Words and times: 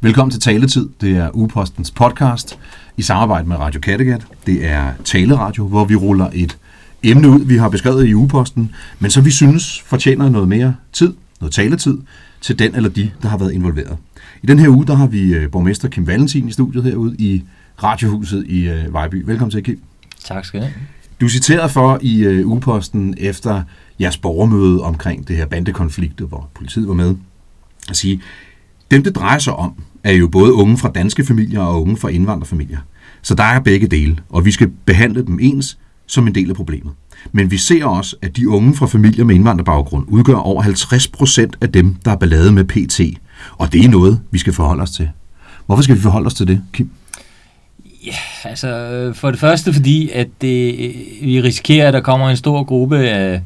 Velkommen 0.00 0.30
til 0.30 0.40
Taletid. 0.40 0.88
Det 1.00 1.16
er 1.16 1.30
Ugepostens 1.34 1.90
podcast 1.90 2.58
i 2.96 3.02
samarbejde 3.02 3.48
med 3.48 3.56
Radio 3.56 3.80
Kattegat. 3.80 4.26
Det 4.46 4.66
er 4.66 4.92
taleradio, 5.04 5.66
hvor 5.66 5.84
vi 5.84 5.94
ruller 5.94 6.30
et 6.32 6.58
emne 7.02 7.28
ud, 7.28 7.44
vi 7.44 7.56
har 7.56 7.68
beskrevet 7.68 8.06
i 8.06 8.14
Ugeposten, 8.14 8.74
men 8.98 9.10
som 9.10 9.24
vi 9.24 9.30
synes 9.30 9.80
fortjener 9.80 10.28
noget 10.28 10.48
mere 10.48 10.76
tid, 10.92 11.14
noget 11.40 11.54
taletid, 11.54 11.98
til 12.40 12.58
den 12.58 12.74
eller 12.74 12.88
de, 12.88 13.10
der 13.22 13.28
har 13.28 13.38
været 13.38 13.52
involveret. 13.52 13.96
I 14.42 14.46
den 14.46 14.58
her 14.58 14.68
uge, 14.68 14.86
der 14.86 14.94
har 14.94 15.06
vi 15.06 15.34
øh, 15.34 15.50
borgmester 15.50 15.88
Kim 15.88 16.06
Valentin 16.06 16.48
i 16.48 16.52
studiet 16.52 16.84
herude 16.84 17.16
i 17.18 17.44
Radiohuset 17.82 18.46
i 18.46 18.68
øh, 18.68 18.92
Vejby. 18.92 19.22
Velkommen 19.26 19.50
til, 19.50 19.62
Kim. 19.64 19.80
Tak 20.24 20.44
skal 20.44 20.60
du 20.60 20.64
have. 20.64 20.74
Du 21.20 21.24
er 21.26 21.30
citeret 21.30 21.70
for 21.70 21.98
i 22.02 22.18
øh, 22.24 22.46
Ugeposten 22.46 23.14
efter 23.18 23.62
jeres 24.00 24.16
borgermøde 24.16 24.82
omkring 24.82 25.28
det 25.28 25.36
her 25.36 25.46
bandekonflikt, 25.46 26.20
hvor 26.20 26.48
politiet 26.54 26.88
var 26.88 26.94
med, 26.94 27.14
at 27.88 27.96
sige, 27.96 28.20
dem 28.90 29.02
det 29.02 29.16
drejer 29.16 29.38
sig 29.38 29.52
om, 29.52 29.72
er 30.04 30.12
jo 30.12 30.28
både 30.28 30.52
unge 30.52 30.78
fra 30.78 30.90
danske 30.90 31.24
familier 31.24 31.60
og 31.60 31.82
unge 31.82 31.96
fra 31.96 32.08
indvandrerfamilier. 32.08 32.78
Så 33.22 33.34
der 33.34 33.44
er 33.44 33.60
begge 33.60 33.86
dele, 33.86 34.16
og 34.28 34.44
vi 34.44 34.50
skal 34.50 34.70
behandle 34.84 35.26
dem 35.26 35.38
ens 35.42 35.78
som 36.06 36.26
en 36.26 36.34
del 36.34 36.50
af 36.50 36.56
problemet. 36.56 36.92
Men 37.32 37.50
vi 37.50 37.56
ser 37.56 37.84
også, 37.84 38.16
at 38.22 38.36
de 38.36 38.48
unge 38.48 38.74
fra 38.74 38.86
familier 38.86 39.24
med 39.24 39.34
indvandrerbaggrund 39.34 40.04
udgør 40.08 40.34
over 40.34 40.62
50 40.62 41.08
procent 41.08 41.56
af 41.60 41.72
dem, 41.72 41.94
der 42.04 42.10
er 42.10 42.16
ballade 42.16 42.52
med 42.52 42.64
PT. 42.64 43.00
Og 43.58 43.72
det 43.72 43.84
er 43.84 43.88
noget, 43.88 44.20
vi 44.30 44.38
skal 44.38 44.52
forholde 44.52 44.82
os 44.82 44.90
til. 44.90 45.10
Hvorfor 45.66 45.82
skal 45.82 45.96
vi 45.96 46.00
forholde 46.00 46.26
os 46.26 46.34
til 46.34 46.46
det, 46.48 46.62
Kim? 46.72 46.90
Ja, 48.06 48.48
altså 48.50 49.12
for 49.14 49.30
det 49.30 49.40
første 49.40 49.72
fordi, 49.72 50.10
at 50.10 50.28
det, 50.40 50.74
vi 51.22 51.40
risikerer, 51.40 51.88
at 51.88 51.94
der 51.94 52.00
kommer 52.00 52.30
en 52.30 52.36
stor 52.36 52.64
gruppe 52.64 52.98
af, 52.98 53.42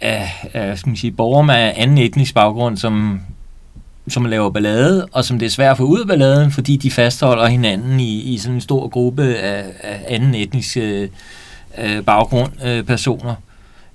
af, 0.00 0.48
af 0.52 0.78
skal 0.78 0.90
man 0.90 0.96
sige, 0.96 1.10
borgere 1.10 1.44
med 1.44 1.72
anden 1.76 1.98
etnisk 1.98 2.34
baggrund, 2.34 2.76
som, 2.76 3.20
som 4.08 4.24
laver 4.24 4.50
ballade, 4.50 5.06
og 5.12 5.24
som 5.24 5.38
det 5.38 5.46
er 5.46 5.50
svært 5.50 5.70
at 5.70 5.76
få 5.76 5.84
ud 5.84 6.00
af 6.00 6.06
balladen, 6.06 6.50
fordi 6.50 6.76
de 6.76 6.90
fastholder 6.90 7.46
hinanden 7.46 8.00
i, 8.00 8.20
i 8.20 8.38
sådan 8.38 8.54
en 8.54 8.60
stor 8.60 8.88
gruppe 8.88 9.36
af, 9.36 9.64
af 9.80 10.04
anden 10.08 10.34
etnisk 10.34 10.76
øh, 10.76 11.08
øh 11.78 12.04
baggrund 12.04 12.50
øh, 12.64 12.82
personer. 12.84 13.34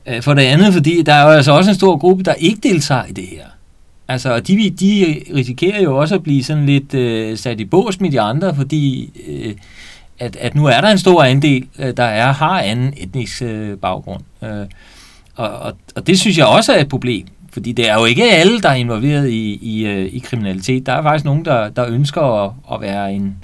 Øh, 0.05 0.21
for 0.21 0.33
det 0.33 0.41
andet, 0.41 0.73
fordi 0.73 1.01
der 1.01 1.13
er 1.13 1.23
jo 1.23 1.29
altså 1.29 1.51
også 1.51 1.69
en 1.69 1.75
stor 1.75 1.97
gruppe, 1.97 2.23
der 2.23 2.33
ikke 2.33 2.59
deltager 2.63 3.05
i 3.05 3.11
det 3.11 3.25
her. 3.31 3.45
Altså, 4.07 4.39
de, 4.39 4.69
de 4.69 5.21
risikerer 5.35 5.81
jo 5.81 5.97
også 5.97 6.15
at 6.15 6.23
blive 6.23 6.43
sådan 6.43 6.65
lidt 6.65 6.93
øh, 6.93 7.37
sat 7.37 7.59
i 7.59 7.65
bås 7.65 7.99
med 7.99 8.11
de 8.11 8.21
andre, 8.21 8.55
fordi 8.55 9.11
øh, 9.27 9.55
at, 10.19 10.35
at 10.35 10.55
nu 10.55 10.65
er 10.65 10.81
der 10.81 10.89
en 10.89 10.97
stor 10.97 11.23
andel, 11.23 11.67
øh, 11.79 11.97
der 11.97 12.03
er 12.03 12.31
har 12.31 12.61
anden 12.61 12.93
etnisk 12.97 13.41
øh, 13.41 13.77
baggrund. 13.77 14.21
Øh, 14.43 14.65
og, 15.35 15.49
og, 15.49 15.73
og 15.95 16.07
det 16.07 16.19
synes 16.19 16.37
jeg 16.37 16.45
også 16.45 16.73
er 16.73 16.81
et 16.81 16.89
problem, 16.89 17.25
fordi 17.57 17.71
det 17.71 17.89
er 17.89 17.99
jo 17.99 18.05
ikke 18.05 18.31
alle, 18.31 18.61
der 18.61 18.69
er 18.69 18.73
involveret 18.73 19.29
i, 19.29 19.59
i, 19.61 19.85
øh, 19.85 20.05
i 20.13 20.19
kriminalitet. 20.19 20.85
Der 20.85 20.93
er 20.93 21.01
faktisk 21.01 21.25
nogen, 21.25 21.45
der, 21.45 21.69
der 21.69 21.85
ønsker 21.87 22.21
at, 22.21 22.51
at 22.73 22.81
være 22.81 23.13
en, 23.13 23.35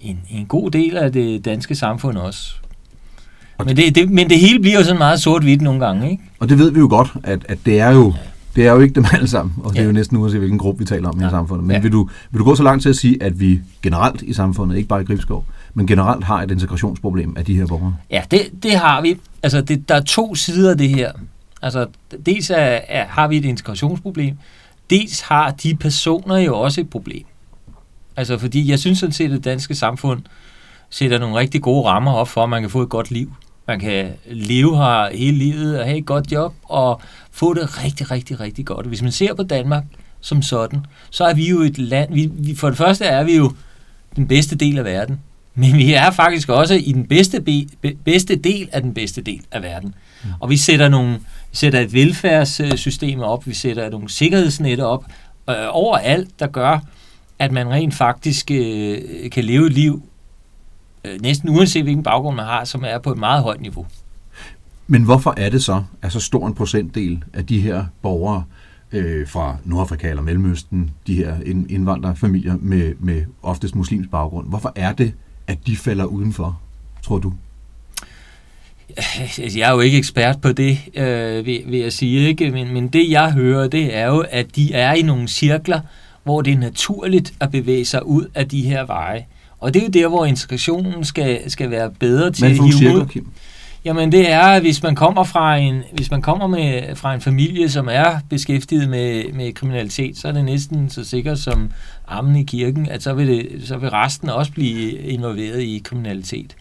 en, 0.00 0.18
en 0.30 0.46
god 0.46 0.70
del 0.70 0.96
af 0.96 1.12
det 1.12 1.44
danske 1.44 1.74
samfund 1.74 2.16
også. 2.16 2.54
Men 3.64 3.76
det, 3.76 3.94
det, 3.94 4.10
men 4.10 4.30
det 4.30 4.38
hele 4.38 4.60
bliver 4.60 4.78
jo 4.78 4.84
sådan 4.84 4.98
meget 4.98 5.20
sort-hvidt 5.20 5.62
nogle 5.62 5.86
gange, 5.86 6.10
ikke? 6.10 6.22
Og 6.38 6.48
det 6.48 6.58
ved 6.58 6.70
vi 6.70 6.78
jo 6.78 6.86
godt, 6.88 7.12
at, 7.24 7.40
at 7.48 7.58
det 7.66 7.80
er 7.80 7.90
jo 7.90 8.14
det 8.56 8.66
er 8.66 8.72
jo 8.72 8.80
ikke 8.80 8.94
dem 8.94 9.04
alle 9.12 9.28
sammen, 9.28 9.54
og 9.64 9.70
det 9.70 9.76
ja. 9.76 9.82
er 9.82 9.86
jo 9.86 9.92
næsten 9.92 10.16
uanset 10.16 10.38
hvilken 10.38 10.58
gruppe 10.58 10.78
vi 10.78 10.84
taler 10.84 11.08
om 11.08 11.20
ja. 11.20 11.26
i 11.26 11.30
samfundet. 11.30 11.66
Men 11.66 11.76
ja. 11.76 11.82
vil, 11.82 11.92
du, 11.92 12.08
vil 12.30 12.38
du 12.38 12.44
gå 12.44 12.54
så 12.54 12.62
langt 12.62 12.82
til 12.82 12.88
at 12.88 12.96
sige, 12.96 13.22
at 13.22 13.40
vi 13.40 13.60
generelt 13.82 14.22
i 14.22 14.32
samfundet, 14.32 14.76
ikke 14.76 14.88
bare 14.88 15.02
i 15.02 15.04
Gribskov, 15.04 15.44
men 15.74 15.86
generelt 15.86 16.24
har 16.24 16.42
et 16.42 16.50
integrationsproblem 16.50 17.34
af 17.36 17.44
de 17.44 17.54
her 17.54 17.66
borgere? 17.66 17.96
Ja, 18.10 18.22
det, 18.30 18.40
det 18.62 18.72
har 18.72 19.02
vi. 19.02 19.16
Altså, 19.42 19.60
det, 19.60 19.88
der 19.88 19.94
er 19.94 20.00
to 20.00 20.34
sider 20.34 20.70
af 20.70 20.78
det 20.78 20.88
her. 20.88 21.12
Altså, 21.62 21.86
dels 22.26 22.50
er, 22.50 22.56
er, 22.88 23.06
har 23.06 23.28
vi 23.28 23.36
et 23.36 23.44
integrationsproblem, 23.44 24.38
dels 24.90 25.20
har 25.20 25.50
de 25.50 25.74
personer 25.74 26.36
jo 26.36 26.60
også 26.60 26.80
et 26.80 26.90
problem. 26.90 27.24
Altså, 28.16 28.38
fordi 28.38 28.70
jeg 28.70 28.78
synes 28.78 28.98
sådan 28.98 29.12
set, 29.12 29.24
at 29.24 29.30
det 29.30 29.44
danske 29.44 29.74
samfund 29.74 30.22
sætter 30.90 31.18
nogle 31.18 31.36
rigtig 31.36 31.62
gode 31.62 31.88
rammer 31.88 32.12
op 32.12 32.28
for, 32.28 32.42
at 32.42 32.48
man 32.48 32.62
kan 32.62 32.70
få 32.70 32.82
et 32.82 32.88
godt 32.88 33.10
liv. 33.10 33.32
Man 33.66 33.80
kan 33.80 34.12
leve 34.26 34.76
her 34.76 35.16
hele 35.16 35.38
livet 35.38 35.78
og 35.78 35.84
have 35.84 35.98
et 35.98 36.06
godt 36.06 36.32
job 36.32 36.54
og 36.62 37.00
få 37.30 37.54
det 37.54 37.84
rigtig, 37.84 38.10
rigtig, 38.10 38.40
rigtig 38.40 38.66
godt. 38.66 38.86
Hvis 38.86 39.02
man 39.02 39.12
ser 39.12 39.34
på 39.34 39.42
Danmark 39.42 39.84
som 40.20 40.42
sådan, 40.42 40.86
så 41.10 41.24
er 41.24 41.34
vi 41.34 41.48
jo 41.48 41.60
et 41.60 41.78
land, 41.78 42.14
vi, 42.14 42.30
vi, 42.32 42.54
for 42.54 42.68
det 42.68 42.78
første 42.78 43.04
er 43.04 43.24
vi 43.24 43.36
jo 43.36 43.52
den 44.16 44.28
bedste 44.28 44.56
del 44.56 44.78
af 44.78 44.84
verden, 44.84 45.20
men 45.54 45.76
vi 45.76 45.92
er 45.92 46.10
faktisk 46.10 46.48
også 46.48 46.74
i 46.74 46.92
den 46.92 47.06
bedste, 47.06 47.40
be, 47.40 47.66
be, 47.80 47.94
bedste 48.04 48.36
del 48.36 48.68
af 48.72 48.82
den 48.82 48.94
bedste 48.94 49.22
del 49.22 49.40
af 49.50 49.62
verden. 49.62 49.94
Mm. 50.24 50.30
Og 50.40 50.50
vi 50.50 50.56
sætter, 50.56 50.88
nogle, 50.88 51.20
vi 51.52 51.56
sætter 51.56 51.80
et 51.80 51.92
velfærdssystem 51.92 53.20
op, 53.20 53.46
vi 53.46 53.54
sætter 53.54 53.90
nogle 53.90 54.08
sikkerhedsnetter 54.08 54.84
op 54.84 55.04
øh, 55.50 55.56
overalt, 55.70 56.40
der 56.40 56.46
gør, 56.46 56.78
at 57.38 57.52
man 57.52 57.70
rent 57.70 57.94
faktisk 57.94 58.50
øh, 58.50 59.30
kan 59.30 59.44
leve 59.44 59.66
et 59.66 59.72
liv, 59.72 60.02
øh, 61.04 61.20
næsten 61.20 61.48
uanset 61.48 61.82
hvilken 61.82 62.02
baggrund 62.02 62.36
man 62.36 62.44
har, 62.44 62.64
som 62.64 62.84
er 62.86 62.98
på 62.98 63.12
et 63.12 63.18
meget 63.18 63.42
højt 63.42 63.60
niveau. 63.60 63.86
Men 64.86 65.02
hvorfor 65.02 65.34
er 65.36 65.50
det 65.50 65.62
så, 65.62 65.82
at 66.02 66.12
så 66.12 66.20
stor 66.20 66.46
en 66.46 66.54
procentdel 66.54 67.24
af 67.32 67.46
de 67.46 67.60
her 67.60 67.84
borgere 68.02 68.44
øh, 68.92 69.28
fra 69.28 69.56
Nordafrika 69.64 70.08
eller 70.10 70.22
Mellemøsten, 70.22 70.90
de 71.06 71.14
her 71.14 71.36
indvandrerfamilier 71.68 72.56
med, 72.60 72.94
med 72.98 73.24
oftest 73.42 73.74
muslims 73.74 74.06
baggrund, 74.10 74.48
hvorfor 74.48 74.72
er 74.76 74.92
det, 74.92 75.14
at 75.46 75.58
de 75.66 75.76
falder 75.76 76.04
udenfor, 76.04 76.60
tror 77.02 77.18
du? 77.18 77.32
Jeg 79.58 79.68
er 79.68 79.72
jo 79.72 79.80
ikke 79.80 79.98
ekspert 79.98 80.40
på 80.40 80.52
det, 80.52 80.78
øh, 80.94 81.46
vil, 81.46 81.62
vil 81.66 81.80
jeg 81.80 81.92
sige, 81.92 82.28
ikke? 82.28 82.50
Men, 82.50 82.74
men 82.74 82.88
det 82.88 83.10
jeg 83.10 83.32
hører, 83.32 83.68
det 83.68 83.96
er 83.96 84.06
jo, 84.06 84.24
at 84.30 84.56
de 84.56 84.74
er 84.74 84.92
i 84.92 85.02
nogle 85.02 85.28
cirkler, 85.28 85.80
hvor 86.24 86.42
det 86.42 86.52
er 86.52 86.58
naturligt 86.58 87.32
at 87.40 87.50
bevæge 87.50 87.84
sig 87.84 88.06
ud 88.06 88.24
af 88.34 88.48
de 88.48 88.62
her 88.62 88.86
veje. 88.86 89.26
Og 89.60 89.74
det 89.74 89.82
er 89.82 89.86
jo 89.86 89.90
der, 89.90 90.08
hvor 90.08 90.24
integrationen 90.26 91.04
skal, 91.04 91.50
skal 91.50 91.70
være 91.70 91.90
bedre 91.90 92.30
til 92.30 92.44
at 92.44 92.50
hive 92.50 92.94
ud. 92.94 93.06
Kim? 93.06 93.26
Jamen 93.84 94.12
det 94.12 94.30
er, 94.30 94.60
hvis 94.60 94.82
man 94.82 94.94
kommer 94.94 95.24
fra 95.24 95.56
en, 95.56 95.82
hvis 95.92 96.10
man 96.10 96.22
kommer 96.22 96.46
med, 96.46 96.96
fra 96.96 97.14
en 97.14 97.20
familie, 97.20 97.70
som 97.70 97.88
er 97.90 98.18
beskæftiget 98.30 98.88
med, 98.88 99.32
med 99.32 99.52
kriminalitet, 99.52 100.18
så 100.18 100.28
er 100.28 100.32
det 100.32 100.44
næsten 100.44 100.90
så 100.90 101.04
sikkert 101.04 101.38
som 101.38 101.70
armen 102.08 102.36
i 102.36 102.44
kirken, 102.44 102.88
at 102.88 103.02
så 103.02 103.14
vil, 103.14 103.28
det, 103.28 103.62
så 103.64 103.76
vil 103.76 103.90
resten 103.90 104.28
også 104.28 104.52
blive 104.52 104.92
involveret 104.92 105.60
i 105.60 105.82
kriminalitet. 105.84 106.56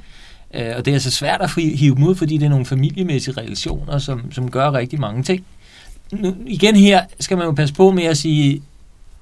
Uh, 0.54 0.62
og 0.78 0.86
det 0.86 0.92
er 0.92 0.96
altså 0.96 1.12
svært 1.12 1.42
at 1.42 1.52
hive 1.56 1.96
dem 1.96 2.04
ud, 2.04 2.16
fordi 2.16 2.38
det 2.38 2.46
er 2.46 2.50
nogle 2.50 2.66
familiemæssige 2.66 3.38
relationer, 3.38 3.98
som, 3.98 4.32
som 4.32 4.52
gør 4.52 4.74
rigtig 4.74 5.00
mange 5.00 5.24
ting. 5.24 5.46
Nu, 6.12 6.36
igen 6.48 6.76
her 6.76 7.02
skal 7.20 7.38
man 7.38 7.46
jo 7.46 7.52
passe 7.52 7.76
på 7.76 7.92
med 7.92 8.04
at 8.04 8.18
sige, 8.18 8.62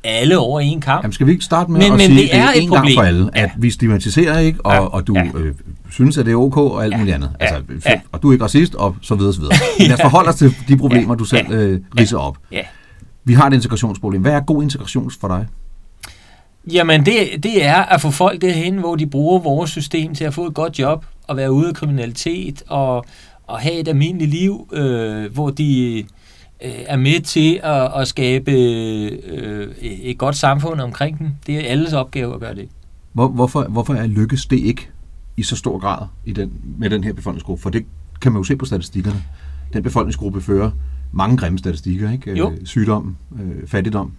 alle 0.03 0.37
over 0.37 0.59
en 0.59 0.81
kamp. 0.81 1.03
Jamen 1.03 1.13
skal 1.13 1.27
vi 1.27 1.31
ikke 1.31 1.43
starte 1.43 1.71
med 1.71 1.79
men, 1.79 1.91
at 1.91 1.97
men 1.97 1.99
sige, 1.99 2.17
det 2.17 2.35
er, 2.35 2.43
er 2.43 2.51
en 2.51 2.69
gang 2.69 2.87
for 2.95 3.01
alle, 3.01 3.29
at 3.33 3.41
ja. 3.41 3.49
vi 3.57 3.69
stigmatiserer 3.69 4.39
ikke, 4.39 4.65
og, 4.65 4.73
ja. 4.73 4.79
og 4.79 5.07
du 5.07 5.13
ja. 5.15 5.25
øh, 5.35 5.55
synes, 5.91 6.17
at 6.17 6.25
det 6.25 6.31
er 6.31 6.35
ok, 6.35 6.57
og 6.57 6.83
alt 6.83 6.93
ja. 6.93 6.97
muligt 6.97 7.15
andet. 7.15 7.31
Altså, 7.39 7.61
ja. 7.85 8.01
Og 8.11 8.21
du 8.21 8.29
er 8.29 8.31
ikke 8.33 8.43
racist, 8.43 8.75
og 8.75 8.95
så 9.01 9.15
videre, 9.15 9.33
så 9.33 9.39
videre. 9.39 9.55
Men 9.79 9.87
lad 9.87 9.95
os 9.95 10.01
forholde 10.01 10.29
os 10.29 10.35
til 10.35 10.55
de 10.67 10.77
problemer, 10.77 11.13
ja. 11.13 11.17
du 11.17 11.23
selv 11.23 11.51
øh, 11.51 11.79
ridser 11.99 12.17
op. 12.17 12.37
Ja. 12.51 12.61
Vi 13.23 13.33
har 13.33 13.47
et 13.47 13.53
integrationsproblem. 13.53 14.21
Hvad 14.21 14.31
er 14.31 14.39
god 14.39 14.63
integration 14.63 15.11
for 15.21 15.27
dig? 15.27 15.47
Jamen, 16.71 17.05
det, 17.05 17.43
det 17.43 17.65
er 17.65 17.75
at 17.75 18.01
få 18.01 18.11
folk 18.11 18.41
derhen, 18.41 18.77
hvor 18.77 18.95
de 18.95 19.07
bruger 19.07 19.39
vores 19.39 19.71
system 19.71 20.15
til 20.15 20.23
at 20.23 20.33
få 20.33 20.47
et 20.47 20.53
godt 20.53 20.79
job, 20.79 21.05
og 21.29 21.37
være 21.37 21.51
ude 21.51 21.67
af 21.67 21.73
kriminalitet, 21.73 22.63
og, 22.67 23.05
og 23.47 23.59
have 23.59 23.79
et 23.79 23.87
almindeligt 23.87 24.31
liv, 24.31 24.69
øh, 24.73 25.33
hvor 25.33 25.49
de 25.49 25.97
øh, 26.63 26.71
er 26.85 26.97
med 26.97 27.21
til 27.21 27.59
at, 27.63 28.01
at 28.01 28.07
skabe 28.07 28.51
øh, 28.51 29.67
et 29.81 30.17
godt 30.17 30.35
samfund 30.35 30.81
omkring 30.81 31.19
dem. 31.19 31.31
Det 31.47 31.55
er 31.55 31.71
alles 31.71 31.93
opgave 31.93 32.33
at 32.33 32.39
gøre 32.39 32.55
det. 32.55 32.69
Hvor, 33.13 33.27
hvorfor, 33.27 33.63
hvorfor 33.63 33.93
er 33.93 34.07
lykkes 34.07 34.45
det 34.45 34.59
ikke 34.59 34.89
i 35.37 35.43
så 35.43 35.55
stor 35.55 35.79
grad 35.79 36.07
i 36.25 36.33
den, 36.33 36.51
med 36.77 36.89
den 36.89 37.03
her 37.03 37.13
befolkningsgruppe? 37.13 37.61
For 37.61 37.69
det 37.69 37.85
kan 38.21 38.31
man 38.31 38.39
jo 38.39 38.43
se 38.43 38.55
på 38.55 38.65
statistikkerne. 38.65 39.23
Den 39.73 39.83
befolkningsgruppe 39.83 40.41
fører 40.41 40.71
mange 41.11 41.37
grimme 41.37 41.59
statistikker, 41.59 42.11
ikke? 42.11 42.37
Jo. 42.37 42.51
Øh, 42.51 42.57
sygdom, 42.65 43.15
øh, 43.39 43.67
fattigdom, 43.67 44.11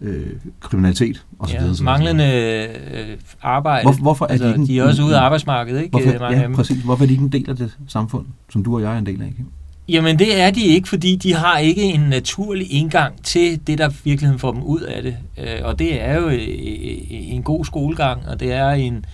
øh, 0.00 0.26
kriminalitet 0.60 1.24
osv. 1.38 1.54
Ja, 1.54 1.82
manglende 1.82 2.24
øh, 2.34 3.16
arbejde. 3.42 3.82
Hvor, 3.82 3.92
hvorfor 3.92 4.24
er 4.24 4.28
altså, 4.28 4.46
de, 4.46 4.52
ikke, 4.52 4.66
de 4.66 4.78
er 4.78 4.84
også 4.84 5.02
ude 5.02 5.16
af 5.16 5.20
arbejdsmarkedet, 5.20 5.82
ikke? 5.82 5.90
Hvorfor, 5.90 6.18
mange 6.18 6.40
ja, 6.40 6.48
præcis. 6.54 6.82
Hvorfor 6.82 7.04
er 7.04 7.06
de 7.06 7.12
ikke 7.12 7.24
en 7.24 7.32
del 7.32 7.50
af 7.50 7.56
det 7.56 7.76
samfund, 7.88 8.26
som 8.52 8.64
du 8.64 8.74
og 8.74 8.82
jeg 8.82 8.94
er 8.94 8.98
en 8.98 9.06
del 9.06 9.22
af? 9.22 9.26
Ikke? 9.26 9.44
Jamen 9.88 10.18
det 10.18 10.40
er 10.40 10.50
de 10.50 10.62
ikke, 10.62 10.88
fordi 10.88 11.16
de 11.16 11.34
har 11.34 11.58
ikke 11.58 11.82
en 11.82 12.00
naturlig 12.00 12.72
indgang 12.72 13.22
til 13.22 13.60
det, 13.66 13.78
der 13.78 13.88
virkeligheden 14.04 14.38
får 14.38 14.52
dem 14.52 14.62
ud 14.62 14.80
af 14.80 15.02
det. 15.02 15.16
Øh, 15.38 15.60
og 15.62 15.78
det 15.78 16.02
er 16.02 16.20
jo 16.20 16.28
en 17.10 17.42
god 17.42 17.64
skolegang, 17.64 18.28
og 18.28 18.40
det 18.40 18.52
er 18.52 18.70
en, 18.70 19.04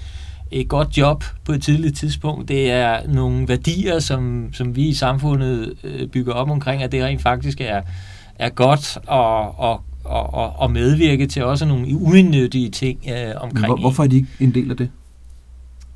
et 0.51 0.69
godt 0.69 0.99
job 0.99 1.25
på 1.45 1.53
et 1.53 1.63
tidligt 1.63 1.97
tidspunkt. 1.97 2.49
Det 2.49 2.71
er 2.71 3.01
nogle 3.09 3.49
værdier, 3.49 3.99
som, 3.99 4.49
som 4.53 4.77
vi 4.77 4.89
i 4.89 4.95
samfundet 4.95 5.73
øh, 5.85 6.09
bygger 6.09 6.33
op 6.33 6.51
omkring, 6.51 6.83
at 6.83 6.93
det 6.93 7.05
rent 7.05 7.23
faktisk 7.23 7.61
er, 7.61 7.83
er 8.39 8.49
godt 8.49 8.99
og, 9.07 9.59
og, 9.59 9.81
og, 10.05 10.61
og 10.61 10.71
medvirke 10.71 11.27
til 11.27 11.45
også 11.45 11.67
nogle 11.67 11.97
uindnyttige 11.97 12.71
ting 12.71 12.99
øh, 13.09 13.33
omkring. 13.37 13.67
Hvor, 13.67 13.77
hvorfor 13.77 14.03
er 14.03 14.09
de 14.09 14.17
ikke 14.17 14.29
en 14.41 14.55
del 14.55 14.71
af 14.71 14.77
det? 14.77 14.91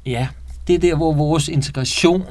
Ja, 0.06 0.28
det 0.66 0.75
er 0.75 0.78
der, 0.78 0.96
hvor 0.96 1.14
vores 1.14 1.49
integration 1.49 2.22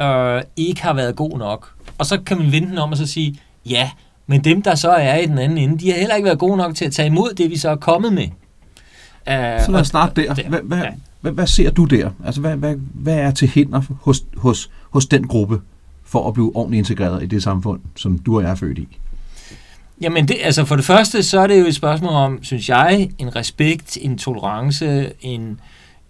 øh, 0.00 0.42
ikke 0.56 0.82
har 0.82 0.94
været 0.94 1.16
god 1.16 1.38
nok. 1.38 1.72
Og 1.98 2.06
så 2.06 2.20
kan 2.20 2.38
man 2.38 2.52
vende 2.52 2.68
den 2.68 2.78
om 2.78 2.90
og 2.90 2.96
så 2.96 3.06
sige, 3.06 3.40
ja, 3.66 3.90
Men 4.26 4.44
dem, 4.44 4.62
der 4.62 4.74
så 4.74 4.90
er 4.90 5.16
i 5.16 5.26
den 5.26 5.38
anden 5.38 5.58
ende, 5.58 5.78
de 5.78 5.90
har 5.90 5.98
heller 5.98 6.14
ikke 6.14 6.26
været 6.26 6.38
gode 6.38 6.56
nok 6.56 6.74
til 6.74 6.84
at 6.84 6.92
tage 6.92 7.06
imod 7.06 7.34
det, 7.34 7.50
vi 7.50 7.56
så 7.56 7.70
er 7.70 7.76
kommet 7.76 8.12
med. 8.12 8.24
Uh, 8.24 9.64
så 9.64 9.66
lad 9.68 9.80
os 9.80 9.86
starte 9.86 10.22
der. 10.22 10.34
der. 10.34 10.48
Hvad, 10.48 10.60
hvad, 10.62 10.78
ja. 10.78 10.90
hvad, 11.20 11.32
hvad 11.32 11.46
ser 11.46 11.70
du 11.70 11.84
der? 11.84 12.10
Altså, 12.24 12.40
hvad, 12.40 12.56
hvad, 12.56 12.74
hvad 12.94 13.18
er 13.18 13.30
til 13.30 13.48
hinder 13.48 13.82
hos, 14.00 14.24
hos, 14.36 14.70
hos 14.90 15.06
den 15.06 15.26
gruppe 15.26 15.60
for 16.04 16.28
at 16.28 16.34
blive 16.34 16.56
ordentligt 16.56 16.78
integreret 16.78 17.22
i 17.22 17.26
det 17.26 17.42
samfund, 17.42 17.80
som 17.96 18.18
du 18.18 18.36
og 18.36 18.42
jeg 18.42 18.50
er 18.50 18.54
født 18.54 18.78
i? 18.78 18.98
Jamen, 20.00 20.28
det, 20.28 20.36
altså 20.42 20.64
for 20.64 20.76
det 20.76 20.84
første, 20.84 21.22
så 21.22 21.40
er 21.40 21.46
det 21.46 21.60
jo 21.60 21.66
et 21.66 21.74
spørgsmål 21.74 22.12
om, 22.12 22.38
synes 22.42 22.68
jeg, 22.68 23.10
en 23.18 23.36
respekt, 23.36 23.98
en 24.00 24.18
tolerance, 24.18 25.12
en, 25.20 25.60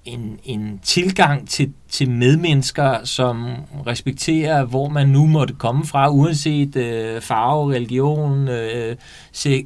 en, 0.04 0.38
en 0.44 0.80
tilgang 0.82 1.48
til, 1.48 1.72
til 1.90 2.10
medmennesker, 2.10 3.04
som 3.04 3.46
respekterer, 3.86 4.64
hvor 4.64 4.88
man 4.88 5.08
nu 5.08 5.26
måtte 5.26 5.54
komme 5.54 5.84
fra, 5.84 6.10
uanset 6.10 6.76
øh, 6.76 7.20
farve, 7.20 7.74
religion, 7.74 8.48
øh, 8.48 8.96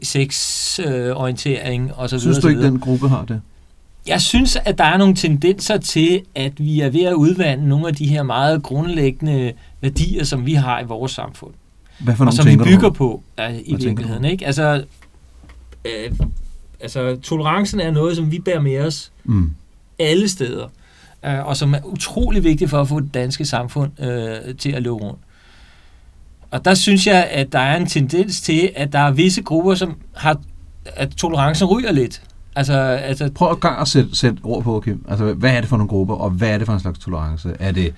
sexorientering 0.03 1.91
øh, 1.91 1.99
osv. 1.99 2.19
Synes 2.19 2.39
du 2.39 2.49
ikke, 2.49 2.63
den 2.63 2.81
gruppe 2.81 3.09
har 3.09 3.25
det? 3.25 3.41
Jeg 4.07 4.21
synes, 4.21 4.59
at 4.65 4.79
der 4.79 4.85
er 4.85 4.97
nogle 4.97 5.15
tendenser 5.15 5.77
til, 5.77 6.23
at 6.35 6.53
vi 6.59 6.81
er 6.81 6.91
ved 6.91 7.05
at 7.05 7.13
udvande 7.13 7.69
nogle 7.69 7.89
af 7.89 7.95
de 7.95 8.07
her 8.07 8.23
meget 8.23 8.63
grundlæggende 8.63 9.53
værdier, 9.81 10.25
som 10.25 10.47
vi 10.47 10.55
har 10.55 10.81
i 10.81 10.85
vores 10.85 11.13
samfund. 11.13 11.53
Hvad 12.01 12.17
for 12.17 12.25
nogle 12.25 12.31
og 12.31 12.35
som 12.35 12.47
vi 12.47 12.57
bygger 12.57 12.89
du? 12.89 12.95
på 12.95 13.23
uh, 13.39 13.55
i 13.55 13.75
Hvad 13.75 13.85
virkeligheden. 13.85 14.25
Ikke? 14.25 14.47
Altså, 14.47 14.85
øh, 15.85 16.13
altså, 16.81 17.17
tolerancen 17.23 17.81
er 17.81 17.91
noget, 17.91 18.17
som 18.17 18.31
vi 18.31 18.39
bærer 18.39 18.61
med 18.61 18.81
os 18.81 19.13
mm. 19.25 19.51
alle 19.99 20.29
steder, 20.29 20.65
uh, 21.27 21.47
og 21.47 21.57
som 21.57 21.75
er 21.75 21.81
utrolig 21.85 22.45
vigtigt 22.45 22.71
for 22.71 22.81
at 22.81 22.89
få 22.89 23.01
det 23.01 23.15
danske 23.15 23.45
samfund 23.45 23.91
uh, 23.99 24.57
til 24.59 24.71
at 24.71 24.83
løbe 24.83 24.95
rundt. 24.95 25.19
Og 26.51 26.65
der 26.65 26.75
synes 26.75 27.07
jeg, 27.07 27.29
at 27.31 27.53
der 27.53 27.59
er 27.59 27.77
en 27.77 27.87
tendens 27.87 28.41
til, 28.41 28.71
at 28.77 28.93
der 28.93 28.99
er 28.99 29.11
visse 29.11 29.43
grupper, 29.43 29.75
som 29.75 29.97
har, 30.13 30.41
at 30.85 31.11
tolerancen 31.11 31.67
ryger 31.67 31.93
lidt. 31.93 32.23
Altså, 32.57 32.73
altså, 32.79 33.31
Prøv 33.35 33.51
at 33.51 33.61
gang 33.61 33.81
at 33.81 33.89
sætte, 33.89 34.17
sætte 34.17 34.39
ord 34.45 34.63
på, 34.63 34.81
Kim. 34.81 35.05
Altså, 35.09 35.33
hvad 35.33 35.51
er 35.51 35.61
det 35.61 35.69
for 35.69 35.77
nogle 35.77 35.89
grupper, 35.89 36.15
og 36.15 36.31
hvad 36.31 36.51
er 36.51 36.59
det 36.59 36.67
for 36.67 36.75
en 36.75 36.81
slags 36.81 36.99
tolerance? 36.99 37.57
Er 37.61 37.73
det, 37.73 37.95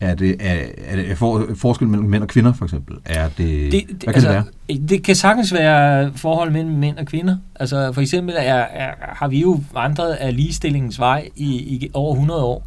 er 0.00 0.14
det, 0.14 0.36
er, 0.40 0.66
er 0.86 0.96
det 0.96 1.18
for, 1.18 1.46
forskel 1.54 1.88
mellem 1.88 2.08
mænd 2.08 2.22
og 2.22 2.28
kvinder, 2.28 2.52
for 2.52 2.64
eksempel? 2.64 2.96
Er 3.04 3.28
det, 3.28 3.38
det, 3.38 3.72
det 3.72 3.82
hvad 3.88 3.98
kan 3.98 4.14
altså, 4.14 4.28
det 4.28 4.44
være? 4.68 4.78
Det 4.88 5.02
kan 5.02 5.16
sagtens 5.16 5.52
være 5.52 6.12
forhold 6.16 6.50
mellem 6.50 6.74
mænd 6.74 6.98
og 6.98 7.06
kvinder. 7.06 7.36
Altså, 7.60 7.92
for 7.92 8.00
eksempel 8.00 8.34
er, 8.38 8.54
er, 8.54 8.90
har 8.98 9.28
vi 9.28 9.40
jo 9.40 9.60
vandret 9.72 10.12
af 10.12 10.36
ligestillingens 10.36 10.98
vej 10.98 11.28
i, 11.36 11.46
i 11.46 11.90
over 11.94 12.12
100 12.12 12.42
år. 12.42 12.66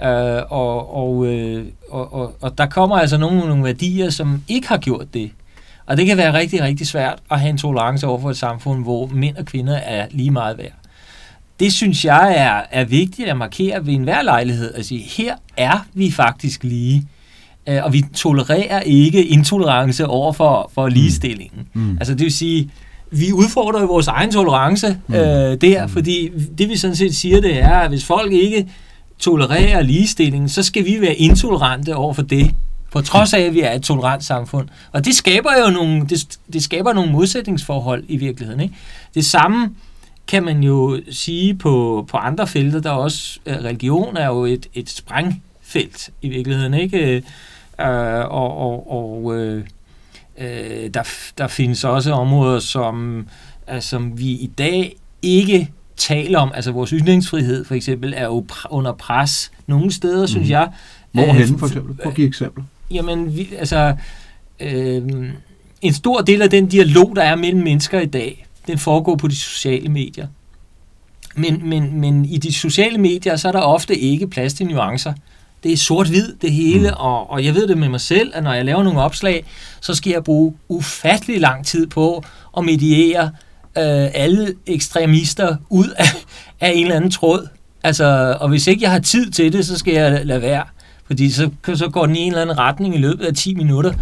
Uh, 0.00 0.52
og, 0.52 0.96
og, 0.96 1.16
uh, 1.16 1.62
og, 1.90 2.14
og, 2.14 2.36
og 2.40 2.58
der 2.58 2.66
kommer 2.66 2.96
altså 2.96 3.18
nogle, 3.18 3.40
nogle 3.40 3.64
værdier, 3.64 4.10
som 4.10 4.42
ikke 4.48 4.68
har 4.68 4.78
gjort 4.78 5.14
det. 5.14 5.30
Og 5.86 5.96
det 5.96 6.06
kan 6.06 6.16
være 6.16 6.34
rigtig, 6.34 6.62
rigtig 6.62 6.86
svært 6.86 7.18
at 7.30 7.40
have 7.40 7.50
en 7.50 7.58
tolerance 7.58 8.06
over 8.06 8.20
for 8.20 8.30
et 8.30 8.36
samfund, 8.36 8.82
hvor 8.82 9.06
mænd 9.06 9.36
og 9.36 9.44
kvinder 9.44 9.74
er 9.74 10.06
lige 10.10 10.30
meget 10.30 10.58
værd. 10.58 10.72
Det 11.60 11.72
synes 11.72 12.04
jeg 12.04 12.34
er, 12.36 12.80
er 12.80 12.84
vigtigt 12.84 13.28
at 13.28 13.36
markere 13.36 13.86
ved 13.86 13.94
enhver 13.94 14.22
lejlighed. 14.22 14.74
At 14.74 14.86
sige, 14.86 15.00
her 15.00 15.34
er 15.56 15.86
vi 15.94 16.10
faktisk 16.10 16.64
lige. 16.64 17.08
Øh, 17.68 17.84
og 17.84 17.92
vi 17.92 18.04
tolererer 18.14 18.80
ikke 18.80 19.24
intolerance 19.24 20.06
over 20.06 20.32
for, 20.32 20.70
for 20.74 20.88
mm. 20.88 20.94
ligestillingen. 20.94 21.68
Mm. 21.72 21.90
Altså 21.98 22.14
det 22.14 22.24
vil 22.24 22.32
sige, 22.32 22.70
vi 23.10 23.32
udfordrer 23.32 23.80
jo 23.80 23.86
vores 23.86 24.06
egen 24.06 24.30
tolerance 24.30 24.98
mm. 25.06 25.14
øh, 25.14 25.20
der, 25.60 25.86
mm. 25.86 25.92
fordi 25.92 26.30
det 26.58 26.68
vi 26.68 26.76
sådan 26.76 26.96
set 26.96 27.16
siger, 27.16 27.40
det 27.40 27.62
er, 27.62 27.76
at 27.76 27.88
hvis 27.88 28.04
folk 28.04 28.32
ikke 28.32 28.68
tolererer 29.18 29.82
ligestillingen, 29.82 30.48
så 30.48 30.62
skal 30.62 30.84
vi 30.84 31.00
være 31.00 31.14
intolerante 31.14 31.96
over 31.96 32.14
for 32.14 32.22
det 32.22 32.54
på 32.92 33.00
trods 33.00 33.34
af, 33.34 33.40
at 33.40 33.54
vi 33.54 33.60
er 33.60 33.72
et 33.72 33.82
tolerant 33.82 34.24
samfund. 34.24 34.68
Og 34.92 35.04
det 35.04 35.14
skaber 35.14 35.50
jo 35.66 35.70
nogle, 35.70 36.06
det, 36.08 36.38
det 36.52 36.62
skaber 36.62 36.92
nogle 36.92 37.12
modsætningsforhold 37.12 38.04
i 38.08 38.16
virkeligheden. 38.16 38.60
Ikke? 38.60 38.74
Det 39.14 39.24
samme 39.24 39.70
kan 40.26 40.42
man 40.42 40.62
jo 40.62 41.00
sige 41.10 41.54
på, 41.54 42.06
på 42.10 42.16
andre 42.16 42.46
felter, 42.46 42.80
der 42.80 42.90
også, 42.90 43.38
øh, 43.46 43.56
religion 43.56 44.16
er 44.16 44.26
jo 44.26 44.44
et, 44.44 44.66
et 44.74 44.90
sprængfelt 44.90 46.10
i 46.22 46.28
virkeligheden, 46.28 46.74
ikke? 46.74 47.16
Øh, 47.80 48.24
og 48.30 48.56
og, 48.56 48.92
og 48.92 49.36
øh, 49.38 49.64
øh, 50.38 50.90
der, 50.94 51.08
der 51.38 51.46
findes 51.46 51.84
også 51.84 52.12
områder, 52.12 52.58
som, 52.58 53.26
øh, 53.72 53.80
som 53.80 54.18
vi 54.18 54.26
i 54.26 54.50
dag 54.58 54.96
ikke 55.22 55.70
taler 55.96 56.38
om. 56.38 56.52
Altså 56.54 56.72
vores 56.72 56.90
ytringsfrihed 56.90 57.64
for 57.64 57.74
eksempel 57.74 58.14
er 58.16 58.24
jo 58.24 58.46
under 58.70 58.92
pres 58.92 59.52
nogle 59.66 59.92
steder, 59.92 60.22
mm. 60.22 60.28
synes 60.28 60.50
jeg. 60.50 60.68
Hvorhen 61.12 61.58
for 61.58 61.66
eksempel? 61.66 61.94
Prøv 61.94 62.10
at 62.10 62.16
give 62.16 62.28
eksempler. 62.28 62.64
Jamen, 62.90 63.36
vi, 63.36 63.48
altså, 63.58 63.96
øh, 64.60 65.02
en 65.82 65.92
stor 65.92 66.20
del 66.20 66.42
af 66.42 66.50
den 66.50 66.66
dialog, 66.66 67.16
der 67.16 67.22
er 67.22 67.36
mellem 67.36 67.62
mennesker 67.62 68.00
i 68.00 68.06
dag, 68.06 68.46
den 68.66 68.78
foregår 68.78 69.16
på 69.16 69.28
de 69.28 69.36
sociale 69.36 69.88
medier. 69.88 70.26
Men, 71.34 71.68
men, 71.68 72.00
men 72.00 72.24
i 72.24 72.38
de 72.38 72.52
sociale 72.52 72.98
medier, 72.98 73.36
så 73.36 73.48
er 73.48 73.52
der 73.52 73.60
ofte 73.60 73.98
ikke 73.98 74.26
plads 74.26 74.54
til 74.54 74.66
nuancer. 74.66 75.12
Det 75.62 75.72
er 75.72 75.76
sort-hvid, 75.76 76.32
det 76.42 76.52
hele, 76.52 76.88
mm. 76.88 76.96
og, 76.98 77.30
og 77.30 77.44
jeg 77.44 77.54
ved 77.54 77.68
det 77.68 77.78
med 77.78 77.88
mig 77.88 78.00
selv, 78.00 78.32
at 78.34 78.42
når 78.42 78.52
jeg 78.52 78.64
laver 78.64 78.82
nogle 78.82 79.00
opslag, 79.00 79.44
så 79.80 79.94
skal 79.94 80.10
jeg 80.10 80.24
bruge 80.24 80.54
ufattelig 80.68 81.40
lang 81.40 81.66
tid 81.66 81.86
på 81.86 82.24
at 82.56 82.64
mediere 82.64 83.24
øh, 83.78 84.08
alle 84.14 84.54
ekstremister 84.66 85.56
ud 85.70 85.88
af, 85.96 86.06
af 86.60 86.72
en 86.74 86.82
eller 86.82 86.96
anden 86.96 87.10
tråd. 87.10 87.48
Altså, 87.82 88.36
og 88.40 88.48
hvis 88.48 88.66
ikke 88.66 88.82
jeg 88.82 88.90
har 88.90 88.98
tid 88.98 89.30
til 89.30 89.52
det, 89.52 89.66
så 89.66 89.78
skal 89.78 89.94
jeg 89.94 90.26
lade 90.26 90.42
være. 90.42 90.64
Fordi 91.06 91.30
så, 91.30 91.50
så 91.74 91.88
går 91.88 92.06
den 92.06 92.16
i 92.16 92.20
en 92.20 92.32
eller 92.32 92.42
anden 92.42 92.58
retning 92.58 92.94
i 92.94 92.98
løbet 92.98 93.24
af 93.24 93.34
10 93.34 93.54
minutter. 93.54 93.92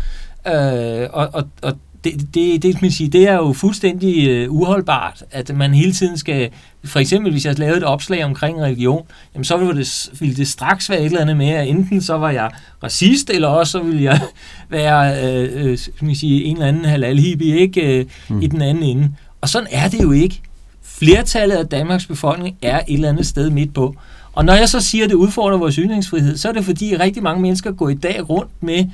Øh, 0.46 1.08
og, 1.12 1.28
og, 1.32 1.48
og 1.62 1.78
det, 2.04 2.34
det, 2.34 2.62
det, 2.62 2.82
man 2.82 2.90
sige, 2.90 3.08
det 3.10 3.28
er 3.28 3.34
jo 3.34 3.52
fuldstændig 3.52 4.28
øh, 4.28 4.52
uholdbart, 4.52 5.24
at 5.30 5.56
man 5.56 5.74
hele 5.74 5.92
tiden 5.92 6.18
skal, 6.18 6.50
for 6.84 7.00
eksempel 7.00 7.32
hvis 7.32 7.46
jeg 7.46 7.58
lavede 7.58 7.76
et 7.76 7.84
opslag 7.84 8.24
omkring 8.24 8.62
religion, 8.62 9.06
jamen 9.34 9.44
så 9.44 9.56
ville 9.56 9.76
det, 9.76 10.10
ville 10.20 10.36
det 10.36 10.48
straks 10.48 10.90
være 10.90 11.00
et 11.00 11.06
eller 11.06 11.20
andet 11.20 11.36
med, 11.36 11.48
at 11.48 11.68
enten 11.68 12.02
så 12.02 12.14
var 12.18 12.30
jeg 12.30 12.50
racist, 12.82 13.30
eller 13.30 13.48
også 13.48 13.70
så 13.70 13.82
ville 13.82 14.02
jeg 14.02 14.20
være 14.68 15.24
øh, 15.24 15.66
øh, 15.66 15.78
man 16.00 16.14
sige, 16.14 16.44
en 16.44 16.56
eller 16.56 16.68
anden 16.68 16.84
halal 16.84 17.18
hippie, 17.18 17.58
ikke, 17.58 17.98
øh, 17.98 18.06
mm. 18.28 18.42
i 18.42 18.46
den 18.46 18.62
anden 18.62 18.84
ende. 18.84 19.10
Og 19.40 19.48
sådan 19.48 19.68
er 19.70 19.88
det 19.88 20.02
jo 20.02 20.12
ikke. 20.12 20.40
Flertallet 20.84 21.56
af 21.56 21.66
Danmarks 21.66 22.06
befolkning 22.06 22.56
er 22.62 22.80
et 22.88 22.94
eller 22.94 23.08
andet 23.08 23.26
sted 23.26 23.50
midt 23.50 23.74
på. 23.74 23.96
Og 24.32 24.44
når 24.44 24.54
jeg 24.54 24.68
så 24.68 24.80
siger, 24.80 25.04
at 25.04 25.10
det 25.10 25.16
udfordrer 25.16 25.58
vores 25.58 25.74
ytringsfrihed, 25.74 26.36
så 26.36 26.48
er 26.48 26.52
det 26.52 26.64
fordi 26.64 26.96
rigtig 26.96 27.22
mange 27.22 27.42
mennesker 27.42 27.72
går 27.72 27.88
i 27.88 27.94
dag 27.94 28.30
rundt 28.30 28.50
med 28.60 28.84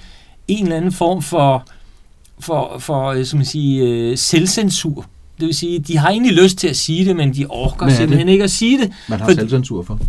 en 0.49 0.65
eller 0.65 0.77
anden 0.77 0.93
form 0.93 1.23
for, 1.23 1.67
for, 2.41 2.77
for 2.79 3.07
øh, 3.07 3.25
som 3.25 3.37
man 3.37 3.47
siger, 3.47 3.87
øh, 3.89 4.19
selvcensur. 4.19 5.07
Det 5.41 5.47
vil 5.47 5.55
sige, 5.55 5.79
de 5.79 5.99
har 5.99 6.11
egentlig 6.11 6.33
lyst 6.33 6.59
til 6.59 6.69
at 6.69 6.77
sige 6.77 7.05
det, 7.05 7.17
men 7.17 7.35
de 7.35 7.47
orker 7.49 7.89
simpelthen 7.89 8.27
det? 8.27 8.33
ikke 8.33 8.45
at 8.45 8.51
sige 8.51 8.79
det. 8.79 8.93
Man 9.09 9.19
har 9.21 9.27
for, 9.27 9.35
selvcensur 9.35 9.83
for? 9.83 10.01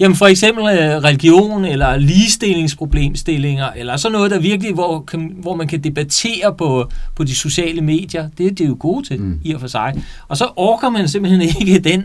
Jamen 0.00 0.16
for 0.16 0.26
eksempel 0.26 0.64
øh, 0.64 0.96
religion 0.96 1.64
eller 1.64 1.96
ligestillingsproblemstillinger, 1.96 3.70
eller 3.76 3.96
sådan 3.96 4.12
noget, 4.12 4.30
der 4.30 4.38
virkelig, 4.38 4.74
hvor, 4.74 5.00
kan, 5.00 5.32
hvor 5.36 5.56
man 5.56 5.68
kan 5.68 5.84
debattere 5.84 6.54
på, 6.58 6.90
på 7.16 7.24
de 7.24 7.34
sociale 7.34 7.80
medier. 7.80 8.28
Det, 8.38 8.58
det 8.58 8.60
er 8.60 8.68
jo 8.68 8.76
gode 8.78 9.06
til, 9.06 9.20
mm. 9.20 9.40
i 9.44 9.54
og 9.54 9.60
for 9.60 9.68
sig. 9.68 10.04
Og 10.28 10.36
så 10.36 10.48
orker 10.56 10.90
man 10.90 11.08
simpelthen 11.08 11.42
ikke 11.60 11.78
den 11.78 12.04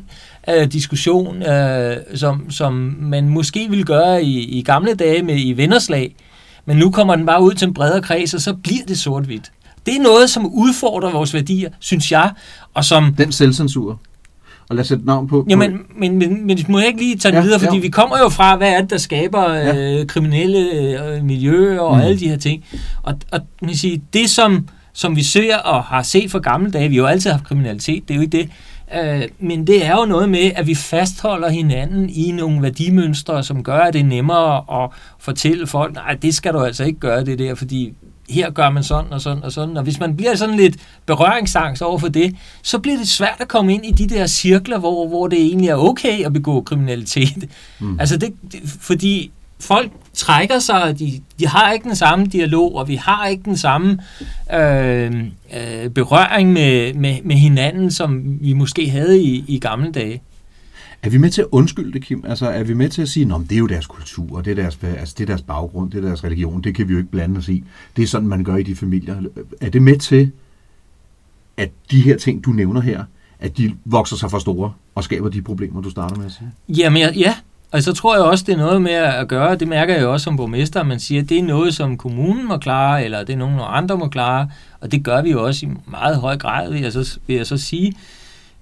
øh, 0.49 0.71
diskussion, 0.71 1.43
øh, 1.43 1.97
som, 2.15 2.51
som 2.51 2.73
man 2.99 3.29
måske 3.29 3.69
ville 3.69 3.85
gøre 3.85 4.23
i, 4.23 4.57
i 4.59 4.61
gamle 4.61 4.93
dage 4.93 5.23
med 5.23 5.35
i 5.37 5.53
vennerslag. 5.53 6.15
Men 6.65 6.77
nu 6.77 6.91
kommer 6.91 7.15
den 7.15 7.25
bare 7.25 7.41
ud 7.41 7.53
til 7.53 7.67
en 7.67 7.73
bredere 7.73 8.01
kreds, 8.01 8.33
og 8.33 8.41
så 8.41 8.53
bliver 8.53 8.85
det 8.87 8.99
sort-hvidt. 8.99 9.51
Det 9.85 9.95
er 9.95 10.01
noget, 10.01 10.29
som 10.29 10.45
udfordrer 10.45 11.11
vores 11.11 11.33
værdier, 11.33 11.69
synes 11.79 12.11
jeg, 12.11 12.31
og 12.73 12.85
som... 12.85 13.13
Den 13.13 13.31
selvcensur 13.31 13.99
og 14.69 14.75
lad 14.75 14.81
os 14.81 14.87
sætte 14.87 15.05
navn 15.05 15.27
på. 15.27 15.45
Ja, 15.49 15.55
men, 15.55 15.79
men, 15.97 16.17
men, 16.17 16.47
men 16.47 16.59
må 16.69 16.79
jeg 16.79 16.87
ikke 16.87 16.99
lige 16.99 17.17
tage 17.17 17.31
det 17.31 17.37
ja, 17.37 17.43
videre, 17.43 17.59
fordi 17.59 17.75
ja. 17.75 17.81
vi 17.81 17.89
kommer 17.89 18.19
jo 18.19 18.29
fra, 18.29 18.55
hvad 18.55 18.69
er 18.69 18.81
det, 18.81 18.89
der 18.89 18.97
skaber 18.97 19.53
ja. 19.53 19.99
øh, 19.99 20.07
kriminelle 20.07 20.71
øh, 20.71 21.23
miljøer 21.23 21.79
og 21.79 21.95
mm. 21.95 22.01
alle 22.01 22.19
de 22.19 22.29
her 22.29 22.37
ting. 22.37 22.65
Og, 23.03 23.19
og 23.31 23.39
man 23.61 23.75
siger, 23.75 23.99
det, 24.13 24.29
som, 24.29 24.67
som 24.93 25.15
vi 25.15 25.23
ser 25.23 25.57
og 25.57 25.83
har 25.83 26.03
set 26.03 26.31
fra 26.31 26.39
gamle 26.39 26.71
dage, 26.71 26.89
vi 26.89 26.95
har 26.95 27.01
jo 27.01 27.07
altid 27.07 27.31
haft 27.31 27.43
kriminalitet, 27.43 28.07
det 28.07 28.13
er 28.13 28.15
jo 28.15 28.21
ikke 28.21 28.37
det, 28.37 28.49
øh, 29.03 29.27
men 29.39 29.67
det 29.67 29.85
er 29.85 29.95
jo 29.95 30.05
noget 30.05 30.29
med, 30.29 30.51
at 30.55 30.67
vi 30.67 30.75
fastholder 30.75 31.49
hinanden 31.49 32.09
i 32.09 32.31
nogle 32.31 32.61
værdimønstre, 32.61 33.43
som 33.43 33.63
gør, 33.63 33.79
at 33.79 33.93
det 33.93 33.99
er 33.99 34.05
nemmere 34.05 34.83
at 34.83 34.89
fortælle 35.19 35.67
folk, 35.67 35.93
nej, 35.93 36.13
det 36.21 36.35
skal 36.35 36.53
du 36.53 36.59
altså 36.59 36.83
ikke 36.83 36.99
gøre 36.99 37.25
det 37.25 37.39
der, 37.39 37.55
fordi 37.55 37.93
her 38.29 38.51
gør 38.51 38.69
man 38.69 38.83
sådan 38.83 39.13
og 39.13 39.21
sådan 39.21 39.43
og 39.43 39.51
sådan. 39.51 39.77
Og 39.77 39.83
hvis 39.83 39.99
man 39.99 40.15
bliver 40.15 40.35
sådan 40.35 40.55
lidt 40.55 40.75
berøringsangst 41.05 41.81
over 41.81 41.97
for 41.97 42.07
det, 42.07 42.35
så 42.61 42.79
bliver 42.79 42.97
det 42.97 43.09
svært 43.09 43.37
at 43.39 43.47
komme 43.47 43.73
ind 43.73 43.85
i 43.85 43.91
de 43.91 44.15
der 44.15 44.27
cirkler, 44.27 44.79
hvor, 44.79 45.07
hvor 45.07 45.27
det 45.27 45.39
egentlig 45.39 45.69
er 45.69 45.75
okay 45.75 46.25
at 46.25 46.33
begå 46.33 46.61
kriminalitet. 46.61 47.49
Mm. 47.79 47.99
Altså 47.99 48.17
det, 48.17 48.33
det, 48.51 48.59
fordi 48.81 49.31
folk 49.59 49.91
trækker 50.13 50.59
sig, 50.59 50.99
de, 50.99 51.21
de 51.39 51.47
har 51.47 51.71
ikke 51.71 51.83
den 51.83 51.95
samme 51.95 52.25
dialog, 52.25 52.75
og 52.75 52.87
vi 52.87 52.95
har 52.95 53.27
ikke 53.27 53.43
den 53.43 53.57
samme 53.57 53.99
øh, 54.53 55.23
øh, 55.57 55.89
berøring 55.89 56.53
med, 56.53 56.93
med, 56.93 57.17
med 57.23 57.35
hinanden, 57.35 57.91
som 57.91 58.37
vi 58.41 58.53
måske 58.53 58.89
havde 58.89 59.21
i, 59.21 59.43
i 59.47 59.59
gamle 59.59 59.91
dage. 59.91 60.21
Er 61.05 61.09
vi 61.09 61.17
med 61.17 61.29
til 61.29 61.41
at 61.41 61.47
undskylde 61.51 61.93
det, 61.93 62.01
Kim? 62.01 62.23
Altså, 62.27 62.47
er 62.49 62.63
vi 62.63 62.73
med 62.73 62.89
til 62.89 63.01
at 63.01 63.09
sige, 63.09 63.35
at 63.35 63.41
det 63.49 63.55
er 63.55 63.59
jo 63.59 63.67
deres 63.67 63.87
kultur, 63.87 64.41
det 64.41 64.51
er 64.51 64.55
deres, 64.55 64.79
altså, 64.83 65.15
det 65.17 65.23
er 65.23 65.27
deres 65.27 65.41
baggrund, 65.41 65.91
det 65.91 65.97
er 65.97 66.07
deres 66.07 66.23
religion, 66.23 66.61
det 66.61 66.75
kan 66.75 66.87
vi 66.87 66.93
jo 66.93 66.99
ikke 66.99 67.11
blande 67.11 67.37
os 67.37 67.49
i. 67.49 67.63
Det 67.95 68.03
er 68.03 68.07
sådan, 68.07 68.27
man 68.27 68.43
gør 68.43 68.55
i 68.55 68.63
de 68.63 68.75
familier. 68.75 69.21
Er 69.61 69.69
det 69.69 69.81
med 69.81 69.97
til 69.97 70.31
at 71.57 71.69
de 71.91 72.01
her 72.01 72.17
ting, 72.17 72.45
du 72.45 72.49
nævner 72.49 72.81
her, 72.81 73.03
at 73.39 73.57
de 73.57 73.75
vokser 73.85 74.15
sig 74.15 74.31
for 74.31 74.39
store 74.39 74.73
og 74.95 75.03
skaber 75.03 75.29
de 75.29 75.41
problemer, 75.41 75.81
du 75.81 75.89
starter 75.89 76.15
med 76.15 76.25
at 76.25 76.31
sige? 76.31 76.51
Jamen, 76.69 77.01
ja, 77.01 77.11
ja. 77.15 77.35
Og 77.71 77.83
så 77.83 77.93
tror 77.93 78.15
jeg 78.15 78.23
også, 78.23 78.43
det 78.47 78.53
er 78.53 78.57
noget 78.57 78.81
med 78.81 78.91
at 78.91 79.27
gøre, 79.27 79.55
det 79.55 79.67
mærker 79.67 79.95
jeg 79.95 80.07
også 80.07 80.23
som 80.23 80.37
borgmester, 80.37 80.79
at 80.79 80.87
man 80.87 80.99
siger, 80.99 81.21
at 81.21 81.29
det 81.29 81.39
er 81.39 81.43
noget, 81.43 81.75
som 81.75 81.97
kommunen 81.97 82.47
må 82.47 82.57
klare, 82.57 83.05
eller 83.05 83.23
det 83.23 83.33
er 83.33 83.37
nogen, 83.37 83.59
andre 83.61 83.97
må 83.97 84.07
klare, 84.07 84.49
og 84.79 84.91
det 84.91 85.03
gør 85.03 85.21
vi 85.21 85.31
jo 85.31 85.45
også 85.45 85.65
i 85.65 85.69
meget 85.87 86.17
høj 86.17 86.37
grad, 86.37 86.71
vil 86.71 86.81
jeg 86.81 86.91
så, 86.91 87.19
vil 87.27 87.35
jeg 87.35 87.47
så 87.47 87.57
sige. 87.57 87.93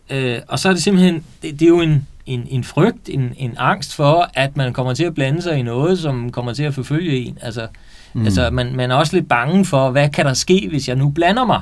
Øh, 0.09 0.39
og 0.47 0.59
så 0.59 0.69
er 0.69 0.73
det 0.73 0.83
simpelthen, 0.83 1.23
det, 1.41 1.59
det 1.59 1.61
er 1.61 1.69
jo 1.69 1.81
en, 1.81 2.07
en, 2.25 2.47
en 2.49 2.63
frygt, 2.63 3.09
en, 3.09 3.33
en 3.37 3.55
angst 3.57 3.95
for, 3.95 4.29
at 4.33 4.57
man 4.57 4.73
kommer 4.73 4.93
til 4.93 5.03
at 5.03 5.15
blande 5.15 5.41
sig 5.41 5.57
i 5.57 5.61
noget, 5.61 5.99
som 5.99 6.31
kommer 6.31 6.53
til 6.53 6.63
at 6.63 6.73
forfølge 6.73 7.17
en. 7.17 7.37
Altså, 7.41 7.67
mm. 8.13 8.25
altså 8.25 8.49
man, 8.49 8.75
man 8.75 8.91
er 8.91 8.95
også 8.95 9.15
lidt 9.15 9.29
bange 9.29 9.65
for, 9.65 9.91
hvad 9.91 10.09
kan 10.09 10.25
der 10.25 10.33
ske, 10.33 10.67
hvis 10.69 10.87
jeg 10.87 10.95
nu 10.95 11.09
blander 11.09 11.45
mig 11.45 11.61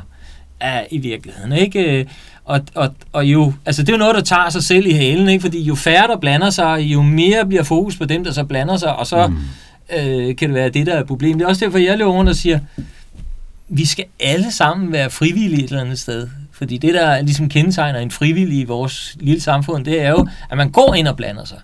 uh, 0.64 0.82
i 0.92 0.98
virkeligheden, 0.98 1.52
ikke? 1.54 2.08
Og, 2.46 2.62
og, 2.76 2.96
og 3.12 3.26
jo, 3.26 3.54
altså 3.66 3.82
det 3.82 3.90
er 3.90 3.94
jo 3.94 3.98
noget, 3.98 4.16
der 4.16 4.22
tager 4.22 4.50
sig 4.50 4.64
selv 4.64 4.86
i 4.86 4.92
halen, 4.92 5.30
ikke? 5.30 5.42
Fordi 5.42 5.62
jo 5.62 5.76
færre, 5.76 6.08
der 6.08 6.18
blander 6.18 6.50
sig, 6.50 6.80
jo 6.80 7.02
mere 7.02 7.46
bliver 7.46 7.64
fokus 7.64 7.98
på 7.98 8.06
dem, 8.06 8.24
der 8.24 8.32
så 8.32 8.44
blander 8.44 8.78
sig, 8.78 8.96
og 8.96 9.08
så 9.08 9.28
mm. 9.28 9.38
øh, 9.98 10.36
kan 10.36 10.50
det 10.50 10.54
være 10.54 10.70
det, 10.70 10.88
der 10.88 10.94
er 10.94 11.04
problemet. 11.04 11.40
Det 11.40 11.46
er 11.46 11.50
også 11.50 11.66
derfor, 11.66 11.78
jeg 11.78 11.98
løber 11.98 12.12
rundt 12.12 12.30
og 12.30 12.36
siger, 12.36 12.60
vi 13.70 13.86
skal 13.86 14.06
alle 14.20 14.52
sammen 14.52 14.92
være 14.92 15.10
frivillige 15.10 15.64
et 15.64 15.70
eller 15.70 15.82
andet 15.82 16.00
sted. 16.00 16.28
Fordi 16.62 16.78
det, 16.78 16.94
der 16.94 17.22
ligesom 17.22 17.50
kendetegner 17.50 18.00
en 18.00 18.12
frivillig 18.12 18.60
i 18.60 18.64
vores 18.64 19.18
lille 19.20 19.42
samfund, 19.42 19.86
det 19.86 20.02
er 20.02 20.10
jo, 20.10 20.28
at 20.52 20.58
man 20.58 20.72
går 20.72 20.94
ind 20.94 21.08
og 21.08 21.16
blander 21.16 21.46
sig. 21.46 21.58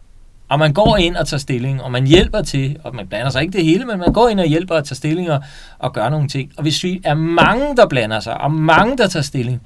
Og 0.49 0.59
man 0.59 0.73
går 0.73 0.97
ind 0.97 1.15
og 1.15 1.27
tager 1.27 1.39
stilling, 1.39 1.83
og 1.83 1.91
man 1.91 2.07
hjælper 2.07 2.41
til, 2.41 2.77
og 2.83 2.95
man 2.95 3.07
blander 3.07 3.29
sig 3.29 3.41
ikke 3.41 3.57
det 3.57 3.65
hele, 3.65 3.85
men 3.85 3.99
man 3.99 4.13
går 4.13 4.29
ind 4.29 4.39
og 4.39 4.45
hjælper 4.45 4.75
og 4.75 4.85
tager 4.85 4.95
stilling 4.95 5.31
og, 5.31 5.43
og 5.79 5.93
gør 5.93 6.09
nogle 6.09 6.27
ting. 6.27 6.51
Og 6.57 6.61
hvis 6.61 6.83
vi 6.83 7.01
er 7.03 7.13
mange, 7.13 7.75
der 7.75 7.87
blander 7.87 8.19
sig, 8.19 8.41
og 8.41 8.51
mange, 8.51 8.97
der 8.97 9.07
tager 9.07 9.23
stilling, 9.23 9.61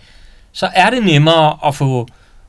så 0.52 0.70
er 0.74 0.90
det 0.90 1.04
nemmere 1.04 1.58
at 1.68 1.76
få 1.76 2.08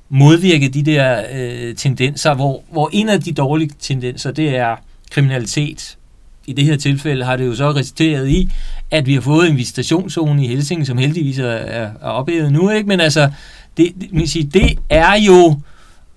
modvirket 0.08 0.74
de 0.74 0.82
der 0.82 1.22
øh, 1.32 1.74
tendenser, 1.74 2.34
hvor, 2.34 2.62
hvor 2.70 2.90
en 2.92 3.08
af 3.08 3.20
de 3.20 3.32
dårlige 3.32 3.70
tendenser, 3.80 4.32
det 4.32 4.56
er 4.56 4.76
kriminalitet, 5.10 5.98
i 6.46 6.52
det 6.52 6.64
her 6.64 6.76
tilfælde 6.76 7.25
har 7.25 7.37
det 7.37 7.46
jo 7.46 7.54
så 7.54 7.70
resulteret 7.70 8.28
i, 8.28 8.49
at 8.90 9.06
vi 9.06 9.14
har 9.14 9.20
fået 9.20 9.50
en 9.50 9.56
visitationszone 9.56 10.44
i 10.44 10.49
Helsing, 10.49 10.87
som 10.87 10.99
heldigvis 10.99 11.38
er, 11.38 11.46
er, 11.46 11.90
er 12.02 12.08
ophævet 12.08 12.52
nu, 12.52 12.70
ikke? 12.70 12.88
Men 12.88 13.00
altså, 13.00 13.30
det, 13.76 13.92
det, 14.00 14.30
sige, 14.30 14.44
det 14.44 14.78
er 14.88 15.14
jo 15.26 15.56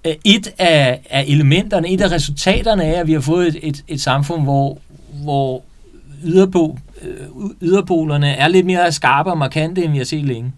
øh, 0.06 0.14
et 0.26 0.48
af, 0.58 1.00
af 1.10 1.26
elementerne, 1.28 1.90
et 1.90 2.02
af 2.02 2.12
resultaterne 2.12 2.84
af, 2.84 3.00
at 3.00 3.08
vi 3.08 3.14
har 3.14 3.20
fået 3.20 3.48
et, 3.48 3.60
et, 3.64 3.84
et 3.88 4.02
samfund, 4.02 4.44
hvor, 4.44 4.78
hvor 5.24 5.64
yderpo, 6.24 6.80
øh, 7.02 7.50
yderpolerne 7.62 8.28
er 8.28 8.48
lidt 8.48 8.66
mere 8.66 8.92
skarpe 8.92 9.32
og 9.32 9.38
markante, 9.38 9.84
end 9.84 9.92
vi 9.92 9.98
har 9.98 10.06
set 10.06 10.26
længe. 10.26 10.54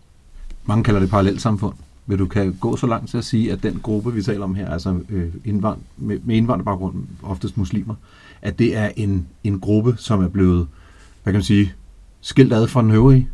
Mange 0.65 0.83
kalder 0.83 0.99
det 0.99 1.09
parallelt 1.09 1.41
samfund. 1.41 1.73
Vil 2.05 2.19
du 2.19 2.25
kan 2.25 2.57
gå 2.59 2.75
så 2.75 2.87
langt 2.87 3.09
til 3.09 3.17
at 3.17 3.25
sige, 3.25 3.51
at 3.51 3.63
den 3.63 3.79
gruppe, 3.83 4.13
vi 4.13 4.23
taler 4.23 4.43
om 4.43 4.55
her, 4.55 4.69
altså 4.69 4.99
øh, 5.09 5.27
indvand, 5.45 5.77
med, 5.97 6.19
med 6.23 6.35
indvandrerbaggrund, 6.35 6.95
oftest 7.23 7.57
muslimer, 7.57 7.95
at 8.41 8.59
det 8.59 8.75
er 8.75 8.91
en, 8.95 9.27
en 9.43 9.59
gruppe, 9.59 9.95
som 9.97 10.23
er 10.23 10.27
blevet, 10.27 10.67
hvad 11.23 11.33
kan 11.33 11.37
man 11.37 11.43
sige, 11.43 11.73
skilt 12.21 12.53
ad 12.53 12.67
fra 12.67 12.81
den 12.81 12.91
øvrige? 12.91 13.27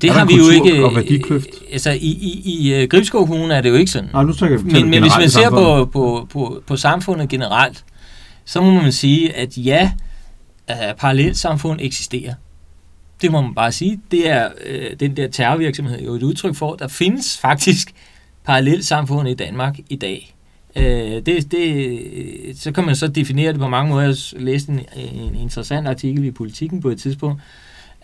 Det 0.00 0.10
har 0.10 0.24
vi 0.24 0.34
jo 0.36 0.48
ikke... 0.48 0.84
Og 0.84 0.94
værdikløft? 0.94 1.48
Altså, 1.72 1.90
i, 1.90 1.96
i, 1.96 2.42
i 2.44 2.82
uh, 2.82 2.88
Gribskov 2.88 3.26
Kommune 3.26 3.54
er 3.54 3.60
det 3.60 3.68
jo 3.68 3.74
ikke 3.74 3.90
sådan. 3.90 4.10
Nej, 4.12 4.22
nu 4.22 4.32
tænker 4.32 4.56
jeg 4.56 4.64
men, 4.64 4.90
men 4.90 5.02
hvis 5.02 5.12
man 5.18 5.30
ser 5.30 5.50
på, 5.50 5.84
på, 5.84 6.28
på, 6.30 6.62
på 6.66 6.76
samfundet 6.76 7.28
generelt, 7.28 7.84
så 8.44 8.60
må 8.60 8.70
man 8.70 8.92
sige, 8.92 9.36
at 9.36 9.56
ja, 9.58 9.92
uh, 10.70 10.98
parallelt 10.98 11.36
samfund 11.36 11.80
eksisterer. 11.82 12.34
Det 13.22 13.32
må 13.32 13.40
man 13.40 13.54
bare 13.54 13.72
sige. 13.72 14.00
Det 14.10 14.30
er 14.30 14.48
uh, 14.48 14.98
den 15.00 15.16
der 15.16 15.28
terrorvirksomhed 15.28 16.02
jo 16.02 16.14
et 16.14 16.22
udtryk 16.22 16.54
for. 16.54 16.74
Der 16.74 16.88
findes 16.88 17.38
faktisk 17.38 17.94
parallelt 18.44 18.84
samfund 18.84 19.28
i 19.28 19.34
Danmark 19.34 19.78
i 19.88 19.96
dag. 19.96 20.34
Øh, 20.76 21.22
det, 21.26 21.52
det, 21.52 22.60
så 22.60 22.72
kan 22.72 22.84
man 22.84 22.96
så 22.96 23.08
definere 23.08 23.52
det 23.52 23.60
på 23.60 23.68
mange 23.68 23.90
måder. 23.90 24.06
Jeg 24.06 24.42
læste 24.42 24.72
en, 24.72 24.80
en 24.96 25.34
interessant 25.34 25.88
artikel 25.88 26.24
i 26.24 26.30
Politiken 26.30 26.80
på 26.80 26.88
et 26.88 26.98
tidspunkt, 26.98 27.42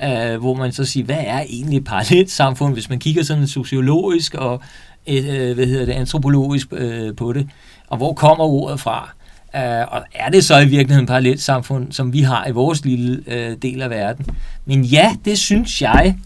øh, 0.02 0.36
hvor 0.36 0.54
man 0.54 0.72
så 0.72 0.84
siger, 0.84 1.04
hvad 1.04 1.20
er 1.26 1.40
egentlig 1.40 1.84
parallelt 1.84 2.30
samfund, 2.30 2.72
hvis 2.72 2.88
man 2.88 2.98
kigger 2.98 3.22
sådan 3.22 3.46
sociologisk 3.46 4.34
og 4.34 4.62
et, 5.06 5.24
øh, 5.24 5.54
hvad 5.54 5.66
hedder 5.66 5.84
det, 5.84 5.92
antropologisk 5.92 6.68
øh, 6.72 7.16
på 7.16 7.32
det, 7.32 7.48
og 7.88 7.96
hvor 7.96 8.12
kommer 8.12 8.44
ordet 8.44 8.80
fra? 8.80 9.14
Uh, 9.54 9.92
og 9.92 10.04
er 10.14 10.30
det 10.30 10.44
så 10.44 10.58
i 10.58 10.66
virkeligheden 10.66 11.04
et 11.04 11.08
parallelt 11.08 11.40
samfund, 11.40 11.92
som 11.92 12.12
vi 12.12 12.22
har 12.22 12.46
i 12.46 12.50
vores 12.50 12.84
lille 12.84 13.22
uh, 13.26 13.58
del 13.62 13.82
af 13.82 13.90
verden? 13.90 14.26
Men 14.64 14.84
ja, 14.84 15.16
det 15.24 15.38
synes 15.38 15.82
jeg, 15.82 16.16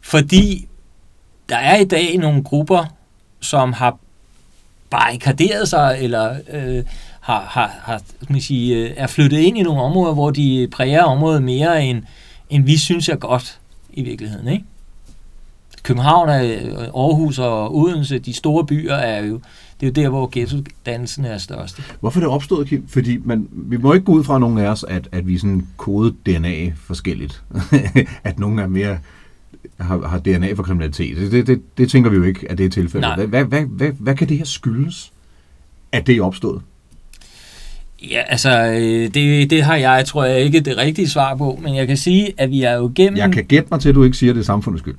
fordi 0.00 0.68
der 1.48 1.56
er 1.56 1.76
i 1.76 1.84
dag 1.84 2.18
nogle 2.18 2.42
grupper, 2.42 2.84
som 3.40 3.72
har 3.72 3.98
barrikaderet 4.98 5.68
sig, 5.68 5.98
eller 6.00 6.36
øh, 6.52 6.84
har, 7.20 7.40
har, 7.40 7.70
har 7.82 8.00
man 8.28 8.40
sige, 8.40 8.76
øh, 8.76 8.90
er 8.96 9.06
flyttet 9.06 9.38
ind 9.38 9.58
i 9.58 9.62
nogle 9.62 9.80
områder, 9.80 10.14
hvor 10.14 10.30
de 10.30 10.68
præger 10.72 11.02
området 11.02 11.42
mere, 11.42 11.84
end, 11.84 12.02
end 12.50 12.64
vi 12.64 12.78
synes 12.78 13.08
er 13.08 13.16
godt 13.16 13.58
i 13.92 14.02
virkeligheden. 14.02 14.48
Ikke? 14.48 14.64
København, 15.82 16.28
er, 16.28 16.42
øh, 16.42 16.82
Aarhus 16.82 17.38
og 17.38 17.76
Odense, 17.76 18.18
de 18.18 18.32
store 18.32 18.66
byer, 18.66 18.94
er 18.94 19.24
jo, 19.24 19.40
det 19.80 19.86
er 19.86 19.86
jo 19.86 20.04
der, 20.04 20.08
hvor 20.08 20.28
ghetto-dansen 20.32 21.24
er 21.24 21.38
størst. 21.38 21.80
Hvorfor 22.00 22.20
er 22.20 22.24
det 22.24 22.32
opstået, 22.32 22.68
Kim? 22.68 22.88
Fordi 22.88 23.18
man, 23.24 23.48
vi 23.52 23.76
må 23.76 23.92
ikke 23.92 24.06
gå 24.06 24.12
ud 24.12 24.24
fra 24.24 24.38
nogen 24.38 24.58
af 24.58 24.66
os, 24.66 24.84
at, 24.88 25.08
at 25.12 25.26
vi 25.26 25.38
sådan 25.38 25.66
kodet 25.76 26.14
DNA 26.26 26.72
forskelligt. 26.76 27.42
at 28.24 28.38
nogen 28.38 28.58
er 28.58 28.66
mere 28.66 28.98
har, 29.80 30.08
har 30.08 30.18
DNA 30.18 30.52
for 30.52 30.62
kriminalitet. 30.62 31.16
Det, 31.16 31.32
det, 31.32 31.46
det, 31.46 31.78
det 31.78 31.90
tænker 31.90 32.10
vi 32.10 32.16
jo 32.16 32.22
ikke, 32.22 32.50
at 32.50 32.58
det 32.58 32.66
er 32.66 32.70
tilfældet. 32.70 33.14
Hvad, 33.14 33.26
hvad, 33.26 33.44
hvad, 33.44 33.62
hvad, 33.62 33.90
hvad 33.98 34.14
kan 34.14 34.28
det 34.28 34.38
her 34.38 34.44
skyldes, 34.44 35.12
at 35.92 36.06
det 36.06 36.16
er 36.16 36.22
opstået? 36.22 36.62
Ja, 38.10 38.22
altså, 38.26 38.62
øh, 38.64 39.14
det, 39.14 39.50
det 39.50 39.62
har 39.62 39.76
jeg, 39.76 40.04
tror 40.06 40.24
jeg, 40.24 40.40
ikke 40.40 40.60
det 40.60 40.76
rigtige 40.76 41.08
svar 41.08 41.34
på, 41.34 41.58
men 41.62 41.76
jeg 41.76 41.86
kan 41.86 41.96
sige, 41.96 42.32
at 42.38 42.50
vi 42.50 42.62
er 42.62 42.72
jo 42.72 42.92
gennem... 42.94 43.16
Jeg 43.16 43.32
kan 43.32 43.44
gætte 43.44 43.68
mig 43.70 43.80
til, 43.80 43.88
at 43.88 43.94
du 43.94 44.04
ikke 44.04 44.16
siger, 44.16 44.30
at 44.30 44.34
det 44.34 44.40
er 44.40 44.44
samfundets 44.44 44.82
skyld. 44.82 44.96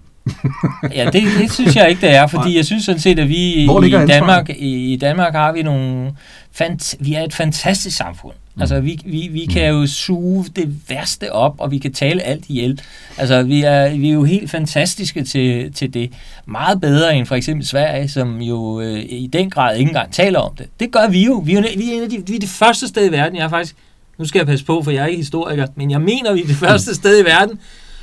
ja, 0.95 1.09
det, 1.13 1.23
det 1.39 1.51
synes 1.51 1.75
jeg 1.75 1.89
ikke, 1.89 2.01
det 2.01 2.15
er, 2.15 2.27
fordi 2.27 2.57
jeg 2.57 2.65
synes 2.65 2.83
sådan 2.83 3.01
set, 3.01 3.19
at 3.19 3.29
vi 3.29 3.35
i, 3.35 3.67
Danmark, 4.07 4.49
i, 4.49 4.93
i 4.93 4.95
Danmark 4.95 5.33
har 5.33 5.51
vi 5.51 5.61
nogle... 5.61 6.11
Fant, 6.51 6.95
vi 6.99 7.13
er 7.13 7.21
et 7.21 7.33
fantastisk 7.33 7.97
samfund. 7.97 8.33
Mm. 8.55 8.61
Altså, 8.61 8.79
vi, 8.79 8.99
vi, 9.05 9.27
vi 9.31 9.45
kan 9.45 9.69
jo 9.69 9.87
suge 9.87 10.45
det 10.55 10.89
værste 10.89 11.31
op, 11.31 11.55
og 11.57 11.71
vi 11.71 11.77
kan 11.77 11.93
tale 11.93 12.21
alt 12.21 12.43
ihjel. 12.47 12.81
Altså, 13.17 13.43
vi 13.43 13.61
er, 13.61 13.97
vi 13.97 14.09
er 14.09 14.13
jo 14.13 14.23
helt 14.23 14.51
fantastiske 14.51 15.23
til, 15.23 15.73
til 15.73 15.93
det. 15.93 16.11
Meget 16.45 16.81
bedre 16.81 17.15
end 17.15 17.25
for 17.25 17.35
eksempel 17.35 17.65
Sverige, 17.65 18.09
som 18.09 18.41
jo 18.41 18.81
øh, 18.81 18.99
i 18.99 19.29
den 19.33 19.49
grad 19.49 19.77
ikke 19.77 19.89
engang 19.89 20.13
taler 20.13 20.39
om 20.39 20.55
det. 20.55 20.67
Det 20.79 20.91
gør 20.91 21.07
vi 21.09 21.25
jo. 21.25 21.33
Vi 21.45 21.53
er, 21.53 21.61
jo, 21.61 21.67
vi 21.77 21.91
er, 21.91 21.97
en 21.97 22.03
af 22.03 22.09
de, 22.09 22.23
vi 22.27 22.35
er 22.35 22.39
det 22.39 22.49
første 22.49 22.87
sted 22.87 23.09
i 23.09 23.11
verden, 23.11 23.37
jeg 23.37 23.45
er 23.45 23.49
faktisk... 23.49 23.75
Nu 24.17 24.25
skal 24.25 24.39
jeg 24.39 24.47
passe 24.47 24.65
på, 24.65 24.83
for 24.83 24.91
jeg 24.91 25.03
er 25.03 25.05
ikke 25.05 25.17
historiker, 25.17 25.67
men 25.75 25.91
jeg 25.91 26.01
mener, 26.01 26.33
vi 26.33 26.41
er 26.41 26.47
det 26.47 26.55
første 26.55 26.95
sted 26.95 27.21
i 27.21 27.25
verden, 27.25 27.59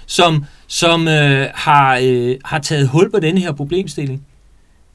som, 0.06 0.44
som 0.66 1.08
øh, 1.08 1.48
har, 1.54 2.00
øh, 2.02 2.36
har 2.44 2.58
taget 2.58 2.88
hul 2.88 3.10
på 3.10 3.20
denne 3.20 3.40
her 3.40 3.52
problemstilling. 3.52 4.22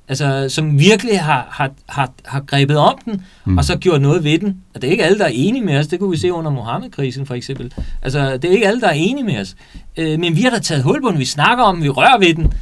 Altså, 0.10 0.50
som 0.50 0.80
virkelig 0.80 1.22
har, 1.22 1.48
har, 1.52 1.72
har, 1.90 2.12
har 2.26 2.40
grebet 2.40 2.78
om 2.78 2.98
den, 3.06 3.26
mm. 3.46 3.58
og 3.58 3.66
så 3.66 3.78
gjort 3.78 4.02
noget 4.02 4.24
ved 4.24 4.40
den. 4.40 4.62
Og 4.76 4.82
det 4.82 4.88
er 4.88 4.92
ikke 4.92 5.04
alle, 5.04 5.20
der 5.20 5.26
er 5.26 5.32
enige 5.34 5.66
med 5.66 5.78
os. 5.78 5.88
Det 5.88 6.00
kunne 6.00 6.12
vi 6.12 6.18
se 6.18 6.34
under 6.34 6.52
Mohammed-krisen, 6.52 7.26
for 7.26 7.34
eksempel. 7.34 7.74
Altså, 8.02 8.38
det 8.38 8.46
er 8.46 8.54
ikke 8.54 8.68
alle, 8.68 8.82
der 8.82 8.88
er 8.88 8.94
enige 8.94 9.24
med 9.24 9.42
os. 9.42 9.56
Øh, 9.98 10.20
men 10.20 10.36
vi 10.36 10.42
har 10.42 10.50
da 10.50 10.60
taget 10.60 10.84
hul 10.84 11.02
på 11.02 11.12
den. 11.12 11.20
Vi 11.20 11.26
snakker 11.26 11.64
om 11.64 11.76
den. 11.76 11.84
Vi 11.84 11.90
rører 11.90 12.20
ved 12.20 12.34
den. 12.34 12.54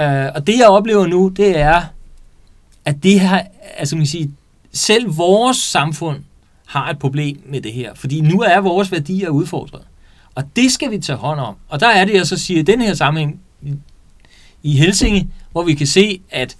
Øh, 0.00 0.32
og 0.34 0.46
det, 0.46 0.58
jeg 0.58 0.68
oplever 0.68 1.06
nu, 1.06 1.28
det 1.28 1.58
er, 1.58 1.82
at 2.84 3.02
det 3.02 3.20
her, 3.20 3.42
altså 3.76 3.96
man 3.96 4.06
siger, 4.06 4.28
selv 4.72 5.16
vores 5.16 5.56
samfund 5.56 6.18
har 6.66 6.90
et 6.90 6.98
problem 6.98 7.42
med 7.46 7.60
det 7.60 7.72
her. 7.72 7.94
Fordi 7.94 8.20
nu 8.20 8.40
er 8.40 8.60
vores 8.60 8.92
værdier 8.92 9.28
udfordret. 9.28 9.82
Og 10.34 10.44
det 10.56 10.72
skal 10.72 10.90
vi 10.90 10.98
tage 10.98 11.16
hånd 11.16 11.40
om. 11.40 11.54
Og 11.68 11.80
der 11.80 11.88
er 11.88 12.04
det, 12.04 12.14
jeg 12.14 12.26
så 12.26 12.36
siger, 12.36 12.60
i 12.60 12.62
den 12.62 12.80
her 12.80 12.94
sammenhæng 12.94 13.40
i 14.62 14.76
Helsinge, 14.76 15.28
hvor 15.52 15.62
vi 15.62 15.74
kan 15.74 15.86
se, 15.86 16.20
at 16.30 16.56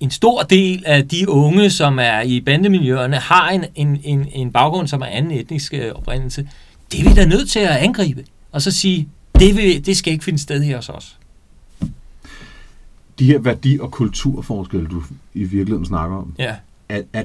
en 0.00 0.10
stor 0.10 0.42
del 0.42 0.82
af 0.86 1.08
de 1.08 1.28
unge, 1.28 1.70
som 1.70 1.98
er 1.98 2.20
i 2.20 2.40
bandemiljøerne, 2.40 3.16
har 3.16 3.50
en, 3.50 3.64
en, 3.74 4.00
en, 4.04 4.28
en 4.32 4.52
baggrund, 4.52 4.88
som 4.88 5.00
er 5.00 5.06
anden 5.06 5.32
etnisk 5.32 5.74
øh, 5.74 5.92
oprindelse. 5.94 6.48
Det 6.92 7.00
er 7.00 7.08
vi 7.08 7.14
da 7.14 7.24
nødt 7.24 7.50
til 7.50 7.58
at 7.58 7.76
angribe. 7.76 8.24
Og 8.52 8.62
så 8.62 8.70
sige, 8.70 9.08
det, 9.38 9.56
vil, 9.56 9.86
det 9.86 9.96
skal 9.96 10.12
ikke 10.12 10.24
finde 10.24 10.38
sted 10.38 10.62
her 10.62 10.76
hos 10.76 10.88
os. 10.88 11.18
De 13.18 13.24
her 13.24 13.38
værdi- 13.38 13.78
og 13.80 13.90
kulturforskelle, 13.90 14.86
du 14.86 15.02
i 15.34 15.44
virkeligheden 15.44 15.86
snakker 15.86 16.16
om, 16.16 16.34
ja. 16.38 16.54
er, 16.88 17.02
er, 17.12 17.24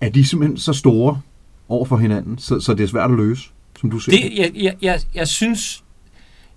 er 0.00 0.08
de 0.08 0.24
simpelthen 0.24 0.58
så 0.58 0.72
store 0.72 1.20
over 1.68 1.84
for 1.84 1.96
hinanden, 1.96 2.38
så, 2.38 2.60
så 2.60 2.74
det 2.74 2.84
er 2.84 2.88
svært 2.88 3.10
at 3.10 3.16
løse, 3.16 3.42
som 3.80 3.90
du 3.90 3.98
siger? 3.98 4.28
Det, 4.28 4.38
jeg, 4.38 4.50
jeg, 4.54 4.76
jeg, 4.82 5.00
jeg, 5.14 5.28
synes, 5.28 5.84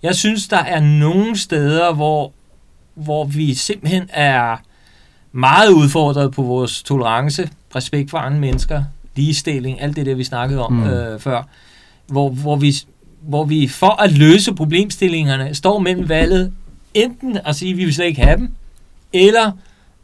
jeg 0.03 0.15
synes, 0.15 0.48
der 0.48 0.57
er 0.57 0.79
nogle 0.79 1.38
steder, 1.38 1.93
hvor, 1.93 2.31
hvor 2.93 3.25
vi 3.25 3.53
simpelthen 3.53 4.10
er 4.10 4.57
meget 5.38 5.70
udfordret 5.70 6.32
på 6.32 6.41
vores 6.41 6.84
tolerance, 6.84 7.50
respekt 7.75 8.10
for 8.10 8.17
andre 8.17 8.39
mennesker, 8.39 8.84
ligestilling, 9.15 9.82
alt 9.82 9.96
det 9.96 10.06
der, 10.06 10.15
vi 10.15 10.24
snakkede 10.24 10.65
om 10.65 10.74
mm. 10.74 10.84
øh, 10.84 11.20
før, 11.20 11.44
hvor, 12.08 12.29
hvor, 12.29 12.56
vi, 12.56 12.75
hvor 13.22 13.46
vi 13.46 13.67
for 13.67 14.01
at 14.01 14.17
løse 14.17 14.53
problemstillingerne 14.53 15.56
står 15.56 15.79
mellem 15.79 16.10
valget 16.10 16.53
enten 16.94 17.38
at 17.46 17.56
sige, 17.56 17.72
at 17.72 17.77
vi 17.77 17.84
vil 17.86 17.94
slet 17.94 18.06
ikke 18.06 18.22
have 18.22 18.38
dem, 18.38 18.50
eller 19.13 19.51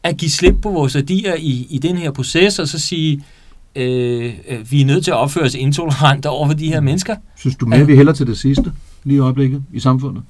at 0.04 0.18
give 0.18 0.32
slip 0.32 0.56
på 0.62 0.70
vores 0.70 0.96
værdier 0.96 1.36
i, 1.36 1.68
i 1.70 1.78
den 1.78 1.98
her 1.98 2.12
proces, 2.12 2.60
og 2.60 2.68
så 2.68 2.80
sige, 2.80 3.24
øh, 3.76 4.34
øh, 4.50 4.72
vi 4.72 4.82
er 4.82 4.86
nødt 4.86 5.04
til 5.04 5.12
at 5.12 5.18
opføre 5.18 5.44
os 5.44 5.56
intolerant 5.56 6.26
over 6.26 6.48
for 6.48 6.54
de 6.54 6.68
her 6.68 6.80
mennesker. 6.80 7.16
Synes 7.38 7.56
du 7.56 7.66
mere, 7.66 7.80
ja. 7.80 7.86
vi 7.86 7.96
hælder 7.96 8.14
til 8.14 8.28
det 8.28 8.38
sidste 8.38 8.72
lige 9.04 9.16
i 9.16 9.20
øjeblikket 9.20 9.64
i 9.74 9.80
samfundet? 9.80 10.24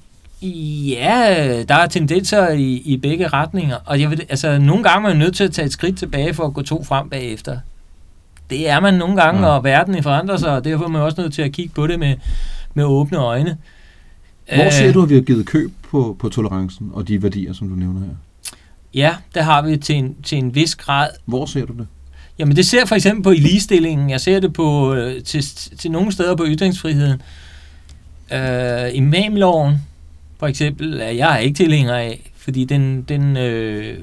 Ja, 0.88 1.62
der 1.68 1.74
er 1.74 1.86
tendenser 1.86 2.48
i, 2.48 2.82
i 2.84 2.96
begge 2.96 3.28
retninger, 3.28 3.76
og 3.84 4.00
jeg 4.00 4.10
ved, 4.10 4.18
altså, 4.28 4.58
nogle 4.58 4.82
gange 4.82 5.08
er 5.08 5.12
man 5.12 5.18
nødt 5.18 5.36
til 5.36 5.44
at 5.44 5.52
tage 5.52 5.66
et 5.66 5.72
skridt 5.72 5.98
tilbage 5.98 6.34
for 6.34 6.44
at 6.44 6.54
gå 6.54 6.62
to 6.62 6.84
frem 6.84 7.08
bagefter. 7.08 7.58
Det 8.50 8.68
er 8.68 8.80
man 8.80 8.94
nogle 8.94 9.22
gange, 9.22 9.46
ja. 9.46 9.46
og 9.46 9.64
verden 9.64 10.02
forandrer 10.02 10.36
sig, 10.36 10.50
og 10.50 10.64
derfor 10.64 10.84
er 10.84 10.88
man 10.88 11.02
også 11.02 11.20
nødt 11.20 11.34
til 11.34 11.42
at 11.42 11.52
kigge 11.52 11.74
på 11.74 11.86
det 11.86 11.98
med, 11.98 12.16
med 12.74 12.84
åbne 12.84 13.18
øjne. 13.18 13.56
Hvor 14.54 14.70
ser 14.70 14.92
du, 14.92 15.02
at 15.02 15.08
vi 15.08 15.14
har 15.14 15.22
givet 15.22 15.46
køb 15.46 15.72
på, 15.90 16.16
på 16.18 16.28
tolerancen 16.28 16.90
og 16.92 17.08
de 17.08 17.22
værdier, 17.22 17.52
som 17.52 17.68
du 17.68 17.74
nævner 17.74 18.00
her? 18.00 18.14
Ja, 18.94 19.16
der 19.34 19.42
har 19.42 19.62
vi 19.62 19.76
til 19.76 19.96
en, 19.96 20.16
til 20.22 20.38
en 20.38 20.54
vis 20.54 20.76
grad. 20.76 21.08
Hvor 21.24 21.46
ser 21.46 21.66
du 21.66 21.72
det? 21.72 21.86
Jamen 22.38 22.56
det 22.56 22.66
ser 22.66 22.86
for 22.86 22.94
eksempel 22.94 23.22
på 23.22 23.30
i 23.30 23.36
ligestillingen. 23.36 24.10
Jeg 24.10 24.20
ser 24.20 24.40
det 24.40 24.52
på 24.52 24.94
øh, 24.94 25.22
til, 25.22 25.42
til 25.78 25.90
nogle 25.90 26.12
steder 26.12 26.36
på 26.36 26.44
ytringsfriheden. 26.46 27.22
Øh, 28.32 28.94
imamloven, 28.94 29.74
for 30.44 30.48
eksempel, 30.48 31.00
er 31.00 31.10
jeg 31.10 31.42
ikke 31.42 31.56
tilhænger 31.56 31.94
af, 31.94 32.30
fordi 32.36 32.64
den, 32.64 33.02
den, 33.02 33.36
øh, 33.36 33.98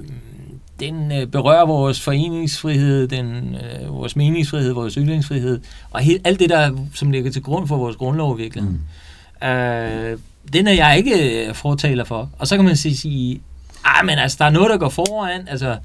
den 0.79 1.11
øh, 1.11 1.27
berører 1.27 1.65
vores 1.65 2.01
foreningsfrihed, 2.01 3.07
den, 3.07 3.55
øh, 3.55 3.89
vores 3.89 4.15
meningsfrihed, 4.15 4.71
vores 4.71 4.93
ytringsfrihed, 4.93 5.59
og 5.91 5.99
helt, 5.99 6.27
alt 6.27 6.39
det, 6.39 6.49
der 6.49 6.77
som 6.93 7.11
ligger 7.11 7.31
til 7.31 7.41
grund 7.41 7.67
for 7.67 7.77
vores 7.77 7.95
grundlov 7.95 8.37
virkelig. 8.37 8.63
Mm. 8.63 9.47
Øh, 9.47 10.17
den 10.53 10.67
er 10.67 10.71
jeg 10.71 10.97
ikke 10.97 11.45
øh, 11.47 11.53
fortaler 11.53 12.03
for. 12.03 12.29
Og 12.39 12.47
så 12.47 12.55
kan 12.55 12.65
man 12.65 12.75
sige, 12.75 12.97
sige 12.97 13.41
ah, 13.85 14.05
men 14.05 14.19
altså, 14.19 14.37
der 14.39 14.45
er 14.45 14.49
noget, 14.49 14.69
der 14.69 14.77
går 14.77 14.89
foran, 14.89 15.47
altså, 15.47 15.77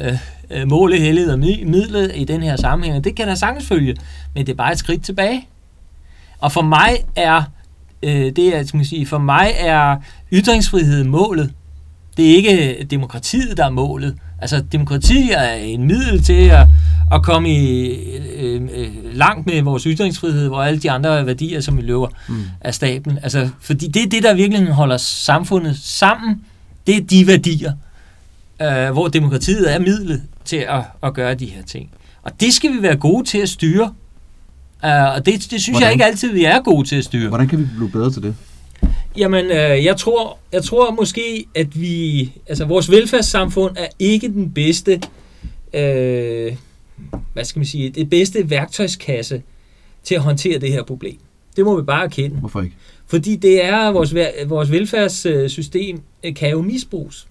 øh, 0.00 0.12
øh 0.50 0.68
målet, 0.68 1.00
heldet 1.00 1.32
og 1.32 1.38
midlet 1.38 2.12
i 2.14 2.24
den 2.24 2.42
her 2.42 2.56
sammenhæng, 2.56 3.04
det 3.04 3.16
kan 3.16 3.28
der 3.28 3.34
sagtens 3.34 3.66
følge, 3.66 3.96
men 4.34 4.46
det 4.46 4.52
er 4.52 4.56
bare 4.56 4.72
et 4.72 4.78
skridt 4.78 5.04
tilbage. 5.04 5.48
Og 6.38 6.52
for 6.52 6.62
mig 6.62 6.96
er 7.16 7.42
øh, 8.02 8.32
det 8.36 8.56
er, 8.56 8.64
skal 8.64 8.76
man 8.76 8.86
sige, 8.86 9.06
for 9.06 9.18
mig 9.18 9.52
er 9.58 9.96
ytringsfrihed 10.32 11.04
målet. 11.04 11.52
Det 12.16 12.30
er 12.30 12.36
ikke 12.36 12.86
demokratiet, 12.90 13.56
der 13.56 13.64
er 13.64 13.70
målet. 13.70 14.16
Altså, 14.40 14.60
demokrati 14.72 15.30
er 15.30 15.52
en 15.52 15.86
middel 15.86 16.22
til 16.22 16.44
at, 16.44 16.66
at 17.12 17.22
komme 17.22 17.50
i, 17.50 17.86
øh, 18.36 18.62
øh, 18.74 18.88
langt 19.12 19.46
med 19.46 19.62
vores 19.62 19.82
ytringsfrihed, 19.82 20.48
hvor 20.48 20.62
alle 20.62 20.80
de 20.80 20.90
andre 20.90 21.26
værdier, 21.26 21.60
som 21.60 21.76
vi 21.76 21.82
løber 21.82 22.08
mm. 22.28 22.42
af 22.60 22.74
staten. 22.74 23.18
Altså, 23.22 23.48
fordi 23.60 23.88
det 23.88 24.02
er 24.02 24.08
det, 24.08 24.22
der 24.22 24.34
virkelig 24.34 24.68
holder 24.68 24.96
samfundet 24.96 25.76
sammen. 25.76 26.40
Det 26.86 26.96
er 26.96 27.00
de 27.00 27.26
værdier, 27.26 27.72
øh, 28.62 28.90
hvor 28.90 29.08
demokratiet 29.08 29.74
er 29.74 29.78
midlet 29.78 30.22
til 30.44 30.56
at, 30.56 30.82
at 31.02 31.14
gøre 31.14 31.34
de 31.34 31.46
her 31.46 31.62
ting. 31.62 31.90
Og 32.22 32.40
det 32.40 32.52
skal 32.54 32.72
vi 32.72 32.82
være 32.82 32.96
gode 32.96 33.24
til 33.24 33.38
at 33.38 33.48
styre. 33.48 33.94
Uh, 34.84 35.14
og 35.14 35.26
det, 35.26 35.34
det 35.34 35.42
synes 35.50 35.68
Hvordan? 35.68 35.82
jeg 35.82 35.92
ikke 35.92 36.04
altid, 36.04 36.32
vi 36.32 36.44
er 36.44 36.62
gode 36.62 36.88
til 36.88 36.96
at 36.96 37.04
styre. 37.04 37.28
Hvordan 37.28 37.48
kan 37.48 37.58
vi 37.58 37.64
blive 37.76 37.90
bedre 37.90 38.10
til 38.10 38.22
det? 38.22 38.34
Jamen, 39.16 39.44
øh, 39.44 39.84
jeg, 39.84 39.96
tror, 39.96 40.38
jeg 40.52 40.64
tror 40.64 40.90
måske, 40.90 41.46
at 41.54 41.80
vi... 41.80 42.32
Altså, 42.46 42.64
vores 42.64 42.90
velfærdssamfund 42.90 43.76
er 43.76 43.86
ikke 43.98 44.28
den 44.28 44.50
bedste... 44.50 45.00
Øh, 45.74 46.56
hvad 47.32 47.44
skal 47.44 47.60
man 47.60 47.66
sige? 47.66 47.90
Det 47.90 48.10
bedste 48.10 48.50
værktøjskasse 48.50 49.42
til 50.04 50.14
at 50.14 50.20
håndtere 50.20 50.58
det 50.58 50.72
her 50.72 50.82
problem. 50.82 51.18
Det 51.56 51.64
må 51.64 51.76
vi 51.76 51.82
bare 51.82 52.04
erkende. 52.04 52.36
Hvorfor 52.36 52.60
ikke? 52.62 52.76
Fordi 53.06 53.36
det 53.36 53.64
er, 53.64 53.90
vores, 53.90 54.14
vores 54.46 54.70
velfærdssystem 54.70 56.00
øh, 56.24 56.34
kan 56.34 56.50
jo 56.50 56.62
misbruges. 56.62 57.26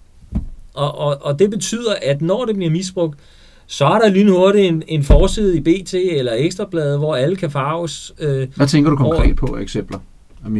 Og, 0.74 0.98
og, 0.98 1.18
og 1.22 1.38
det 1.38 1.50
betyder, 1.50 1.94
at 2.02 2.22
når 2.22 2.44
det 2.44 2.56
bliver 2.56 2.70
misbrugt, 2.70 3.18
så 3.70 3.84
er 3.84 3.98
der 3.98 4.08
lynhurtigt 4.08 4.68
en, 4.68 4.82
en 4.88 5.02
forside 5.02 5.56
i 5.56 5.60
BT 5.60 5.94
eller 5.94 6.32
Ekstrabladet, 6.36 6.98
hvor 6.98 7.14
alle 7.14 7.36
kan 7.36 7.50
farves. 7.50 8.14
Øh, 8.18 8.48
Hvad 8.56 8.66
tænker 8.66 8.90
du 8.90 8.96
konkret 8.96 9.24
over, 9.24 9.34
på 9.34 9.58
eksempler? 9.58 9.98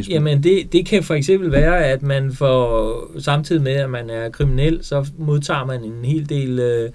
Jamen 0.09 0.43
det, 0.43 0.73
det 0.73 0.87
kan 0.87 1.03
for 1.03 1.15
eksempel 1.15 1.53
være, 1.53 1.85
at 1.85 2.03
man 2.03 2.33
får 2.33 3.21
samtidig 3.21 3.63
med, 3.63 3.73
at 3.73 3.91
man 3.91 4.11
er 4.11 4.31
kriminel, 4.31 4.79
så 4.83 5.07
modtager 5.19 5.65
man 5.65 5.85
en 5.85 6.05
hel 6.05 6.29
del 6.29 6.59
øh, 6.59 6.91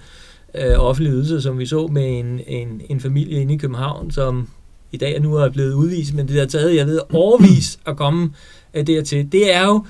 øh, 0.55 0.75
offentlige 0.77 1.13
ydelser, 1.13 1.39
som 1.39 1.59
vi 1.59 1.65
så 1.65 1.87
med 1.87 2.19
en, 2.19 2.41
en, 2.47 2.81
en 2.89 2.99
familie 2.99 3.41
inde 3.41 3.53
i 3.53 3.57
København, 3.57 4.11
som 4.11 4.47
i 4.91 4.97
dag 4.97 5.21
nu 5.21 5.35
er 5.35 5.49
blevet 5.49 5.73
udvist, 5.73 6.13
men 6.13 6.27
det 6.27 6.39
har 6.39 6.45
taget, 6.45 6.75
jeg 6.75 6.85
ved, 6.85 6.99
overvis 7.13 7.79
at 7.85 7.97
komme 7.97 8.33
øh, 8.73 8.87
dertil. 8.87 9.31
Det 9.31 9.53
er 9.53 9.65
jo, 9.65 9.85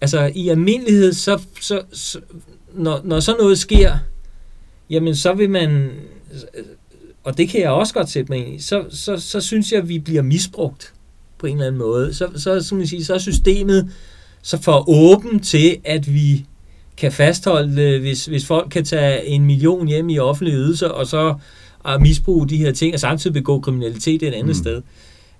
altså 0.00 0.30
i 0.34 0.48
almindelighed, 0.48 1.12
så, 1.12 1.42
så, 1.60 1.80
så 1.92 2.18
når, 2.74 3.00
når 3.04 3.20
sådan 3.20 3.40
noget 3.40 3.58
sker, 3.58 3.92
jamen 4.90 5.14
så 5.14 5.32
vil 5.32 5.50
man, 5.50 5.90
og 7.24 7.38
det 7.38 7.48
kan 7.48 7.60
jeg 7.60 7.70
også 7.70 7.94
godt 7.94 8.10
sætte 8.10 8.32
mig 8.32 8.46
ind 8.46 8.54
i, 8.54 8.62
så, 8.62 8.84
så, 8.90 9.16
så 9.16 9.40
synes 9.40 9.72
jeg, 9.72 9.82
at 9.82 9.88
vi 9.88 9.98
bliver 9.98 10.22
misbrugt 10.22 10.92
på 11.38 11.46
en 11.46 11.52
eller 11.52 11.66
anden 11.66 11.78
måde. 11.78 12.14
Så, 12.14 12.28
så, 12.36 12.62
så, 12.62 12.74
man 12.74 12.86
sige, 12.86 13.04
så 13.04 13.14
er 13.14 13.18
systemet 13.18 13.90
så 14.42 14.62
for 14.62 14.88
åben 14.88 15.40
til, 15.40 15.76
at 15.84 16.14
vi 16.14 16.44
kan 16.96 17.12
fastholde, 17.12 17.98
hvis, 18.00 18.26
hvis 18.26 18.46
folk 18.46 18.70
kan 18.70 18.84
tage 18.84 19.26
en 19.26 19.44
million 19.44 19.88
hjem 19.88 20.08
i 20.08 20.18
offentlige 20.18 20.56
ydelser, 20.56 20.88
og 20.88 21.06
så 21.06 21.34
at 21.84 22.00
misbruge 22.00 22.48
de 22.48 22.56
her 22.56 22.72
ting, 22.72 22.94
og 22.94 23.00
samtidig 23.00 23.34
begå 23.34 23.60
kriminalitet 23.60 24.22
et 24.22 24.32
andet 24.32 24.46
mm. 24.46 24.54
sted. 24.54 24.82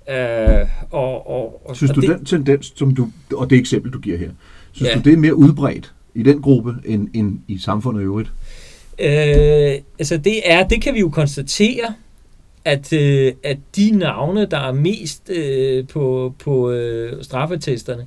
Uh, 0.09 0.69
og, 0.91 1.31
og, 1.31 1.69
og, 1.69 1.77
synes 1.77 1.91
og 1.91 1.97
du, 1.97 2.01
det, 2.01 2.09
den 2.09 2.25
tendens, 2.25 2.73
som 2.77 2.95
du, 2.95 3.11
og 3.33 3.51
det 3.51 3.59
eksempel, 3.59 3.93
du 3.93 3.99
giver 3.99 4.19
her, 4.19 4.31
synes 4.73 4.91
ja. 4.91 4.95
du, 4.95 5.01
det 5.01 5.13
er 5.13 5.17
mere 5.17 5.35
udbredt 5.35 5.93
i 6.15 6.23
den 6.23 6.43
gruppe, 6.43 6.75
end, 6.85 7.09
end 7.15 7.39
i 7.49 7.59
samfundet 7.59 8.01
i 8.01 8.05
øvrigt? 8.05 8.33
Øh, 8.99 9.81
altså 9.99 10.17
det 10.17 10.53
er, 10.53 10.69
det 10.69 10.83
kan 10.83 10.95
vi 10.95 11.01
jo 11.01 11.09
konstatere, 11.09 11.95
at, 12.65 12.93
øh, 12.93 13.33
at 13.45 13.59
de 13.77 13.91
navne, 13.91 14.47
der 14.47 14.59
er 14.59 14.73
mest 14.73 15.31
øh, 15.31 15.87
på, 15.87 16.35
på 16.39 16.71
øh, 16.71 17.25
straffetesterne, 17.25 18.07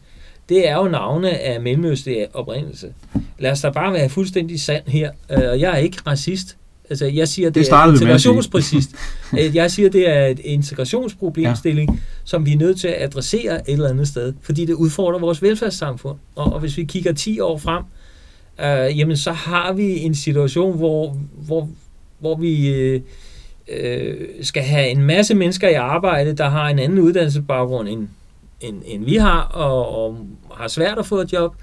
det 0.50 0.70
er 0.70 0.76
jo 0.76 0.84
navne 0.84 1.40
af 1.40 1.62
mellemøstlig 1.62 2.28
oprindelse. 2.34 2.94
Lad 3.40 3.52
os 3.52 3.62
da 3.62 3.70
bare 3.70 3.94
være 3.94 4.10
fuldstændig 4.10 4.62
sand 4.62 4.84
her. 4.88 5.12
Øh, 5.32 5.62
jeg 5.62 5.72
er 5.72 5.78
ikke 5.78 5.98
racist. 6.08 6.58
Altså, 6.90 7.06
jeg 7.06 7.28
siger, 7.28 7.50
det, 7.50 7.66
det 7.66 7.72
er 7.72 7.92
integrationspræcist. 7.92 8.90
Øh, 9.40 9.56
jeg 9.56 9.72
siger, 9.72 9.90
det 9.90 10.10
er 10.10 10.26
et 10.26 10.40
integrationsproblemstilling, 10.40 11.92
ja. 11.92 11.98
som 12.24 12.46
vi 12.46 12.54
er 12.54 12.58
nødt 12.58 12.80
til 12.80 12.88
at 12.88 13.04
adressere 13.04 13.70
et 13.70 13.74
eller 13.74 13.90
andet 13.90 14.08
sted, 14.08 14.34
fordi 14.42 14.66
det 14.66 14.74
udfordrer 14.74 15.20
vores 15.20 15.42
velfærdssamfund. 15.42 16.18
Og, 16.36 16.54
og 16.54 16.60
hvis 16.60 16.78
vi 16.78 16.84
kigger 16.84 17.14
10 17.14 17.40
år 17.40 17.58
frem, 17.58 17.84
øh, 17.84 17.99
øh, 18.64 19.00
jamen 19.00 19.18
så 19.18 19.32
har 19.32 19.74
vi 19.74 20.00
en 20.00 20.16
situation, 20.16 20.78
hvor, 20.78 21.18
hvor, 21.46 21.70
hvor 22.20 22.36
vi 22.36 22.74
øh, 22.74 23.02
øh, 23.68 24.28
skal 24.42 24.64
have 24.64 24.88
en 24.88 25.04
masse 25.04 25.36
mennesker 25.36 25.70
i 25.70 25.74
arbejde, 25.74 26.34
der 26.34 26.50
har 26.50 26.70
en 26.70 26.80
anden 26.80 27.00
uddannelsesbaggrund, 27.00 27.88
end, 27.88 28.08
end, 28.62 28.82
end 28.86 29.06
vi 29.06 29.16
har, 29.16 29.42
og, 29.42 30.04
og 30.04 30.18
har 30.54 30.68
svært 30.68 30.98
at 30.98 31.06
få 31.06 31.16
et 31.16 31.34
job, 31.34 31.56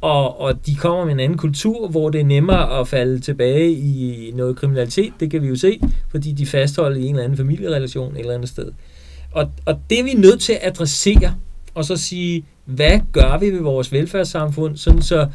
og, 0.00 0.40
og 0.40 0.66
de 0.66 0.74
kommer 0.74 1.04
med 1.04 1.12
en 1.12 1.20
anden 1.20 1.38
kultur, 1.38 1.88
hvor 1.88 2.10
det 2.10 2.20
er 2.20 2.24
nemmere 2.24 2.80
at 2.80 2.88
falde 2.88 3.20
tilbage 3.20 3.72
i 3.72 4.32
noget 4.34 4.56
kriminalitet, 4.56 5.12
det 5.20 5.30
kan 5.30 5.42
vi 5.42 5.48
jo 5.48 5.56
se, 5.56 5.80
fordi 6.10 6.32
de 6.32 6.46
fastholder 6.46 6.96
i 6.96 7.04
en 7.04 7.14
eller 7.14 7.24
anden 7.24 7.38
familierelation 7.38 8.14
et 8.14 8.20
eller 8.20 8.34
andet 8.34 8.48
sted. 8.48 8.72
Og, 9.32 9.50
og 9.66 9.80
det 9.90 10.00
er 10.00 10.04
vi 10.04 10.14
nødt 10.14 10.40
til 10.40 10.52
at 10.52 10.58
adressere, 10.62 11.34
og 11.74 11.84
så 11.84 11.96
sige, 11.96 12.44
hvad 12.64 13.00
gør 13.12 13.38
vi 13.38 13.50
ved 13.50 13.60
vores 13.60 13.92
velfærdssamfund, 13.92 14.76
sådan 14.76 15.02
så 15.02 15.28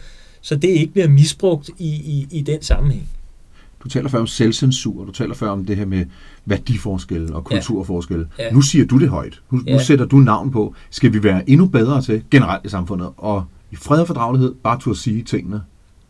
så 0.48 0.56
det 0.56 0.68
ikke 0.68 0.94
bliver 0.94 1.08
misbrugt 1.08 1.70
i, 1.78 1.88
i, 1.88 2.28
i 2.32 2.42
den 2.42 2.62
sammenhæng. 2.62 3.10
Du 3.84 3.90
taler 3.90 4.10
før 4.10 4.20
om 4.20 4.28
selvcensur, 4.28 5.06
du 5.06 5.12
taler 5.12 5.36
før 5.36 5.50
om 5.50 5.66
det 5.66 5.78
her 5.78 5.86
med 5.86 6.06
værdiforskelle 6.46 7.36
og 7.36 7.44
kulturforskelle. 7.44 8.28
Ja. 8.40 8.44
Ja. 8.44 8.52
Nu 8.52 8.62
siger 8.62 8.86
du 8.86 9.00
det 9.00 9.10
højt. 9.10 9.42
Nu, 9.52 9.62
ja. 9.68 9.74
nu 9.74 9.80
sætter 9.80 10.06
du 10.06 10.18
navn 10.18 10.52
på. 10.52 10.76
Skal 10.90 11.14
vi 11.14 11.24
være 11.24 11.50
endnu 11.50 11.66
bedre 11.66 12.02
til 12.02 12.24
generelt 12.32 12.66
i 12.66 12.70
samfundet 12.70 13.10
og 13.18 13.44
i 13.72 13.76
fred 13.76 14.02
og 14.02 14.08
fordragelighed 14.08 14.54
bare 14.64 14.80
til 14.80 14.90
at 14.90 14.98
sige 14.98 15.24
tingene 15.24 15.62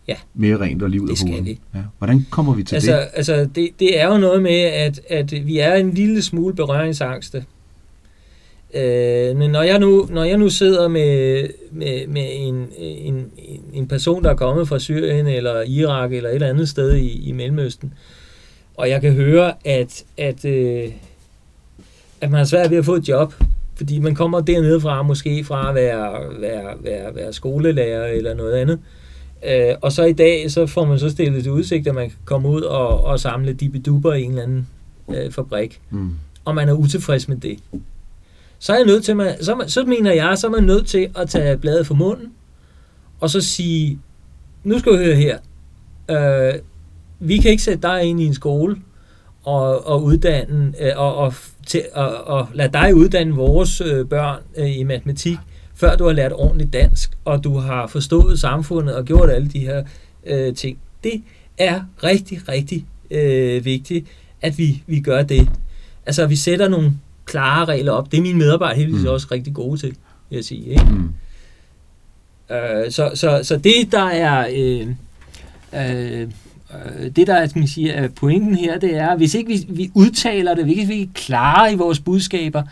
ja. 0.08 0.16
mere 0.34 0.60
rent 0.60 0.84
og 0.84 0.90
livet 0.90 1.10
af 1.10 1.28
hovedet? 1.28 1.58
Ja. 1.76 1.80
Hvordan 1.98 2.26
kommer 2.30 2.54
vi 2.54 2.64
til 2.64 2.76
altså, 2.76 2.92
det? 2.92 3.08
Altså, 3.14 3.50
det, 3.56 3.70
det 3.80 4.00
er 4.02 4.08
jo 4.08 4.18
noget 4.18 4.42
med, 4.42 4.60
at, 4.60 5.02
at 5.10 5.34
vi 5.46 5.58
er 5.58 5.76
en 5.76 5.94
lille 5.94 6.22
smule 6.22 6.56
berøringsangste 6.56 7.46
Øh, 8.74 9.38
men 9.38 9.52
når 9.52 9.62
jeg 9.62 9.80
nu, 9.80 10.08
når 10.10 10.24
jeg 10.24 10.38
nu 10.38 10.50
sidder 10.50 10.88
med, 10.88 11.48
med, 11.72 12.08
med 12.08 12.28
en, 12.32 12.68
en, 12.78 13.32
en 13.74 13.88
person, 13.88 14.24
der 14.24 14.30
er 14.30 14.36
kommet 14.36 14.68
fra 14.68 14.80
Syrien 14.80 15.28
eller 15.28 15.62
Irak 15.62 16.14
eller 16.14 16.30
et 16.30 16.36
eller 16.36 16.48
andet 16.48 16.70
sted 16.70 16.96
i, 16.96 17.30
i 17.30 17.32
Mellemøsten, 17.32 17.94
og 18.78 18.90
jeg 18.90 19.02
kan 19.02 19.14
høre, 19.14 19.54
at, 19.66 20.04
at, 20.18 20.46
øh, 20.46 20.92
at 22.22 22.30
man 22.32 22.38
har 22.38 22.46
svært 22.46 22.72
ved 22.72 22.78
at 22.78 22.86
få 22.86 22.96
et 22.96 23.10
job, 23.10 23.34
fordi 23.76 24.00
man 24.00 24.16
kommer 24.16 24.42
dernede 24.42 24.82
fra, 24.82 25.04
måske 25.04 25.44
fra 25.44 25.70
at 25.70 25.76
være, 25.76 26.42
være, 26.42 26.74
være, 26.84 27.16
være 27.16 27.34
skolelærer 27.34 28.06
eller 28.06 28.34
noget 28.34 28.54
andet, 28.54 28.80
øh, 29.50 29.76
og 29.82 29.92
så 29.92 30.04
i 30.04 30.14
dag, 30.14 30.52
så 30.52 30.66
får 30.66 30.86
man 30.86 31.00
så 31.00 31.10
stillet 31.10 31.44
til 31.44 31.52
udsigt, 31.52 31.88
at 31.88 31.96
man 31.96 32.10
kan 32.10 32.20
komme 32.26 32.50
ud 32.50 32.62
og, 32.62 33.04
og 33.04 33.20
samle 33.20 33.54
dibiduber 33.54 34.14
i 34.14 34.24
en 34.24 34.30
eller 34.30 34.44
anden 34.44 34.68
øh, 35.10 35.32
fabrik, 35.32 35.82
mm. 35.90 36.12
og 36.46 36.56
man 36.56 36.70
er 36.70 36.74
utilfreds 36.74 37.28
med 37.28 37.38
det 37.38 37.60
så 38.60 38.74
er 38.74 38.78
jeg 38.78 38.86
nødt 38.86 39.06
til, 39.06 39.16
man, 39.16 39.44
så, 39.44 39.64
så 39.68 39.86
mener 39.86 40.14
jeg, 40.14 40.38
så 40.38 40.48
er 40.48 40.52
man 40.52 40.64
nødt 40.64 40.88
til 40.88 41.10
at 41.16 41.30
tage 41.30 41.58
bladet 41.58 41.88
for 41.88 41.94
munden, 41.94 42.34
og 43.20 43.30
så 43.30 43.42
sige, 43.42 44.00
nu 44.64 44.80
skal 44.80 44.92
du 44.92 44.98
høre 44.98 45.16
her, 45.16 45.38
øh, 46.10 46.54
vi 47.20 47.38
kan 47.38 47.52
ikke 47.52 47.64
sætte 47.64 47.82
dig 47.82 48.04
ind 48.04 48.22
i 48.22 48.26
en 48.26 48.34
skole 48.34 48.76
og, 49.44 49.88
og 49.88 50.04
uddanne, 50.04 50.74
øh, 50.80 50.92
og, 50.96 51.16
og, 51.16 51.34
til, 51.66 51.84
og, 51.94 52.28
og 52.28 52.48
lade 52.54 52.74
dig 52.74 52.96
uddanne 52.96 53.36
vores 53.36 53.82
øh, 53.82 54.06
børn 54.06 54.40
øh, 54.58 54.78
i 54.78 54.84
matematik, 54.84 55.38
før 55.76 55.96
du 55.96 56.06
har 56.06 56.14
lært 56.14 56.34
ordentligt 56.34 56.74
dansk, 56.74 57.18
og 57.26 57.44
du 57.44 57.58
har 57.58 57.88
forstået 57.88 58.40
samfundet 58.40 58.96
og 58.96 59.06
gjort 59.06 59.30
alle 59.30 59.48
de 59.48 59.60
her 59.60 59.84
øh, 60.26 60.56
ting. 60.56 60.78
Det 61.04 61.22
er 61.58 61.82
rigtig, 62.04 62.50
rigtig 62.50 62.86
øh, 63.12 63.66
vigtigt, 63.66 64.08
at 64.42 64.58
vi, 64.58 64.84
vi 64.88 65.00
gør 65.00 65.24
det. 65.24 65.50
Altså, 66.06 66.26
vi 66.26 66.36
sætter 66.36 66.68
nogle 66.68 66.94
klare 67.28 67.66
regler 67.66 67.92
op. 67.92 68.12
Det 68.12 68.18
er 68.18 68.22
mine 68.22 68.38
medarbejdere 68.38 68.78
heldigvis 68.78 69.04
mm. 69.04 69.10
også 69.10 69.28
rigtig 69.32 69.54
gode 69.54 69.78
til, 69.78 69.90
vil 70.30 70.36
jeg 70.36 70.44
sige. 70.44 70.66
Ikke? 70.66 70.86
Mm. 70.86 71.14
Øh, 72.56 72.92
så, 72.92 73.12
så, 73.16 73.40
så 73.44 73.58
det, 73.58 73.92
der 73.92 74.06
er... 74.06 74.48
Øh, 74.56 74.88
øh, 75.74 76.28
det, 77.16 77.28
der 77.28 77.34
er, 77.34 77.48
skal 77.48 77.60
man 77.60 77.68
sige, 77.68 77.92
er 77.92 78.08
pointen 78.08 78.56
her, 78.56 78.80
det 78.80 78.98
er, 78.98 79.16
hvis 79.16 79.36
ikke 79.36 79.50
vi, 79.50 79.66
vi 79.70 79.92
udtaler 79.94 80.56
det, 80.56 80.64
hvis 80.64 80.78
ikke 80.78 80.88
vi 80.88 81.02
er 81.02 81.08
klare 81.14 81.74
i 81.74 81.76
vores 81.76 82.00
budskaber, 82.00 82.64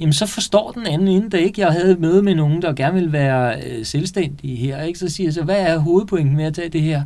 jamen 0.00 0.12
så 0.12 0.26
forstår 0.26 0.72
den 0.72 0.86
anden 0.86 1.08
inden 1.08 1.30
da 1.30 1.36
ikke. 1.36 1.60
Jeg 1.60 1.72
havde 1.72 1.96
møde 2.00 2.22
med 2.22 2.34
nogen, 2.34 2.62
der 2.62 2.72
gerne 2.72 3.00
vil 3.00 3.12
være 3.12 3.62
øh, 3.66 3.84
selvstændige 3.84 4.56
her, 4.56 4.82
ikke? 4.82 4.98
så 4.98 5.08
siger 5.08 5.26
jeg 5.26 5.34
så, 5.34 5.42
hvad 5.42 5.60
er 5.60 5.78
hovedpointen 5.78 6.36
med 6.36 6.44
at 6.44 6.54
tage 6.54 6.68
det 6.68 6.82
her 6.82 7.02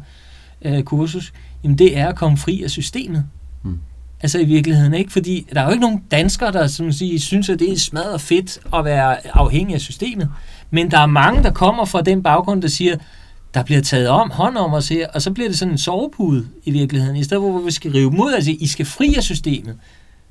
øh, 0.63 0.83
kursus? 0.83 1.33
Jamen 1.65 1.79
det 1.79 1.99
er 1.99 2.09
at 2.09 2.17
komme 2.17 2.39
fri 2.39 2.63
af 2.63 2.71
systemet. 2.71 3.25
Mm. 3.63 3.79
Altså 4.23 4.39
i 4.39 4.45
virkeligheden 4.45 4.95
ikke, 4.95 5.13
fordi 5.13 5.47
der 5.55 5.61
er 5.61 5.65
jo 5.65 5.71
ikke 5.71 5.81
nogen 5.81 6.03
danskere, 6.11 6.53
der 6.53 6.67
som 6.67 6.93
siger, 6.93 7.19
synes, 7.19 7.49
at 7.49 7.59
det 7.59 7.73
er 7.73 7.79
smadret 7.79 8.21
fedt 8.21 8.59
at 8.75 8.85
være 8.85 9.27
afhængig 9.37 9.75
af 9.75 9.81
systemet. 9.81 10.31
Men 10.71 10.91
der 10.91 10.99
er 10.99 11.07
mange, 11.07 11.43
der 11.43 11.51
kommer 11.51 11.85
fra 11.85 12.03
den 12.03 12.23
baggrund, 12.23 12.63
der 12.63 12.69
siger, 12.69 12.97
der 13.55 13.63
bliver 13.63 13.81
taget 13.81 14.09
om, 14.09 14.31
hånd 14.31 14.57
om 14.57 14.75
os 14.75 14.89
her, 14.89 15.09
og 15.15 15.23
så 15.23 15.33
bliver 15.33 15.49
det 15.49 15.59
sådan 15.59 15.73
en 15.75 15.79
sovepude 15.79 16.47
i 16.65 16.71
virkeligheden, 16.71 17.17
i 17.17 17.25
stedet 17.25 17.41
for, 17.41 17.51
hvor 17.51 17.61
vi 17.61 17.71
skal 17.71 17.93
rive 17.93 18.11
mod, 18.11 18.33
altså 18.33 18.57
I 18.61 18.67
skal 18.67 18.87
fri 18.87 19.15
af 19.17 19.23
systemet. 19.23 19.77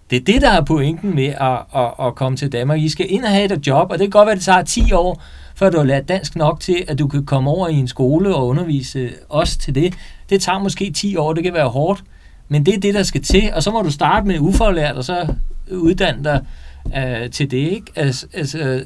Det 0.10 0.16
er 0.16 0.24
det, 0.24 0.42
der 0.42 0.50
er 0.50 0.62
pointen 0.62 1.16
med 1.16 1.28
at, 1.28 1.60
at, 1.76 2.08
at 2.08 2.16
komme 2.16 2.38
til 2.38 2.52
Danmark. 2.52 2.80
I 2.80 2.90
skal 2.90 3.06
ind 3.10 3.24
og 3.24 3.30
have 3.30 3.54
et 3.54 3.68
job, 3.68 3.92
og 3.92 4.00
det 4.00 4.06
kan 4.06 4.10
godt 4.10 4.26
være, 4.26 4.32
at 4.32 4.38
det 4.38 4.46
tager 4.46 4.64
10 4.64 4.92
år, 4.94 5.24
før 5.56 5.70
du 5.70 5.78
har 5.78 5.84
lært 5.84 6.08
dansk 6.10 6.36
nok 6.36 6.60
til, 6.60 6.84
at 6.88 7.00
du 7.00 7.08
kan 7.08 7.26
komme 7.26 7.50
over 7.50 7.68
i 7.68 7.76
en 7.76 7.88
skole 7.88 8.36
og 8.36 8.48
undervise 8.48 9.10
os 9.30 9.58
til 9.58 9.76
det. 9.76 9.94
Det 10.30 10.42
tager 10.42 10.60
måske 10.60 10.92
10 10.92 11.16
år, 11.16 11.34
det 11.34 11.44
kan 11.44 11.54
være 11.54 11.68
hårdt, 11.68 12.04
men 12.52 12.66
det 12.66 12.76
er 12.76 12.80
det, 12.80 12.94
der 12.94 13.04
skal 13.04 13.24
til, 13.24 13.52
og 13.54 13.64
så 13.64 13.72
må 13.72 13.82
du 13.82 13.92
starte 13.92 14.28
med 14.28 14.40
ufaglært, 14.40 14.96
og 14.96 15.04
så 15.04 15.28
uddanne 15.72 16.24
dig 16.24 16.42
uh, 16.86 17.32
til 17.32 17.52
det. 17.52 17.58
Ikke? 17.58 17.86
Altså, 17.96 18.26
altså, 18.34 18.60
øh, 18.60 18.82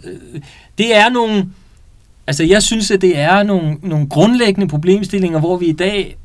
det 0.78 0.96
er 0.96 1.10
nogle... 1.10 1.46
Altså, 2.28 2.44
jeg 2.44 2.64
synes, 2.64 2.92
at 2.92 3.02
det 3.02 3.18
er 3.18 3.44
nogle, 3.44 3.78
nogle 3.82 4.08
grundlæggende 4.10 4.68
problemstillinger, 4.68 5.40
hvor 5.40 5.58
vi 5.58 5.66
i 5.66 5.74
dag 5.74 6.18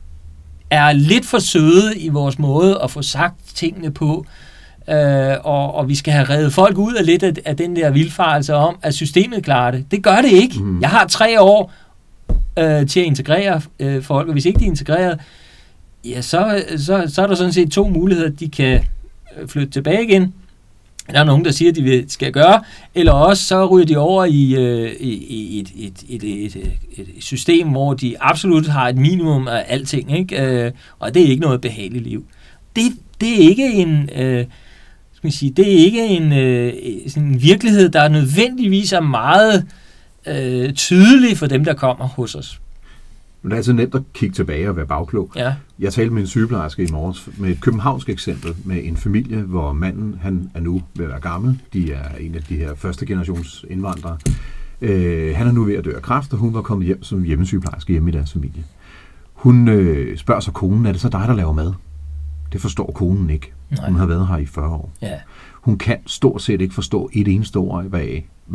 er 0.71 0.93
lidt 0.93 1.27
for 1.27 1.39
søde 1.39 1.99
i 1.99 2.09
vores 2.09 2.39
måde 2.39 2.81
at 2.83 2.91
få 2.91 3.03
sagt 3.03 3.35
tingene 3.55 3.91
på, 3.91 4.27
øh, 4.89 5.35
og, 5.45 5.75
og 5.75 5.89
vi 5.89 5.95
skal 5.95 6.13
have 6.13 6.25
reddet 6.25 6.53
folk 6.53 6.79
ud 6.79 6.95
af 6.95 7.07
lidt 7.07 7.23
af, 7.23 7.33
af 7.45 7.57
den 7.57 7.77
der 7.77 7.91
vildfarelse 7.91 8.55
om, 8.55 8.77
at 8.83 8.95
systemet 8.95 9.45
klarer 9.45 9.71
det. 9.71 9.85
Det 9.91 10.03
gør 10.03 10.17
det 10.17 10.33
ikke. 10.33 10.63
Mm. 10.63 10.81
Jeg 10.81 10.89
har 10.89 11.07
tre 11.07 11.41
år 11.41 11.73
øh, 12.59 12.87
til 12.87 13.01
at 13.01 13.07
integrere 13.07 13.61
øh, 13.79 14.03
folk, 14.03 14.29
og 14.29 14.33
hvis 14.33 14.45
ikke 14.45 14.59
de 14.59 14.65
er 14.65 14.69
integreret, 14.69 15.21
ja, 16.05 16.23
så, 16.23 16.65
så, 16.77 17.05
så 17.09 17.23
er 17.23 17.27
der 17.27 17.35
sådan 17.35 17.53
set 17.53 17.71
to 17.71 17.89
muligheder. 17.89 18.31
De 18.31 18.49
kan 18.49 18.81
øh, 19.41 19.49
flytte 19.49 19.73
tilbage 19.73 20.05
igen, 20.05 20.35
der 21.11 21.21
er 21.21 21.25
nogen, 21.25 21.45
der 21.45 21.51
siger, 21.51 21.71
at 21.71 21.77
de 21.77 21.83
vil, 21.83 22.05
skal 22.09 22.33
gøre, 22.33 22.63
eller 22.95 23.13
også 23.13 23.45
så 23.45 23.67
ryger 23.67 23.87
de 23.87 23.97
over 23.97 24.25
i, 24.25 24.55
øh, 24.55 24.93
i, 25.01 25.61
et, 25.61 25.73
et, 25.77 26.05
et, 26.09 26.45
et, 26.45 26.57
et, 26.57 27.09
et 27.17 27.25
system, 27.25 27.69
hvor 27.69 27.95
de 27.95 28.17
absolut 28.21 28.67
har 28.67 28.89
et 28.89 28.97
minimum 28.97 29.49
af 29.49 29.65
alting, 29.69 30.19
ikke? 30.19 30.43
Øh, 30.43 30.73
og 30.99 31.15
det 31.15 31.23
er 31.23 31.27
ikke 31.27 31.43
noget 31.43 31.61
behageligt 31.61 32.05
liv. 32.05 32.25
Det, 32.77 32.85
det 33.21 33.33
er 33.33 33.49
ikke 33.49 33.73
en... 33.73 34.11
Øh, 34.17 34.47
skal 35.13 35.27
man 35.27 35.33
sige, 35.33 35.51
det 35.51 35.73
er 35.73 35.85
ikke 35.85 36.07
en, 36.07 36.33
øh, 36.33 36.73
sådan 37.09 37.29
en 37.29 37.43
virkelighed, 37.43 37.89
der 37.89 38.09
nødvendigvis 38.09 38.93
er 38.93 39.01
meget 39.01 39.67
øh, 40.27 40.73
tydelig 40.73 41.39
for 41.39 41.47
dem, 41.47 41.65
der 41.65 41.75
kommer 41.75 42.09
hos 42.09 42.35
os. 42.35 42.61
Men 43.43 43.51
det 43.51 43.55
er 43.55 43.57
altid 43.57 43.73
nemt 43.73 43.95
at 43.95 44.03
kigge 44.15 44.35
tilbage 44.35 44.69
og 44.69 44.77
være 44.77 44.87
bagklog. 44.87 45.33
Ja. 45.37 45.55
Jeg 45.79 45.93
talte 45.93 46.15
med 46.15 46.23
en 46.23 46.29
sygeplejerske 46.29 46.83
i 46.83 46.87
morges 46.91 47.29
med 47.39 47.51
et 47.51 47.61
københavnsk 47.61 48.09
eksempel 48.09 48.55
med 48.65 48.81
en 48.85 48.97
familie, 48.97 49.43
hvor 49.43 49.73
manden 49.73 50.19
han 50.23 50.51
er 50.55 50.61
nu 50.61 50.83
ved 50.95 51.05
at 51.05 51.11
være 51.11 51.21
gammel. 51.21 51.61
De 51.73 51.93
er 51.93 52.17
en 52.21 52.35
af 52.35 52.43
de 52.43 52.57
her 52.57 52.75
første 52.75 53.07
generations 53.07 53.65
indvandrere. 53.71 54.19
Øh, 54.81 55.37
han 55.37 55.47
er 55.47 55.53
nu 55.53 55.65
ved 55.65 55.75
at 55.75 55.85
dø 55.85 55.97
af 55.97 56.03
kræft, 56.03 56.33
og 56.33 56.39
hun 56.39 56.55
var 56.55 56.63
kommet 56.63 56.87
hjem 56.87 57.03
som 57.03 57.23
hjemmesygeplejerske 57.23 57.93
hjemme 57.93 58.11
i 58.11 58.13
deres 58.13 58.33
familie. 58.33 58.65
Hun 59.33 59.69
øh, 59.69 60.17
spørger 60.17 60.41
så 60.41 60.53
konen, 60.53 60.87
er 60.87 60.93
det 60.93 61.01
så 61.01 61.09
dig, 61.09 61.25
der 61.29 61.35
laver 61.35 61.53
mad? 61.53 61.73
Det 62.53 62.61
forstår 62.61 62.93
konen 62.95 63.31
ikke. 63.31 63.53
Nej. 63.71 63.91
Hun 63.91 63.99
har 63.99 64.07
været 64.07 64.29
her 64.29 64.37
i 64.37 64.47
40 64.47 64.69
år. 64.71 64.93
Ja. 65.03 65.19
Hun 65.53 65.79
kan 65.79 65.99
stort 66.07 66.43
set 66.43 66.61
ikke 66.61 66.75
forstå 66.75 67.11
et 67.13 67.29
eneste 67.29 67.57
ord 67.57 67.85
af, 67.85 67.91
hvad 67.91 68.05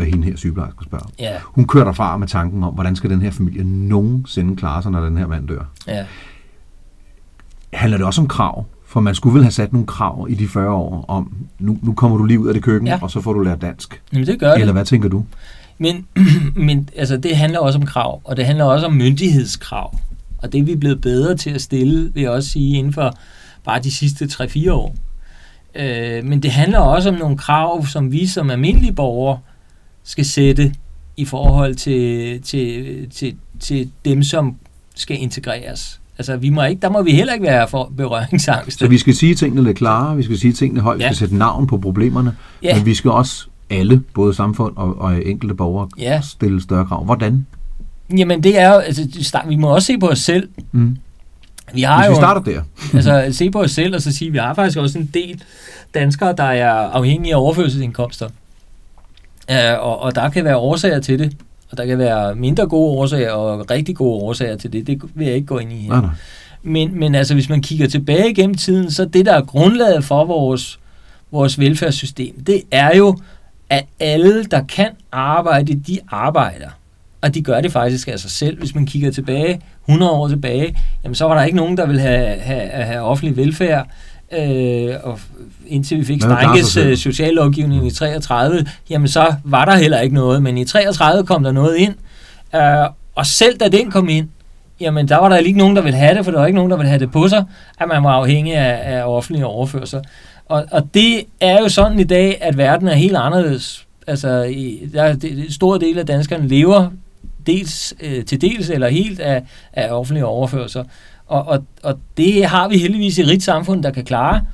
hende 0.04 0.28
her 0.28 0.36
sygeplejerske 0.36 0.84
spørger. 0.84 1.06
Ja. 1.20 1.34
Hun 1.44 1.68
kører 1.68 1.84
derfra 1.84 2.18
med 2.18 2.28
tanken 2.28 2.64
om, 2.64 2.74
hvordan 2.74 2.96
skal 2.96 3.10
den 3.10 3.22
her 3.22 3.32
familie 3.32 3.64
nogensinde 3.64 4.56
klare 4.56 4.82
sig, 4.82 4.92
når 4.92 5.06
den 5.06 5.18
her 5.18 5.28
mand 5.28 5.48
dør. 5.48 5.72
Ja. 5.88 6.06
Handler 7.74 7.98
det 7.98 8.08
også 8.08 8.22
om 8.22 8.28
krav? 8.28 8.66
For 8.86 9.00
man 9.00 9.16
skulle 9.16 9.34
vel 9.34 9.44
have 9.44 9.52
sat 9.52 9.74
nogle 9.74 9.88
krav 9.88 10.28
i 10.30 10.36
de 10.36 10.48
40 10.48 10.72
år 10.72 11.06
om, 11.08 11.34
nu, 11.60 11.78
nu 11.82 11.94
kommer 11.94 12.18
du 12.18 12.24
lige 12.24 12.40
ud 12.40 12.48
af 12.48 12.54
det 12.54 12.64
køkken, 12.64 12.88
ja. 12.88 13.00
og 13.02 13.12
så 13.12 13.22
får 13.22 13.34
du 13.34 13.40
lært 13.40 13.62
dansk. 13.62 14.02
Jamen 14.14 14.28
det 14.28 14.40
gør 14.40 14.52
det. 14.52 14.60
Eller 14.60 14.74
hvad 14.74 14.86
tænker 14.86 15.10
du? 15.10 15.26
Men, 15.78 16.08
men 16.68 16.90
altså, 16.96 17.18
det 17.18 17.38
handler 17.38 17.60
også 17.60 17.80
om 17.80 17.86
krav, 17.86 18.22
og 18.24 18.38
det 18.38 18.46
handler 18.46 18.66
også 18.66 18.86
om 18.86 18.94
myndighedskrav. 18.94 20.00
Og 20.38 20.52
det 20.52 20.60
er 20.60 20.64
vi 20.64 20.76
blevet 20.76 21.02
bedre 21.02 21.36
til 21.36 21.50
at 21.50 21.62
stille, 21.62 22.14
vil 22.14 22.22
jeg 22.22 22.32
også 22.32 22.50
sige, 22.50 22.78
inden 22.78 22.94
for 22.94 23.14
bare 23.64 23.80
de 23.80 23.92
sidste 23.92 24.26
3-4 24.26 24.72
år. 24.72 24.96
Øh, 25.76 26.24
men 26.24 26.44
det 26.44 26.52
handler 26.52 26.80
også 26.80 27.10
om 27.10 27.16
nogle 27.16 27.38
krav, 27.38 27.86
som 27.86 28.12
vi 28.12 28.28
som 28.28 28.50
almindelige 28.50 28.94
borgere 28.94 29.40
skal 30.06 30.26
sætte 30.26 30.74
i 31.18 31.26
forhold 31.26 31.76
til, 31.76 32.42
til, 32.42 33.10
til, 33.10 33.36
til 33.60 33.90
dem, 34.06 34.24
som 34.24 34.56
skal 34.96 35.22
integreres. 35.22 36.00
Altså, 36.18 36.38
vi 36.38 36.50
må 36.50 36.64
ikke, 36.64 36.82
der 36.82 36.90
må 36.90 37.02
vi 37.02 37.12
heller 37.12 37.34
ikke 37.34 37.46
være 37.46 37.68
for 37.68 37.92
berøringsangst. 37.98 38.80
Så 38.80 38.88
vi 38.88 38.98
skal 38.98 39.16
sige 39.16 39.36
tingene 39.36 39.64
lidt 39.64 39.78
klare, 39.78 40.18
vi 40.18 40.24
skal 40.24 40.38
sige 40.38 40.54
tingene 40.54 40.82
højt, 40.82 41.02
ja. 41.02 41.08
vi 41.08 41.16
skal 41.16 41.28
sætte 41.28 41.38
navn 41.38 41.68
på 41.68 41.78
problemerne, 41.78 42.36
ja. 42.64 42.76
men 42.76 42.86
vi 42.86 42.94
skal 42.94 43.12
også 43.12 43.48
alle, 43.70 44.04
både 44.14 44.34
samfund 44.34 44.78
og, 44.78 45.02
og 45.02 45.26
enkelte 45.26 45.56
borgere, 45.56 45.90
ja. 45.98 46.22
stille 46.22 46.62
større 46.62 46.86
krav. 46.86 47.04
Hvordan? 47.06 47.46
Jamen, 48.18 48.44
det 48.44 48.60
er 48.60 48.74
jo, 48.74 48.80
altså, 48.80 49.42
vi 49.48 49.56
må 49.56 49.68
også 49.68 49.86
se 49.86 49.98
på 49.98 50.08
os 50.08 50.20
selv. 50.20 50.50
Mm. 50.72 50.98
Vi 51.74 51.82
har 51.82 51.98
Hvis 51.98 52.06
jo, 52.06 52.12
vi 52.12 52.16
starter 52.16 52.42
der. 52.42 52.62
altså, 52.98 53.28
se 53.32 53.52
på 53.52 53.62
os 53.62 53.72
selv 53.72 53.96
og 53.96 54.02
så 54.02 54.12
sige, 54.12 54.28
at 54.28 54.34
vi 54.34 54.38
har 54.38 54.54
faktisk 54.54 54.78
også 54.78 55.00
en 55.00 55.10
del 55.14 55.44
danskere, 55.94 56.34
der 56.38 56.44
er 56.44 56.72
afhængige 56.72 57.34
af 57.34 57.40
overførselsindkomster. 57.40 58.30
Uh, 59.52 59.80
og, 59.80 60.00
og 60.00 60.16
der 60.16 60.30
kan 60.30 60.46
være 60.46 60.58
årsager 60.58 61.00
til 61.00 61.20
det. 61.20 61.38
Og 61.72 61.78
der 61.78 61.86
kan 61.86 61.98
være 61.98 62.36
mindre 62.36 62.68
gode 62.68 63.00
årsager 63.00 63.32
og 63.32 63.72
rigtig 63.72 63.96
gode 63.96 64.24
årsager 64.24 64.58
til 64.58 64.74
det. 64.74 64.88
Det 64.88 65.02
vil 65.16 65.28
jeg 65.28 65.36
ikke 65.36 65.48
gå 65.48 65.58
ind 65.58 65.74
i 65.74 65.76
her. 65.76 65.90
Nej, 65.90 66.02
nej. 66.02 66.10
Men, 66.64 67.00
men 67.00 67.16
altså, 67.16 67.34
hvis 67.34 67.50
man 67.50 67.62
kigger 67.62 67.88
tilbage 67.88 68.34
gennem 68.34 68.56
tiden, 68.56 68.92
så 68.92 69.06
det, 69.06 69.26
der 69.26 69.34
er 69.34 69.42
grundlaget 69.42 70.04
for 70.04 70.26
vores, 70.26 70.80
vores 71.32 71.60
velfærdssystem, 71.60 72.44
det 72.44 72.62
er 72.72 72.98
jo, 72.98 73.18
at 73.70 73.86
alle, 74.00 74.44
der 74.44 74.64
kan 74.64 74.90
arbejde, 75.12 75.76
de 75.76 76.00
arbejder. 76.12 76.70
Og 77.22 77.34
de 77.34 77.42
gør 77.42 77.62
det 77.62 77.72
faktisk 77.72 78.08
af 78.08 78.20
sig 78.20 78.32
selv. 78.32 78.60
Hvis 78.60 78.76
man 78.76 78.86
kigger 78.86 79.12
tilbage, 79.12 79.62
100 79.88 80.12
år 80.12 80.28
tilbage, 80.28 80.78
jamen 81.04 81.16
så 81.16 81.26
var 81.26 81.36
der 81.38 81.44
ikke 81.44 81.58
nogen, 81.58 81.78
der 81.78 81.86
ville 81.86 82.02
have, 82.02 82.40
have, 82.40 82.70
have 82.70 83.02
offentlig 83.02 83.38
velfærd. 83.38 83.88
Øh, 84.32 84.96
og 85.04 85.20
indtil 85.68 86.00
vi 86.00 86.06
fik 86.06 86.22
Steinkes 86.22 86.78
øh, 86.78 86.98
sociallovgivning 86.98 87.88
i 87.88 87.92
33, 87.92 88.66
jamen 88.90 89.08
så 89.08 89.36
var 89.44 89.66
der 89.66 89.76
heller 89.76 90.00
ikke 90.00 90.16
noget. 90.16 90.44
Men 90.44 90.58
i 90.58 90.66
33 90.66 91.26
kom 91.26 91.44
der 91.44 91.52
noget 91.52 91.76
ind. 91.76 91.94
Øh, 92.56 92.90
og 93.16 93.26
selv 93.26 93.58
da 93.58 93.68
den 93.68 93.92
kom 93.92 94.10
ind, 94.10 94.30
jamen 94.80 95.08
der 95.08 95.18
var 95.18 95.30
der 95.30 95.38
ikke 95.38 95.60
nogen, 95.60 95.76
der 95.76 95.82
ville 95.82 95.98
have 95.98 96.18
det, 96.18 96.26
for 96.26 96.32
der 96.32 96.40
var 96.40 96.46
ikke 96.46 96.56
nogen, 96.56 96.72
der 96.72 96.78
ville 96.78 96.90
have 96.90 97.00
det 97.00 97.12
på 97.12 97.28
sig, 97.28 97.44
at 97.80 97.88
man 97.88 98.04
var 98.04 98.12
afhængig 98.12 98.56
af, 98.56 98.98
af 98.98 99.04
offentlige 99.04 99.46
overførsler. 99.46 100.02
Og, 100.46 100.66
og 100.72 100.94
det 100.94 101.24
er 101.40 101.60
jo 101.60 101.70
sådan 101.70 102.00
i 102.00 102.04
dag, 102.04 102.38
at 102.42 102.58
verden 102.58 102.88
er 102.88 102.94
helt 102.94 103.16
anderledes. 103.16 103.86
Altså, 104.08 104.44
i, 104.44 104.90
der 104.94 105.04
er 105.04 105.16
en 105.24 105.52
stor 105.52 105.78
del 105.78 106.00
af 106.00 106.06
danskerne 106.06 106.48
lever 106.48 106.90
dels, 107.48 107.94
øh, 108.00 108.26
til 108.26 108.42
dels 108.42 108.70
eller 108.70 108.88
helt 108.88 109.20
af, 109.20 109.44
af 109.74 109.92
offentlige 109.92 110.26
overførsler. 110.26 110.84
Og, 111.28 111.48
og, 111.48 111.64
og 111.84 112.00
det 112.18 112.46
har 112.46 112.68
vi 112.68 112.78
heldigvis 112.78 113.18
i 113.18 113.22
et 113.22 113.28
rigt 113.28 113.44
samfund, 113.44 113.84
der 113.84 113.92
kan 113.92 114.06
klare. 114.06 114.46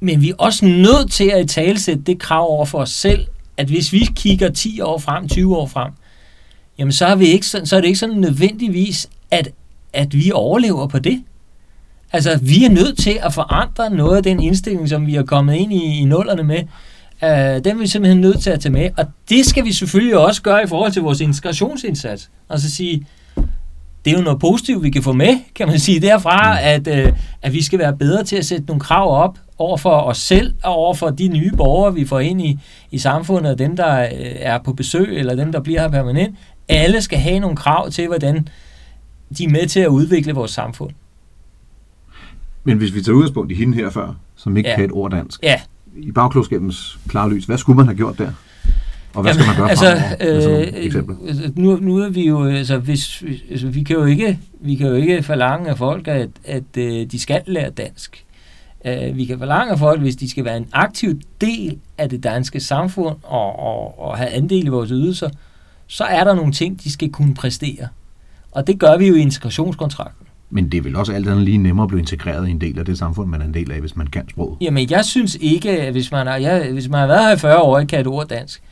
Men 0.00 0.22
vi 0.22 0.30
er 0.30 0.34
også 0.38 0.64
nødt 0.66 1.12
til 1.12 1.24
at 1.24 1.44
i 1.44 1.46
talsætte 1.46 2.02
det 2.02 2.18
krav 2.18 2.50
over 2.50 2.64
for 2.64 2.78
os 2.78 2.90
selv, 2.90 3.26
at 3.56 3.66
hvis 3.66 3.92
vi 3.92 4.08
kigger 4.16 4.50
10 4.50 4.80
år 4.80 4.98
frem, 4.98 5.28
20 5.28 5.56
år 5.56 5.66
frem, 5.66 5.92
jamen 6.78 6.92
så 6.92 7.06
er, 7.06 7.14
vi 7.14 7.26
ikke, 7.26 7.46
så 7.46 7.76
er 7.76 7.80
det 7.80 7.86
ikke 7.86 7.98
sådan 7.98 8.16
nødvendigvis, 8.16 9.08
at, 9.30 9.48
at 9.92 10.14
vi 10.14 10.30
overlever 10.34 10.86
på 10.86 10.98
det. 10.98 11.22
Altså, 12.12 12.38
vi 12.42 12.64
er 12.64 12.70
nødt 12.70 12.98
til 12.98 13.18
at 13.22 13.34
forandre 13.34 13.90
noget 13.90 14.16
af 14.16 14.22
den 14.22 14.42
indstilling, 14.42 14.88
som 14.88 15.06
vi 15.06 15.14
er 15.14 15.22
kommet 15.22 15.54
ind 15.54 15.72
i, 15.72 16.00
i 16.00 16.04
nullerne 16.04 16.42
med. 16.42 16.62
Uh, 17.22 17.28
den 17.64 17.66
er 17.66 17.78
vi 17.78 17.86
simpelthen 17.86 18.20
nødt 18.20 18.40
til 18.40 18.50
at 18.50 18.60
tage 18.60 18.72
med. 18.72 18.90
Og 18.96 19.06
det 19.28 19.46
skal 19.46 19.64
vi 19.64 19.72
selvfølgelig 19.72 20.18
også 20.18 20.42
gøre 20.42 20.64
i 20.64 20.66
forhold 20.66 20.92
til 20.92 21.02
vores 21.02 21.20
integrationsindsats. 21.20 22.30
Altså 22.50 22.70
sige, 22.70 23.06
det 24.04 24.12
er 24.12 24.16
jo 24.16 24.22
noget 24.22 24.40
positivt, 24.40 24.82
vi 24.82 24.90
kan 24.90 25.02
få 25.02 25.12
med, 25.12 25.38
kan 25.54 25.68
man 25.68 25.78
sige 25.78 26.00
derfra, 26.00 26.52
mm. 26.52 26.58
at, 26.62 27.06
øh, 27.06 27.12
at 27.42 27.52
vi 27.52 27.62
skal 27.62 27.78
være 27.78 27.96
bedre 27.96 28.24
til 28.24 28.36
at 28.36 28.46
sætte 28.46 28.66
nogle 28.66 28.80
krav 28.80 29.24
op 29.24 29.38
over 29.58 29.76
for 29.76 29.90
os 29.90 30.18
selv 30.18 30.54
og 30.62 30.74
over 30.74 30.94
for 30.94 31.10
de 31.10 31.28
nye 31.28 31.52
borgere, 31.56 31.94
vi 31.94 32.04
får 32.04 32.20
ind 32.20 32.42
i, 32.42 32.58
i 32.90 32.98
samfundet, 32.98 33.52
og 33.52 33.58
dem, 33.58 33.76
der 33.76 34.02
øh, 34.02 34.08
er 34.20 34.58
på 34.58 34.72
besøg, 34.72 35.18
eller 35.18 35.34
dem, 35.34 35.52
der 35.52 35.60
bliver 35.60 35.80
her 35.80 35.88
permanent. 35.88 36.36
Alle 36.68 37.02
skal 37.02 37.18
have 37.18 37.38
nogle 37.38 37.56
krav 37.56 37.90
til, 37.90 38.06
hvordan 38.06 38.48
de 39.38 39.44
er 39.44 39.48
med 39.48 39.66
til 39.66 39.80
at 39.80 39.88
udvikle 39.88 40.32
vores 40.32 40.50
samfund. 40.50 40.90
Men 42.64 42.78
hvis 42.78 42.94
vi 42.94 43.02
tager 43.02 43.16
udgangspunkt 43.16 43.52
i 43.52 43.54
hende 43.54 43.74
her 43.74 43.90
før, 43.90 44.14
som 44.36 44.56
ikke 44.56 44.70
ja. 44.70 44.76
kan 44.76 44.84
et 44.84 44.92
ord 44.92 45.10
dansk, 45.10 45.42
ja. 45.42 45.60
i 45.96 46.12
bagklogskabens 46.12 46.98
klare 47.08 47.30
lys, 47.30 47.44
hvad 47.44 47.58
skulle 47.58 47.76
man 47.76 47.86
have 47.86 47.96
gjort 47.96 48.18
der? 48.18 48.32
Og 49.14 49.22
hvad 49.22 49.32
Jamen, 49.32 49.44
skal 49.44 49.46
man 49.46 49.56
gøre 49.56 49.70
altså, 49.70 50.02
fremover, 50.20 51.46
øh, 51.46 51.58
Nu, 51.58 51.76
nu 51.76 51.98
er 51.98 52.08
vi 52.08 52.26
jo, 52.26 52.44
altså, 52.44 52.78
hvis, 52.78 53.22
altså, 53.50 53.68
vi 53.68 53.82
kan 53.82 53.96
jo 53.96 54.04
ikke, 54.04 54.38
vi 54.60 54.74
kan 54.74 54.86
jo 54.86 54.94
ikke 54.94 55.22
forlange 55.22 55.70
af 55.70 55.78
folk, 55.78 56.08
at, 56.08 56.28
at 56.44 56.76
øh, 56.78 57.06
de 57.06 57.20
skal 57.20 57.42
lære 57.46 57.70
dansk. 57.70 58.24
Uh, 58.84 59.16
vi 59.16 59.24
kan 59.24 59.38
forlange 59.38 59.72
af 59.72 59.78
folk, 59.78 60.00
hvis 60.00 60.16
de 60.16 60.30
skal 60.30 60.44
være 60.44 60.56
en 60.56 60.66
aktiv 60.72 61.20
del 61.40 61.78
af 61.98 62.08
det 62.08 62.22
danske 62.22 62.60
samfund 62.60 63.16
og, 63.22 63.58
og, 63.58 64.00
og 64.00 64.16
have 64.16 64.30
andel 64.30 64.66
i 64.66 64.68
vores 64.68 64.90
ydelser, 64.90 65.30
så 65.86 66.04
er 66.04 66.24
der 66.24 66.34
nogle 66.34 66.52
ting, 66.52 66.84
de 66.84 66.92
skal 66.92 67.10
kunne 67.10 67.34
præstere. 67.34 67.88
Og 68.52 68.66
det 68.66 68.78
gør 68.78 68.96
vi 68.96 69.08
jo 69.08 69.14
i 69.14 69.20
integrationskontrakten. 69.20 70.26
Men 70.50 70.68
det 70.68 70.78
er 70.78 70.82
vel 70.82 70.96
også 70.96 71.12
alt 71.12 71.28
andet 71.28 71.44
lige 71.44 71.58
nemmere 71.58 71.84
at 71.84 71.88
blive 71.88 72.00
integreret 72.00 72.48
i 72.48 72.50
en 72.50 72.60
del 72.60 72.78
af 72.78 72.84
det 72.84 72.98
samfund, 72.98 73.28
man 73.28 73.40
er 73.40 73.44
en 73.44 73.54
del 73.54 73.72
af, 73.72 73.80
hvis 73.80 73.96
man 73.96 74.06
kan 74.06 74.28
sproget? 74.28 74.56
Jamen, 74.60 74.90
jeg 74.90 75.04
synes 75.04 75.38
ikke, 75.40 75.70
at 75.70 75.92
hvis 75.92 76.12
man 76.12 76.26
har, 76.26 76.36
jeg, 76.36 76.72
hvis 76.72 76.88
man 76.88 77.00
har 77.00 77.06
været 77.06 77.24
her 77.24 77.36
i 77.36 77.38
40 77.38 77.58
år 77.58 77.74
og 77.74 77.80
ikke 77.80 77.90
kan 77.90 78.00
et 78.00 78.06
ord 78.06 78.28
dansk, 78.28 78.62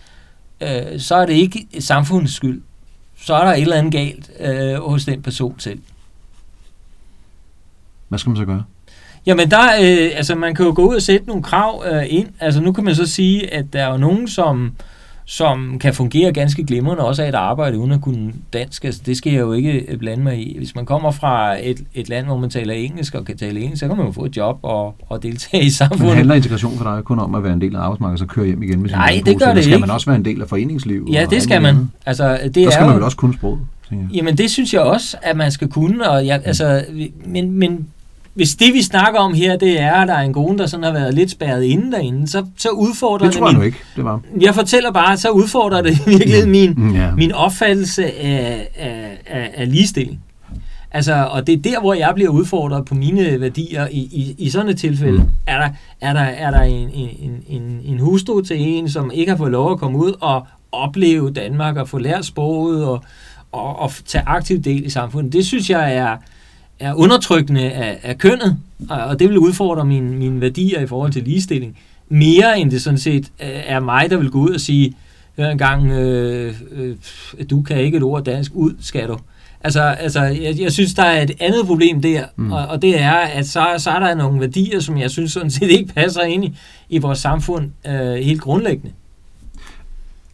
øh, 0.61 1.01
så 1.01 1.15
er 1.15 1.27
det 1.27 1.33
ikke 1.33 1.67
samfundets 1.79 2.35
skyld. 2.35 2.63
Så 3.21 3.35
er 3.35 3.45
der 3.45 3.53
et 3.53 3.63
eller 3.63 3.77
andet 3.77 3.93
galt 3.93 4.31
øh, 4.41 4.75
hos 4.75 5.05
den 5.05 5.23
person 5.23 5.61
selv. 5.61 5.81
Hvad 8.09 8.19
skal 8.19 8.31
man 8.31 8.37
så 8.37 8.45
gøre? 8.45 8.65
Jamen, 9.27 9.51
der, 9.51 9.63
øh, 9.63 10.11
altså, 10.15 10.35
man 10.35 10.55
kan 10.55 10.67
jo 10.67 10.73
gå 10.77 10.89
ud 10.91 10.97
og 10.97 11.03
sætte 11.03 11.27
nogle 11.27 11.43
krav 11.43 11.85
øh, 11.87 12.05
ind. 12.09 12.29
Altså, 12.41 12.61
nu 12.61 12.73
kan 12.73 12.85
man 12.85 12.95
så 12.95 13.07
sige, 13.07 13.55
at 13.55 13.73
der 13.73 13.83
er 13.83 13.91
jo 13.91 13.97
nogen, 13.97 14.29
som 14.29 14.65
øh, 14.65 14.73
som 15.31 15.79
kan 15.79 15.95
fungere 15.95 16.33
ganske 16.33 16.65
glimrende 16.65 17.05
også 17.05 17.23
af 17.23 17.29
et 17.29 17.35
arbejde 17.35 17.79
uden 17.79 17.93
at 17.93 18.01
kunne 18.01 18.33
dansk. 18.53 18.85
Altså, 18.85 19.01
det 19.07 19.17
skal 19.17 19.33
jeg 19.33 19.41
jo 19.41 19.53
ikke 19.53 19.73
øh, 19.73 19.99
blande 19.99 20.23
mig 20.23 20.39
i. 20.39 20.59
Hvis 20.59 20.75
man 20.75 20.87
kommer 20.87 21.11
fra 21.11 21.57
et, 21.63 21.81
et 21.95 22.09
land, 22.09 22.27
hvor 22.27 22.37
man 22.37 22.51
taler 22.51 22.75
engelsk 22.75 23.15
og 23.15 23.25
kan 23.25 23.37
tale 23.37 23.61
engelsk, 23.61 23.81
så 23.81 23.89
kan 23.89 23.97
man 23.97 24.07
jo 24.07 24.13
få 24.13 24.25
et 24.25 24.37
job 24.37 24.59
og, 24.63 24.95
og 25.09 25.23
deltage 25.23 25.65
i 25.65 25.71
samfundet. 25.71 26.07
Men 26.07 26.17
handler 26.17 26.35
integration 26.35 26.77
for 26.77 26.85
dig 26.85 27.05
kun 27.05 27.19
om 27.19 27.35
at 27.35 27.45
være 27.45 27.53
en 27.53 27.61
del 27.61 27.77
af 27.77 27.81
arbejdsmarkedet 27.81 28.23
og 28.23 28.29
så 28.29 28.35
køre 28.35 28.47
hjem 28.47 28.63
igen? 28.63 28.81
Hvis 28.81 28.93
Nej, 28.93 29.23
det 29.27 29.39
gør 29.39 29.47
det 29.47 29.57
ikke. 29.57 29.63
Skal 29.63 29.81
man 29.81 29.91
også 29.91 30.07
være 30.07 30.17
en 30.17 30.25
del 30.25 30.43
af 30.43 30.49
foreningsliv? 30.49 31.09
Ja, 31.13 31.27
det 31.31 31.43
skal 31.43 31.63
man. 31.63 31.91
Altså, 32.07 32.39
det 32.55 32.65
så 32.65 32.71
skal 32.71 32.83
er 32.83 32.87
man 32.87 32.97
vel 32.97 33.05
også 33.05 33.17
kunne 33.17 33.35
sproget? 33.35 33.61
Jamen 34.15 34.39
det 34.39 34.51
synes 34.51 34.75
jeg 34.75 34.81
også, 34.81 35.17
at 35.23 35.37
man 35.37 35.53
skal 35.53 35.69
kunne, 35.69 36.11
og 36.11 36.27
jeg, 36.27 36.43
altså, 36.45 36.85
men, 37.27 37.51
men 37.51 37.87
hvis 38.39 38.55
det, 38.55 38.75
vi 38.75 38.83
snakker 38.83 39.21
om 39.21 39.35
her, 39.35 39.57
det 39.57 39.81
er, 39.81 39.93
at 39.93 40.09
der 40.09 40.15
er 40.15 40.23
en 40.23 40.33
kone, 40.33 40.59
der 40.59 40.67
sådan 40.67 40.85
har 40.85 40.93
været 40.93 41.15
lidt 41.15 41.31
spærret 41.31 41.63
inde 41.63 41.93
derinde, 41.93 42.29
så, 42.29 42.45
så 42.57 42.69
udfordrer 42.69 43.27
det... 43.27 43.35
Det 43.35 43.41
tror 43.41 43.49
jeg 43.49 43.59
min, 43.59 43.67
ikke, 43.67 43.79
det 43.97 44.05
var. 44.05 44.21
Jeg 44.41 44.55
fortæller 44.55 44.93
bare, 44.93 45.17
så 45.17 45.31
udfordrer 45.31 45.83
det 45.83 46.07
virkelig 46.07 46.45
mm. 46.45 46.51
min, 46.51 46.75
mm, 46.77 46.95
yeah. 46.95 47.17
min 47.17 47.33
opfattelse 47.33 48.05
af, 48.07 48.69
af, 48.77 49.19
af, 49.27 49.51
af 49.55 49.73
ligestilling. 49.73 50.21
Altså, 50.91 51.29
og 51.31 51.47
det 51.47 51.53
er 51.53 51.63
der, 51.63 51.81
hvor 51.81 51.95
jeg 51.95 52.13
bliver 52.15 52.31
udfordret 52.31 52.85
på 52.85 52.95
mine 52.95 53.41
værdier. 53.41 53.87
I, 53.91 53.99
i, 53.99 54.35
i 54.39 54.51
sådan 54.51 54.69
et 54.69 54.79
tilfælde 54.79 55.19
mm. 55.19 55.29
er 55.47 55.59
der, 55.59 55.69
er 56.01 56.13
der, 56.13 56.21
er 56.21 56.51
der 56.51 56.61
en, 56.61 56.91
en, 56.95 57.31
en, 57.49 57.81
en 57.85 57.99
hustru 57.99 58.41
til 58.41 58.57
en, 58.61 58.89
som 58.89 59.11
ikke 59.15 59.31
har 59.31 59.37
fået 59.37 59.53
lov 59.53 59.73
at 59.73 59.79
komme 59.79 59.99
ud 59.99 60.13
og 60.21 60.47
opleve 60.73 61.31
Danmark 61.31 61.77
og 61.77 61.89
få 61.89 61.99
lært 61.99 62.25
sproget 62.25 62.85
og, 62.85 63.03
og, 63.53 63.79
og 63.79 63.93
tage 64.07 64.25
aktiv 64.27 64.59
del 64.59 64.87
i 64.87 64.91
samfundet. 64.91 65.33
Det 65.33 65.47
synes 65.47 65.71
jeg 65.71 65.95
er, 65.95 66.17
er 66.81 66.95
undertrykkende 66.95 67.71
af, 67.71 67.99
af 68.03 68.19
kønnet, 68.19 68.57
og 68.89 69.19
det 69.19 69.29
vil 69.29 69.39
udfordre 69.39 69.85
mine, 69.85 70.17
mine 70.17 70.41
værdier 70.41 70.81
i 70.81 70.87
forhold 70.87 71.13
til 71.13 71.23
ligestilling, 71.23 71.79
mere 72.09 72.59
end 72.59 72.71
det 72.71 72.83
sådan 72.83 72.99
set 72.99 73.25
øh, 73.25 73.49
er 73.49 73.81
mig, 73.81 74.11
der 74.11 74.17
vil 74.17 74.31
gå 74.31 74.39
ud 74.39 74.51
og 74.51 74.61
sige, 74.61 74.95
hør 75.37 75.51
en 75.51 75.59
gang, 75.59 75.91
øh, 75.91 76.55
øh, 76.73 76.97
du 77.51 77.63
kan 77.63 77.81
ikke 77.81 77.97
et 77.97 78.03
ord 78.03 78.25
dansk, 78.25 78.53
ud 78.55 78.73
skal 78.81 79.09
du. 79.09 79.19
Altså, 79.61 79.83
altså 79.83 80.21
jeg, 80.21 80.61
jeg 80.61 80.73
synes, 80.73 80.95
der 80.95 81.03
er 81.03 81.23
et 81.23 81.31
andet 81.41 81.67
problem 81.67 82.03
der, 82.03 82.25
mm. 82.37 82.53
og, 82.53 82.67
og 82.67 82.83
det 82.83 83.01
er, 83.01 83.13
at 83.13 83.49
så, 83.49 83.75
så 83.79 83.91
er 83.91 83.99
der 83.99 84.15
nogle 84.15 84.41
værdier, 84.41 84.81
som 84.81 84.99
jeg 84.99 85.11
synes 85.11 85.33
sådan 85.33 85.51
set 85.51 85.71
ikke 85.79 85.95
passer 85.95 86.23
ind 86.23 86.45
i, 86.45 86.57
i 86.89 86.99
vores 86.99 87.19
samfund 87.19 87.71
øh, 87.87 88.15
helt 88.15 88.41
grundlæggende. 88.41 88.93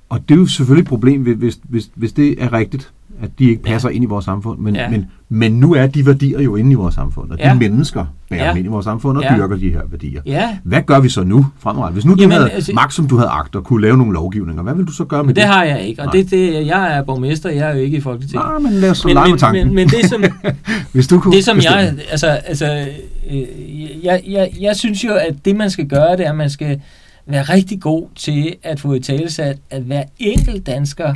Og 0.08 0.28
det 0.28 0.34
er 0.34 0.38
jo 0.38 0.46
selvfølgelig 0.46 0.82
et 0.82 0.88
problem, 0.88 1.22
hvis, 1.22 1.58
hvis, 1.62 1.90
hvis 1.94 2.12
det 2.12 2.42
er 2.42 2.52
rigtigt, 2.52 2.90
at 3.22 3.30
de 3.38 3.44
ikke 3.50 3.62
passer 3.62 3.88
ja. 3.88 3.94
ind 3.94 4.04
i 4.04 4.06
vores 4.06 4.24
samfund. 4.24 4.58
Men, 4.58 4.76
ja. 4.76 4.88
men, 4.88 5.06
men 5.28 5.52
nu 5.52 5.74
er 5.74 5.86
de 5.86 6.06
værdier 6.06 6.40
jo 6.40 6.56
inde 6.56 6.72
i 6.72 6.74
vores 6.74 6.94
samfund, 6.94 7.30
og 7.30 7.38
de 7.38 7.46
ja. 7.46 7.54
mennesker 7.54 8.04
bærer 8.30 8.44
ja. 8.44 8.54
ind 8.54 8.66
i 8.66 8.68
vores 8.68 8.84
samfund 8.84 9.18
og 9.18 9.24
ja. 9.24 9.36
dyrker 9.36 9.56
de 9.56 9.70
her 9.70 9.80
værdier. 9.90 10.20
Ja. 10.26 10.58
Hvad 10.64 10.82
gør 10.82 11.00
vi 11.00 11.08
så 11.08 11.24
nu 11.24 11.46
fremover? 11.58 11.90
Hvis 11.90 12.04
nu 12.04 12.14
du 12.14 12.20
Jamen, 12.20 12.32
havde 12.32 12.50
altså, 12.50 12.72
magt, 12.74 12.94
som 12.94 13.08
du 13.08 13.16
havde 13.16 13.30
agt, 13.30 13.56
og 13.56 13.64
kunne 13.64 13.82
lave 13.82 13.96
nogle 13.96 14.12
lovgivninger, 14.12 14.62
hvad 14.62 14.74
vil 14.74 14.86
du 14.86 14.92
så 14.92 15.04
gøre 15.04 15.24
med 15.24 15.34
det? 15.34 15.42
det? 15.42 15.50
har 15.50 15.64
jeg 15.64 15.82
ikke, 15.82 16.02
og 16.02 16.12
det, 16.12 16.30
det, 16.30 16.66
jeg 16.66 16.96
er 16.96 17.02
borgmester, 17.02 17.50
jeg 17.50 17.70
er 17.70 17.74
jo 17.74 17.80
ikke 17.80 17.96
i 17.96 18.00
Folketinget. 18.00 18.46
Nej, 18.46 18.58
men 18.58 18.72
lad 18.72 18.90
os 18.90 19.04
men, 19.04 19.16
men, 19.28 19.38
tanken. 19.38 19.66
Men, 19.66 19.74
men 19.74 19.88
det 19.88 20.08
som, 20.08 20.24
Hvis 20.92 21.06
du 21.06 21.20
kunne 21.20 21.36
det, 21.36 21.44
som 21.44 21.56
jeg, 21.56 21.94
altså, 22.10 22.26
altså 22.26 22.86
øh, 23.30 24.04
jeg, 24.04 24.22
jeg, 24.28 24.50
jeg 24.60 24.76
synes 24.76 25.04
jo, 25.04 25.14
at 25.14 25.34
det 25.44 25.56
man 25.56 25.70
skal 25.70 25.86
gøre, 25.86 26.16
det 26.16 26.26
er, 26.26 26.30
at 26.30 26.36
man 26.36 26.50
skal 26.50 26.80
være 27.26 27.42
rigtig 27.42 27.80
god 27.80 28.06
til 28.16 28.54
at 28.62 28.80
få 28.80 28.94
i 28.94 29.00
talesat, 29.00 29.56
at 29.70 29.82
hver 29.82 30.02
enkelt 30.18 30.66
dansker 30.66 31.14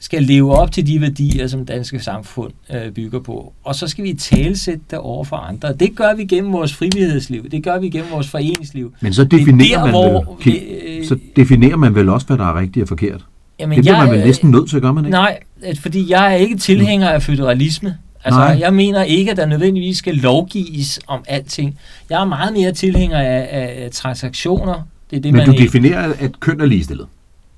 skal 0.00 0.22
leve 0.22 0.54
op 0.54 0.72
til 0.72 0.86
de 0.86 1.00
værdier, 1.00 1.46
som 1.46 1.66
danske 1.66 2.00
samfund 2.00 2.52
øh, 2.74 2.92
bygger 2.92 3.20
på. 3.20 3.52
Og 3.64 3.74
så 3.74 3.88
skal 3.88 4.04
vi 4.04 4.12
talesætte 4.14 4.80
det 4.90 4.98
over 4.98 5.24
for 5.24 5.36
andre. 5.36 5.72
Det 5.72 5.96
gør 5.96 6.14
vi 6.14 6.24
gennem 6.24 6.52
vores 6.52 6.74
frivillighedsliv. 6.74 7.50
Det 7.50 7.64
gør 7.64 7.78
vi 7.78 7.88
gennem 7.88 8.10
vores 8.12 8.28
foreningsliv. 8.28 8.94
Men 9.00 9.14
så 9.14 9.24
definerer, 9.24 9.76
der, 9.76 9.84
man, 9.84 9.90
hvor, 9.90 10.38
vel, 10.44 10.60
øh, 10.86 11.06
så 11.06 11.18
definerer 11.36 11.76
man 11.76 11.94
vel 11.94 12.08
også, 12.08 12.26
hvad 12.26 12.38
der 12.38 12.44
er 12.44 12.60
rigtigt 12.60 12.82
og 12.82 12.88
forkert? 12.88 13.24
Jamen, 13.60 13.76
det 13.76 13.84
bliver 13.84 13.96
jeg, 13.96 14.06
man 14.06 14.14
vel 14.14 14.26
næsten 14.26 14.50
nødt 14.50 14.70
til 14.70 14.76
at 14.76 14.82
gøre, 14.82 14.94
man 14.94 15.04
ikke? 15.04 15.12
Nej, 15.12 15.38
fordi 15.80 16.10
jeg 16.10 16.32
er 16.32 16.36
ikke 16.36 16.56
tilhænger 16.56 17.08
af 17.08 17.22
føderalisme. 17.22 17.96
Altså, 18.24 18.40
Nej. 18.40 18.56
jeg 18.60 18.74
mener 18.74 19.02
ikke, 19.02 19.30
at 19.30 19.36
der 19.36 19.46
nødvendigvis 19.46 19.98
skal 19.98 20.14
lovgives 20.14 21.00
om 21.06 21.24
alting. 21.28 21.78
Jeg 22.10 22.20
er 22.20 22.24
meget 22.24 22.52
mere 22.52 22.72
tilhænger 22.72 23.18
af, 23.18 23.48
af 23.50 23.88
transaktioner. 23.92 24.82
Det 25.10 25.16
er 25.16 25.20
det, 25.20 25.32
Men 25.32 25.36
man 25.38 25.46
du 25.46 25.62
definerer, 25.62 26.12
at 26.18 26.40
køn 26.40 26.60
er 26.60 26.66
ligestillet? 26.66 27.06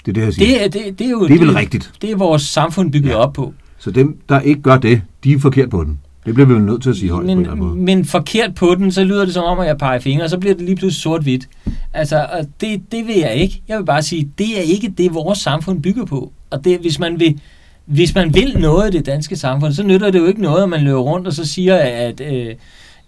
Det 0.07 0.09
er 0.09 0.13
det, 0.13 0.25
jeg 0.25 0.35
siger. 0.35 0.63
Det, 0.63 0.73
det, 0.73 0.99
det 0.99 1.07
er 1.07 1.11
jo 1.11 1.29
det 1.29 1.35
er 1.35 1.39
vel 1.39 1.49
det, 1.49 1.57
rigtigt. 1.57 1.93
Det 2.03 2.11
er 2.11 2.17
vores 2.17 2.43
samfund 2.43 2.93
bygget 2.93 3.11
ja. 3.11 3.17
op 3.17 3.33
på. 3.33 3.55
Så 3.79 3.91
dem, 3.91 4.19
der 4.29 4.41
ikke 4.41 4.63
gør 4.63 4.79
det, 4.79 5.03
de 5.25 5.33
er 5.33 5.39
forkert 5.39 5.71
på 5.71 5.85
den. 5.85 5.99
Det 6.27 6.35
bliver 6.35 6.47
vi 6.47 6.53
jo 6.53 6.59
nødt 6.59 6.83
til 6.83 6.91
at 6.91 6.97
sige 6.97 7.11
højt 7.11 7.27
men, 7.27 7.45
på 7.45 7.53
en 7.53 7.59
måde. 7.59 7.77
Men 7.77 8.05
forkert 8.05 8.55
på 8.55 8.75
den, 8.75 8.93
så 8.93 9.05
lyder 9.05 9.25
det 9.25 9.35
som 9.35 9.45
om, 9.45 9.61
at 9.61 9.67
jeg 9.67 9.79
peger 9.79 9.99
fingre, 9.99 10.25
og 10.25 10.31
så 10.31 10.39
bliver 10.39 10.55
det 10.55 10.65
lige 10.65 10.77
pludselig 10.77 11.03
sort-hvidt. 11.03 11.49
Altså, 11.93 12.27
og 12.33 12.47
det, 12.61 12.83
det 12.93 13.07
vil 13.07 13.17
jeg 13.17 13.35
ikke. 13.35 13.63
Jeg 13.69 13.79
vil 13.79 13.85
bare 13.85 14.03
sige, 14.03 14.31
det 14.39 14.59
er 14.59 14.63
ikke 14.63 14.93
det, 14.99 15.15
vores 15.15 15.39
samfund 15.39 15.83
bygger 15.83 16.05
på. 16.05 16.33
Og 16.51 16.65
det, 16.65 16.79
hvis 16.79 16.99
man 16.99 17.21
vil, 17.21 17.41
hvis 17.87 18.15
man 18.15 18.35
vil 18.35 18.59
noget 18.59 18.87
af 18.87 18.93
det 18.93 19.07
danske 19.07 19.37
samfund, 19.37 19.73
så 19.73 19.83
nytter 19.83 20.11
det 20.11 20.19
jo 20.19 20.27
ikke 20.27 20.43
noget, 20.43 20.63
at 20.63 20.69
man 20.69 20.81
løber 20.81 21.01
rundt 21.01 21.27
og 21.27 21.33
så 21.33 21.45
siger, 21.45 21.77
at, 21.77 22.21
øh, 22.21 22.55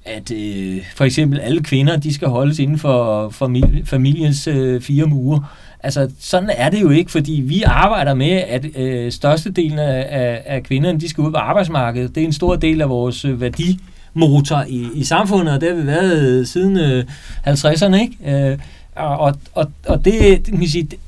at 0.04 0.32
øh, 0.32 0.78
for 0.96 1.04
eksempel 1.04 1.40
alle 1.40 1.62
kvinder, 1.62 1.96
de 1.96 2.14
skal 2.14 2.28
holdes 2.28 2.58
inden 2.58 2.78
for, 2.78 3.28
for 3.30 3.56
familiens 3.84 4.46
øh, 4.46 4.80
fire 4.80 5.06
uger. 5.12 5.54
Altså, 5.82 6.10
sådan 6.20 6.50
er 6.56 6.70
det 6.70 6.82
jo 6.82 6.90
ikke, 6.90 7.10
fordi 7.10 7.32
vi 7.32 7.62
arbejder 7.62 8.14
med, 8.14 8.30
at 8.30 8.66
øh, 8.76 9.12
størstedelen 9.12 9.78
af, 9.78 10.42
af, 10.46 10.62
kvinderne, 10.62 11.00
de 11.00 11.08
skal 11.08 11.24
ud 11.24 11.30
på 11.30 11.36
arbejdsmarkedet. 11.36 12.14
Det 12.14 12.20
er 12.20 12.26
en 12.26 12.32
stor 12.32 12.56
del 12.56 12.80
af 12.80 12.88
vores 12.88 13.24
øh, 13.24 13.40
værdimotor 13.40 14.64
i, 14.68 14.88
i 14.94 15.04
samfundet, 15.04 15.54
og 15.54 15.60
det 15.60 15.68
har 15.68 15.76
vi 15.76 15.86
været 15.86 16.22
øh, 16.22 16.46
siden 16.46 16.76
øh, 16.76 17.04
50'erne, 17.46 17.94
ikke? 17.94 18.50
Øh, 18.50 18.58
og, 18.96 19.34
og, 19.54 19.70
og 19.86 20.04
det, 20.04 20.46
det, 20.46 20.58
kan 20.58 20.68
sige, 20.68 20.82
det, 20.82 20.98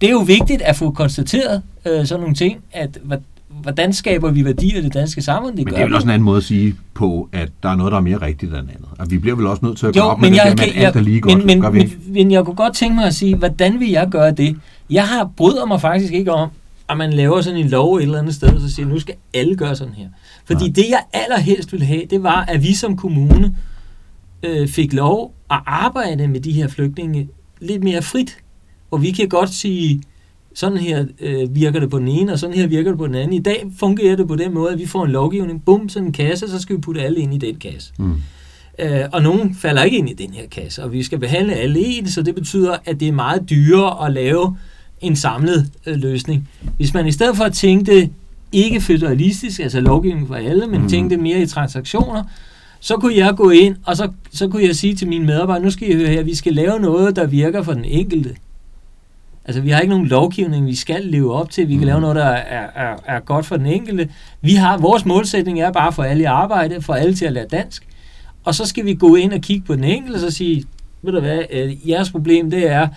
det 0.00 0.06
er 0.06 0.12
jo 0.12 0.18
vigtigt 0.18 0.62
at 0.62 0.76
få 0.76 0.90
konstateret 0.90 1.62
øh, 1.84 2.06
sådan 2.06 2.20
nogle 2.20 2.34
ting, 2.34 2.60
at 2.72 2.98
hvordan 3.66 3.92
skaber 3.92 4.30
vi 4.30 4.44
værdier 4.44 4.78
i 4.78 4.82
det 4.82 4.94
danske 4.94 5.22
samfund? 5.22 5.56
Det 5.56 5.64
men 5.64 5.74
det 5.74 5.80
er 5.80 5.84
vel 5.84 5.94
også 5.94 6.06
en 6.06 6.10
anden 6.10 6.24
måde 6.24 6.36
at 6.36 6.42
sige 6.42 6.74
på, 6.94 7.28
at 7.32 7.48
der 7.62 7.68
er 7.68 7.76
noget, 7.76 7.92
der 7.92 7.98
er 7.98 8.02
mere 8.02 8.16
rigtigt 8.16 8.52
end 8.52 8.58
andet. 8.58 8.88
Og 8.98 9.10
vi 9.10 9.18
bliver 9.18 9.36
vel 9.36 9.46
også 9.46 9.64
nødt 9.64 9.78
til 9.78 9.86
at 9.86 9.96
jo, 9.96 10.02
gå 10.02 10.08
op 10.08 10.20
med 10.20 10.30
det 10.30 10.36
jeg, 10.36 10.44
der 10.44 10.66
med, 10.66 10.74
at 10.74 10.86
alt 10.86 10.96
er 10.96 11.00
lige 11.00 11.20
godt. 11.20 11.46
Men, 11.46 11.60
men, 11.60 11.72
men, 11.72 11.92
men 12.06 12.30
jeg 12.30 12.44
kunne 12.44 12.56
godt 12.56 12.74
tænke 12.74 12.94
mig 12.94 13.04
at 13.04 13.14
sige, 13.14 13.36
hvordan 13.36 13.80
vil 13.80 13.90
jeg 13.90 14.08
gøre 14.10 14.30
det? 14.30 14.56
Jeg 14.90 15.08
har 15.08 15.30
bryder 15.36 15.66
mig 15.66 15.80
faktisk 15.80 16.12
ikke 16.12 16.32
om, 16.32 16.50
at 16.88 16.96
man 16.96 17.12
laver 17.12 17.40
sådan 17.40 17.60
en 17.60 17.68
lov 17.68 17.96
et 17.96 18.02
eller 18.02 18.18
andet 18.18 18.34
sted, 18.34 18.48
og 18.48 18.60
så 18.60 18.74
siger, 18.74 18.86
nu 18.86 18.98
skal 18.98 19.14
alle 19.34 19.56
gøre 19.56 19.76
sådan 19.76 19.94
her. 19.94 20.08
Fordi 20.44 20.64
Nej. 20.64 20.72
det, 20.72 20.84
jeg 20.90 21.00
allerhelst 21.12 21.72
ville 21.72 21.86
have, 21.86 22.02
det 22.10 22.22
var, 22.22 22.44
at 22.44 22.62
vi 22.62 22.74
som 22.74 22.96
kommune 22.96 23.56
øh, 24.42 24.68
fik 24.68 24.92
lov 24.92 25.34
at 25.50 25.58
arbejde 25.66 26.28
med 26.28 26.40
de 26.40 26.52
her 26.52 26.68
flygtninge 26.68 27.28
lidt 27.60 27.84
mere 27.84 28.02
frit. 28.02 28.38
Og 28.90 29.02
vi 29.02 29.10
kan 29.10 29.28
godt 29.28 29.50
sige, 29.50 30.02
sådan 30.56 30.78
her 30.78 31.04
øh, 31.20 31.54
virker 31.54 31.80
det 31.80 31.90
på 31.90 31.98
den 31.98 32.08
ene, 32.08 32.32
og 32.32 32.38
sådan 32.38 32.56
her 32.56 32.66
virker 32.66 32.90
det 32.90 32.98
på 32.98 33.06
den 33.06 33.14
anden. 33.14 33.32
I 33.32 33.38
dag 33.38 33.66
fungerer 33.78 34.16
det 34.16 34.28
på 34.28 34.36
den 34.36 34.54
måde, 34.54 34.72
at 34.72 34.78
vi 34.78 34.86
får 34.86 35.04
en 35.04 35.10
lovgivning, 35.10 35.64
bum, 35.64 35.88
sådan 35.88 36.06
en 36.06 36.12
kasse, 36.12 36.48
så 36.48 36.58
skal 36.58 36.76
vi 36.76 36.80
putte 36.80 37.02
alle 37.02 37.20
ind 37.20 37.34
i 37.34 37.38
den 37.38 37.56
kasse. 37.56 37.92
Mm. 37.98 38.14
Øh, 38.78 39.00
og 39.12 39.22
nogen 39.22 39.54
falder 39.54 39.82
ikke 39.82 39.96
ind 39.96 40.10
i 40.10 40.12
den 40.12 40.34
her 40.34 40.46
kasse, 40.46 40.84
og 40.84 40.92
vi 40.92 41.02
skal 41.02 41.18
behandle 41.18 41.54
alle 41.54 41.80
ens, 41.80 42.10
så 42.10 42.22
det 42.22 42.34
betyder, 42.34 42.76
at 42.84 43.00
det 43.00 43.08
er 43.08 43.12
meget 43.12 43.50
dyrere 43.50 44.06
at 44.06 44.12
lave 44.12 44.56
en 45.00 45.16
samlet 45.16 45.70
øh, 45.86 45.96
løsning. 45.96 46.48
Hvis 46.76 46.94
man 46.94 47.06
i 47.06 47.12
stedet 47.12 47.36
for 47.36 47.44
at 47.44 47.52
tænke 47.52 47.92
det 47.92 48.10
ikke 48.52 48.80
federalistisk, 48.80 49.60
altså 49.60 49.80
lovgivning 49.80 50.28
for 50.28 50.34
alle, 50.34 50.66
men 50.66 50.82
mm. 50.82 50.88
tænkte 50.88 51.16
mere 51.16 51.42
i 51.42 51.46
transaktioner, 51.46 52.24
så 52.80 52.96
kunne 52.96 53.16
jeg 53.16 53.34
gå 53.36 53.50
ind, 53.50 53.76
og 53.84 53.96
så, 53.96 54.08
så 54.32 54.48
kunne 54.48 54.64
jeg 54.64 54.76
sige 54.76 54.94
til 54.94 55.08
mine 55.08 55.26
medarbejdere, 55.26 55.64
nu 55.64 55.70
skal 55.70 55.90
I 55.90 55.94
høre 55.94 56.08
her, 56.08 56.22
vi 56.22 56.34
skal 56.34 56.52
lave 56.52 56.80
noget, 56.80 57.16
der 57.16 57.26
virker 57.26 57.62
for 57.62 57.72
den 57.72 57.84
enkelte. 57.84 58.36
Altså, 59.46 59.60
vi 59.60 59.70
har 59.70 59.80
ikke 59.80 59.90
nogen 59.94 60.06
lovgivning, 60.06 60.66
vi 60.66 60.74
skal 60.74 61.04
leve 61.04 61.34
op 61.34 61.50
til. 61.50 61.68
Vi 61.68 61.72
kan 61.72 61.78
Mhm. 61.80 61.86
lave 61.86 62.00
noget, 62.00 62.16
der 62.16 62.24
er, 62.24 62.66
er, 62.74 62.96
er 63.06 63.20
godt 63.20 63.46
for 63.46 63.56
den 63.56 63.66
enkelte. 63.66 64.08
Vi 64.40 64.54
har, 64.54 64.78
vores 64.78 65.04
målsætning 65.04 65.60
er 65.60 65.72
bare 65.72 65.92
for 65.92 66.02
alle 66.02 66.22
i 66.22 66.24
arbejde, 66.24 66.82
for 66.82 66.94
alle 66.94 67.14
til 67.14 67.24
at 67.24 67.32
lære 67.32 67.46
dansk. 67.50 67.86
Og 68.44 68.54
så 68.54 68.64
skal 68.66 68.84
vi 68.84 68.94
gå 68.94 69.14
ind 69.14 69.32
og 69.32 69.40
kigge 69.40 69.66
på 69.66 69.74
den 69.76 69.84
enkelte, 69.84 70.26
og 70.26 70.32
sige, 70.32 70.64
ved 71.02 71.12
du 71.12 71.20
hvad, 71.20 71.38
øh, 71.52 71.88
jeres 71.90 72.10
problem 72.10 72.50
det 72.50 72.70
er, 72.70 72.88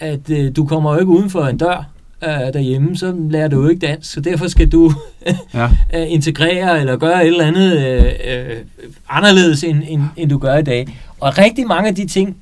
at 0.00 0.30
øh, 0.30 0.56
du 0.56 0.66
kommer 0.66 0.92
jo 0.94 0.98
ikke 1.00 1.10
uden 1.12 1.30
for 1.30 1.44
en 1.44 1.58
dør 1.58 1.88
øh, 2.24 2.30
derhjemme, 2.30 2.96
så 2.96 3.14
lærer 3.30 3.48
du 3.48 3.62
jo 3.62 3.68
ikke 3.68 3.86
dansk, 3.86 4.12
så 4.12 4.20
derfor 4.20 4.48
skal 4.48 4.68
du 4.68 4.92
Ja. 5.54 5.64
øh, 5.94 6.06
integrere 6.12 6.80
eller 6.80 6.96
gøre 6.96 7.22
et 7.22 7.26
eller 7.26 7.44
andet 7.44 7.76
øh, 7.78 8.04
øh, 8.04 8.56
anderledes, 9.08 9.64
end, 9.64 9.82
end, 9.88 10.02
end 10.16 10.30
du 10.30 10.38
gør 10.38 10.56
i 10.56 10.62
dag. 10.62 10.98
Og 11.20 11.38
rigtig 11.38 11.66
mange 11.66 11.88
af 11.88 11.94
de 11.94 12.06
ting 12.06 12.36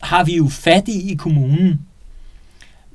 har 0.00 0.24
vi 0.24 0.36
jo 0.36 0.48
fat 0.50 0.88
i 0.88 1.12
i 1.12 1.14
kommunen. 1.14 1.80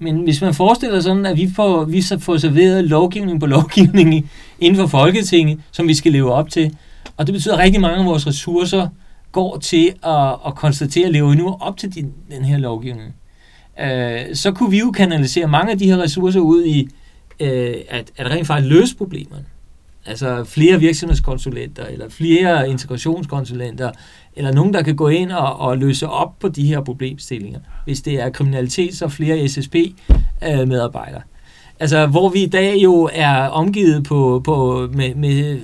Men 0.02 0.24
hvis 0.24 0.42
man 0.42 0.54
forestiller 0.54 1.02
sådan, 1.02 1.26
at 1.26 1.38
vi 1.38 1.50
får, 1.56 1.84
vi 1.86 2.02
så 2.02 2.20
får 2.20 2.38
serveret 2.38 2.84
lovgivning 2.86 3.40
på 3.40 3.46
lovgivning 3.46 4.14
i- 4.16 4.26
inden 4.60 4.80
for 4.80 4.88
Folketinget, 4.88 5.60
som 5.72 5.88
vi 5.88 5.94
skal 5.94 6.12
leve 6.12 6.34
op 6.34 6.50
til, 6.50 6.76
og 7.18 7.28
det 7.28 7.34
betyder, 7.34 7.54
at 7.54 7.60
rigtig 7.60 7.82
mange 7.82 7.98
af 8.00 8.06
vores 8.06 8.28
ressourcer 8.28 8.88
går 9.32 9.58
til 9.58 9.94
at, 10.06 10.30
at 10.48 10.56
konstatere, 10.56 11.06
at 11.06 11.12
lever 11.12 11.34
nu 11.36 11.58
op 11.60 11.78
til 11.78 11.90
din, 11.96 12.12
den 12.32 12.46
her 12.46 12.58
lovgivning. 12.58 13.16
Øh, 13.82 14.36
så 14.36 14.52
kunne 14.52 14.72
vi 14.72 14.80
jo 14.80 14.92
kanalisere 14.92 15.48
mange 15.48 15.72
af 15.72 15.78
de 15.78 15.86
her 15.86 15.98
ressourcer 15.98 16.40
ud 16.40 16.66
i 16.66 16.88
øh, 17.40 17.74
at, 17.90 18.12
at 18.18 18.32
rent 18.32 18.48
faktisk 18.48 18.70
løse 18.74 18.96
problemerne. 18.96 19.46
Altså 20.06 20.44
flere 20.44 20.80
virksomhedskonsulenter, 20.80 21.86
eller 21.86 22.10
flere 22.10 22.70
integrationskonsulenter, 22.70 23.92
eller 24.36 24.52
nogen, 24.52 24.74
der 24.74 24.82
kan 24.82 24.96
gå 24.96 25.08
ind 25.08 25.32
og, 25.32 25.60
og 25.60 25.78
løse 25.78 26.10
op 26.10 26.40
på 26.40 26.48
de 26.48 26.68
her 26.68 26.82
problemstillinger. 26.82 27.60
Hvis 27.86 28.02
det 28.02 28.22
er 28.22 28.30
kriminalitet, 28.30 28.98
så 28.98 29.08
flere 29.08 29.48
SSP-medarbejdere. 29.48 31.22
Øh, 31.22 31.80
altså, 31.80 32.08
hvor 32.08 32.30
vi 32.30 32.44
i 32.44 32.50
dag 32.50 32.78
jo 32.78 33.10
er 33.14 33.48
omgivet 33.48 34.04
på, 34.04 34.42
på 34.44 34.88
med, 34.94 35.16
med 35.16 35.50
øh, 35.50 35.60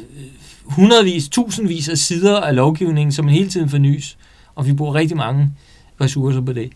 hundredvis, 0.65 1.29
tusindvis 1.29 1.89
af 1.89 1.97
sider 1.97 2.39
af 2.39 2.55
lovgivningen, 2.55 3.11
som 3.11 3.25
man 3.25 3.33
hele 3.33 3.49
tiden 3.49 3.69
fornyes, 3.69 4.17
og 4.55 4.67
vi 4.67 4.73
bruger 4.73 4.95
rigtig 4.95 5.17
mange 5.17 5.51
ressourcer 6.01 6.41
på 6.41 6.53
det. 6.53 6.71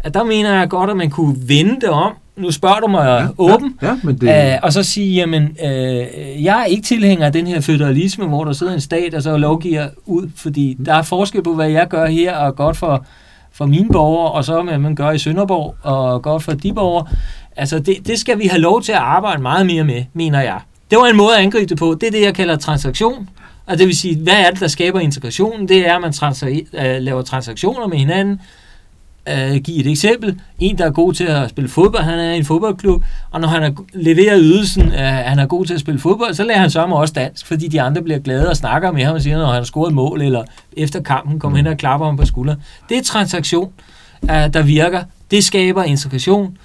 At 0.00 0.14
der 0.14 0.24
mener 0.24 0.54
jeg 0.54 0.68
godt, 0.68 0.90
at 0.90 0.96
man 0.96 1.10
kunne 1.10 1.48
vende 1.48 1.80
det 1.80 1.88
om. 1.88 2.12
Nu 2.36 2.50
spørger 2.50 2.80
du 2.80 2.86
mig 2.86 3.20
ja, 3.20 3.26
åben. 3.38 3.78
Ja, 3.82 3.88
ja, 3.88 3.98
men 4.02 4.18
det... 4.18 4.52
Øh, 4.52 4.58
og 4.62 4.72
så 4.72 4.82
sige, 4.82 5.14
jamen, 5.14 5.42
øh, 5.42 6.06
jeg 6.44 6.60
er 6.60 6.64
ikke 6.64 6.82
tilhænger 6.82 7.26
af 7.26 7.32
den 7.32 7.46
her 7.46 7.60
federalisme, 7.60 8.26
hvor 8.26 8.44
der 8.44 8.52
sidder 8.52 8.74
en 8.74 8.80
stat, 8.80 9.14
og 9.14 9.22
så 9.22 9.36
lovgiver 9.36 9.88
ud, 10.06 10.30
fordi 10.36 10.76
der 10.86 10.94
er 10.94 11.02
forskel 11.02 11.42
på, 11.42 11.54
hvad 11.54 11.68
jeg 11.68 11.88
gør 11.88 12.06
her, 12.06 12.36
og 12.36 12.56
godt 12.56 12.76
for, 12.76 13.04
for 13.52 13.66
mine 13.66 13.88
borgere, 13.92 14.32
og 14.32 14.44
så 14.44 14.62
hvad 14.62 14.78
man 14.78 14.94
gør 14.94 15.10
i 15.10 15.18
Sønderborg, 15.18 15.74
og 15.82 16.22
godt 16.22 16.42
for 16.42 16.52
de 16.52 16.72
borgere. 16.72 17.06
Altså, 17.56 17.78
det, 17.78 18.06
det 18.06 18.18
skal 18.18 18.38
vi 18.38 18.46
have 18.46 18.60
lov 18.60 18.82
til 18.82 18.92
at 18.92 18.98
arbejde 18.98 19.42
meget 19.42 19.66
mere 19.66 19.84
med, 19.84 20.04
mener 20.12 20.40
jeg. 20.40 20.60
Det 20.90 20.98
var 20.98 21.06
en 21.06 21.16
måde 21.16 21.36
at 21.36 21.42
angribe 21.42 21.66
det 21.66 21.78
på. 21.78 21.96
Det 22.00 22.06
er 22.06 22.10
det, 22.10 22.22
jeg 22.22 22.34
kalder 22.34 22.56
transaktion. 22.56 23.28
Og 23.66 23.78
det 23.78 23.86
vil 23.86 23.96
sige, 23.96 24.16
hvad 24.22 24.34
er 24.46 24.50
det, 24.50 24.60
der 24.60 24.68
skaber 24.68 25.00
integration? 25.00 25.68
Det 25.68 25.88
er, 25.88 25.94
at 25.94 26.00
man 26.00 26.10
transa- 26.10 26.86
øh, 26.86 27.02
laver 27.02 27.22
transaktioner 27.22 27.86
med 27.86 27.98
hinanden, 27.98 28.40
øh, 29.28 29.56
give 29.56 29.80
et 29.80 29.86
eksempel. 29.86 30.40
En, 30.58 30.78
der 30.78 30.84
er 30.86 30.90
god 30.90 31.12
til 31.12 31.24
at 31.24 31.50
spille 31.50 31.70
fodbold, 31.70 32.02
han 32.02 32.18
er 32.18 32.32
i 32.32 32.36
en 32.36 32.44
fodboldklub, 32.44 33.04
og 33.30 33.40
når 33.40 33.48
han 33.48 33.62
er, 33.62 33.70
leverer 33.92 34.38
ydelsen, 34.38 34.82
øh, 34.82 34.98
han 34.98 35.38
er 35.38 35.46
god 35.46 35.66
til 35.66 35.74
at 35.74 35.80
spille 35.80 36.00
fodbold, 36.00 36.34
så 36.34 36.44
lærer 36.44 36.58
han 36.58 36.70
sørme 36.70 36.96
også 36.96 37.14
dansk, 37.14 37.46
fordi 37.46 37.68
de 37.68 37.80
andre 37.80 38.02
bliver 38.02 38.18
glade 38.18 38.50
og 38.50 38.56
snakker 38.56 38.92
med 38.92 39.04
ham 39.04 39.14
og 39.14 39.22
siger, 39.22 39.38
når 39.38 39.46
han 39.46 39.54
har 39.54 39.64
scoret 39.64 39.88
et 39.88 39.94
mål, 39.94 40.22
eller 40.22 40.42
efter 40.76 41.02
kampen 41.02 41.38
kommer 41.40 41.56
hen 41.58 41.66
og 41.66 41.76
klapper 41.76 42.06
ham 42.06 42.16
på 42.16 42.24
skulderen. 42.26 42.58
Det 42.88 42.98
er 42.98 43.02
transaktion, 43.02 43.72
øh, 44.22 44.30
der 44.30 44.62
virker. 44.62 45.02
Det 45.30 45.44
skaber 45.44 45.84
integration. 45.84 46.58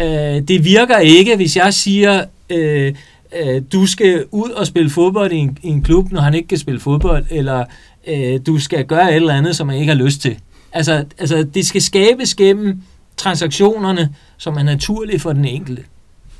Øh, 0.00 0.40
det 0.48 0.64
virker 0.64 0.98
ikke, 0.98 1.36
hvis 1.36 1.56
jeg 1.56 1.74
siger, 1.74 2.24
øh, 2.50 2.94
øh, 3.42 3.62
du 3.72 3.86
skal 3.86 4.24
ud 4.30 4.50
og 4.50 4.66
spille 4.66 4.90
fodbold 4.90 5.32
i 5.32 5.36
en, 5.36 5.58
i 5.62 5.68
en 5.68 5.82
klub, 5.82 6.12
når 6.12 6.20
han 6.20 6.34
ikke 6.34 6.48
kan 6.48 6.58
spille 6.58 6.80
fodbold, 6.80 7.24
eller 7.30 7.64
øh, 8.06 8.40
du 8.46 8.58
skal 8.58 8.84
gøre 8.84 9.10
et 9.10 9.16
eller 9.16 9.34
andet, 9.34 9.56
som 9.56 9.68
han 9.68 9.78
ikke 9.78 9.92
har 9.92 10.04
lyst 10.04 10.20
til. 10.20 10.36
Altså, 10.74 11.04
altså 11.18 11.46
det 11.54 11.66
skal 11.66 11.82
skabes 11.82 12.34
gennem 12.34 12.80
transaktionerne, 13.16 14.14
som 14.36 14.54
er 14.56 14.62
naturlige 14.62 15.18
for 15.20 15.32
den 15.32 15.44
enkelte. 15.44 15.84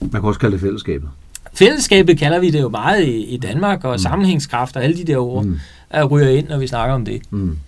Man 0.00 0.10
kan 0.10 0.22
også 0.22 0.40
kalde 0.40 0.52
det 0.52 0.60
fællesskabet. 0.60 1.08
Fællesskabet 1.54 2.18
kalder 2.18 2.38
vi 2.40 2.50
det 2.50 2.60
jo 2.60 2.68
meget 2.68 3.04
i, 3.04 3.24
i 3.24 3.36
Danmark, 3.36 3.84
og 3.84 3.92
Mm. 3.92 3.98
sammenhængskraft 3.98 4.76
og 4.76 4.84
alle 4.84 4.96
de 4.96 5.04
der 5.04 5.16
ord 5.18 5.44
Mm. 5.44 5.50
mm. 5.94 6.02
ryger 6.06 6.28
ind, 6.28 6.48
når 6.48 6.58
vi 6.58 6.66
snakker 6.66 6.94
om 6.94 7.04
det. 7.04 7.22
Mm. 7.30 7.58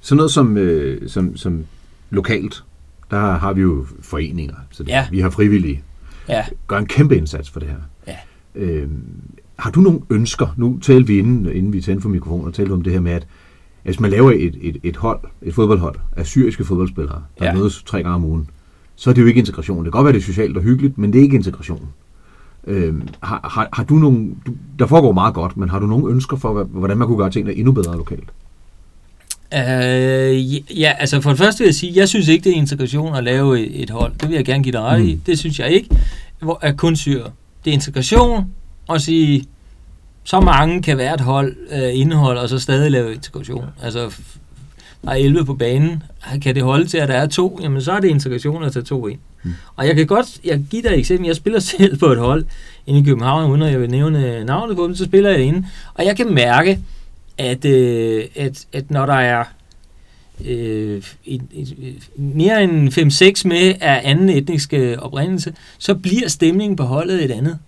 Sådan 0.00 0.16
noget 0.16 0.32
som, 0.32 0.56
øh, 0.56 1.08
som, 1.08 1.36
som 1.36 1.64
lokalt, 2.10 2.64
der 3.10 3.18
har 3.38 3.52
vi 3.52 3.60
jo 3.60 3.86
foreninger. 4.00 4.54
Så 4.70 4.82
det, 4.82 4.88
Ja. 4.90 5.06
Vi 5.10 5.20
har 5.20 5.30
frivillige. 5.30 5.82
Ja, 6.28 6.44
Gør 6.66 6.78
en 6.78 6.86
kæmpe 6.86 7.16
indsats 7.16 7.50
for 7.50 7.60
det 7.60 7.68
her. 7.68 7.76
Ja. 8.06 8.16
Øhm, 8.54 9.02
har 9.58 9.70
du 9.70 9.80
nogle 9.80 10.00
ønsker? 10.10 10.54
Nu 10.56 10.78
talte 10.82 11.06
vi 11.06 11.18
inden, 11.18 11.52
inden 11.52 11.72
vi 11.72 11.80
tændte 11.80 12.02
for 12.02 12.08
mikrofonen, 12.08 12.46
og 12.46 12.54
talte 12.54 12.72
om 12.72 12.82
det 12.82 12.92
her 12.92 13.00
med, 13.00 13.12
at 13.12 13.26
hvis 13.86 14.00
man 14.00 14.10
laver 14.10 14.30
et, 14.30 14.54
et, 14.62 14.76
et 14.82 14.96
hold, 14.96 15.20
et 15.42 15.54
fodboldhold 15.54 15.96
af 16.16 16.26
syriske 16.26 16.64
fodboldspillere, 16.64 17.22
der 17.38 17.44
Ja. 17.44 17.52
mødes 17.54 17.82
tre 17.82 18.02
gange 18.02 18.14
om 18.14 18.24
ugen, 18.24 18.50
så 18.96 19.10
er 19.10 19.14
det 19.14 19.22
jo 19.22 19.26
ikke 19.26 19.38
integration. 19.38 19.76
Det 19.78 19.84
kan 19.84 19.90
godt 19.90 20.04
være, 20.04 20.12
det 20.12 20.20
er 20.20 20.24
socialt 20.24 20.56
og 20.56 20.62
hyggeligt, 20.62 20.98
men 20.98 21.12
det 21.12 21.18
er 21.18 21.22
ikke 21.22 21.36
integration. 21.36 21.88
Øhm, 22.66 23.08
har, 23.22 23.40
har, 23.54 23.68
har 23.72 23.84
du 23.84 23.94
nogle, 23.94 24.30
du, 24.46 24.52
der 24.78 24.86
foregår 24.86 25.12
meget 25.12 25.34
godt, 25.34 25.56
men 25.56 25.68
har 25.68 25.78
du 25.78 25.86
nogle 25.86 26.12
ønsker 26.14 26.36
for, 26.36 26.64
hvordan 26.64 26.96
man 26.98 27.06
kunne 27.08 27.18
gøre 27.18 27.30
tingene 27.30 27.54
endnu 27.54 27.72
bedre 27.72 27.96
lokalt? 27.96 28.28
øh, 29.54 30.54
ja, 30.54 30.58
ja, 30.76 30.92
altså 30.98 31.20
for 31.20 31.30
det 31.30 31.38
første 31.38 31.58
vil 31.58 31.66
jeg 31.66 31.74
sige, 31.74 31.92
jeg 31.96 32.08
synes 32.08 32.28
ikke, 32.28 32.44
det 32.44 32.52
er 32.52 32.56
integration 32.56 33.14
at 33.14 33.24
lave 33.24 33.60
et, 33.60 33.82
et 33.82 33.90
hold. 33.90 34.12
Det 34.20 34.28
vil 34.28 34.34
jeg 34.36 34.44
gerne 34.44 34.62
give 34.62 34.72
dig 34.72 34.80
ret 34.80 35.02
i. 35.02 35.14
Mm. 35.14 35.20
Det 35.26 35.38
synes 35.38 35.58
jeg 35.58 35.70
ikke, 35.70 35.88
hvor 36.40 36.58
er 36.62 36.72
kun 36.72 36.96
syre. 36.96 37.22
Det 37.64 37.70
er 37.70 37.74
integration 37.74 38.44
at 38.90 39.02
sige, 39.02 39.44
så 40.26 40.40
mange 40.40 40.82
kan 40.82 40.98
være 40.98 41.14
et 41.14 41.20
hold 41.20 41.56
øh, 41.72 41.90
indhold, 41.92 42.38
og 42.38 42.48
så 42.48 42.58
stadig 42.58 42.90
lave 42.90 43.14
integration. 43.14 43.64
Altså, 43.82 44.06
f- 44.06 44.38
der 45.02 45.10
er 45.10 45.14
11 45.14 45.44
på 45.44 45.54
banen. 45.54 46.02
Kan 46.42 46.54
det 46.54 46.62
holde 46.62 46.86
til, 46.86 46.98
at 46.98 47.08
der 47.08 47.14
er 47.14 47.26
to? 47.26 47.58
Jamen, 47.62 47.82
så 47.82 47.92
er 47.92 48.00
det 48.00 48.08
integration 48.08 48.64
at 48.64 48.72
tage 48.72 48.82
to 48.84 49.06
ind. 49.06 49.18
Mm. 49.42 49.52
Og 49.76 49.86
jeg 49.86 49.96
kan 49.96 50.06
godt, 50.06 50.40
jeg 50.44 50.64
giver 50.70 50.82
dig 50.82 50.90
et 50.90 50.98
eksempel. 50.98 51.26
Jeg 51.26 51.36
spiller 51.36 51.60
selv 51.78 51.98
på 51.98 52.06
et 52.06 52.18
hold 52.18 52.44
inde 52.86 53.00
i 53.00 53.02
København, 53.02 53.50
uden 53.50 53.62
at 53.62 53.72
jeg 53.72 53.80
vil 53.80 53.90
nævne 53.90 54.44
navnet 54.44 54.76
på 54.76 54.86
dem, 54.86 54.94
så 54.94 55.04
spiller 55.04 55.30
jeg 55.30 55.40
inde. 55.40 55.66
Og 55.94 56.04
jeg 56.04 56.16
kan 56.16 56.34
mærke, 56.34 56.78
at, 57.38 57.64
øh, 57.64 58.24
at, 58.36 58.66
at 58.72 58.90
når 58.90 59.06
der 59.06 59.14
er 59.14 59.44
øh, 60.44 61.02
et, 61.24 61.42
et, 61.52 61.74
et, 61.78 62.08
mere 62.16 62.64
end 62.64 63.42
5-6 63.44 63.48
med 63.48 63.74
af 63.80 64.00
anden 64.04 64.28
etnisk 64.28 64.72
øh, 64.72 64.98
oprindelse, 64.98 65.54
så 65.78 65.94
bliver 65.94 66.28
stemningen 66.28 66.76
på 66.76 66.82
holdet 66.82 67.24
et 67.24 67.30
andet 67.30 67.58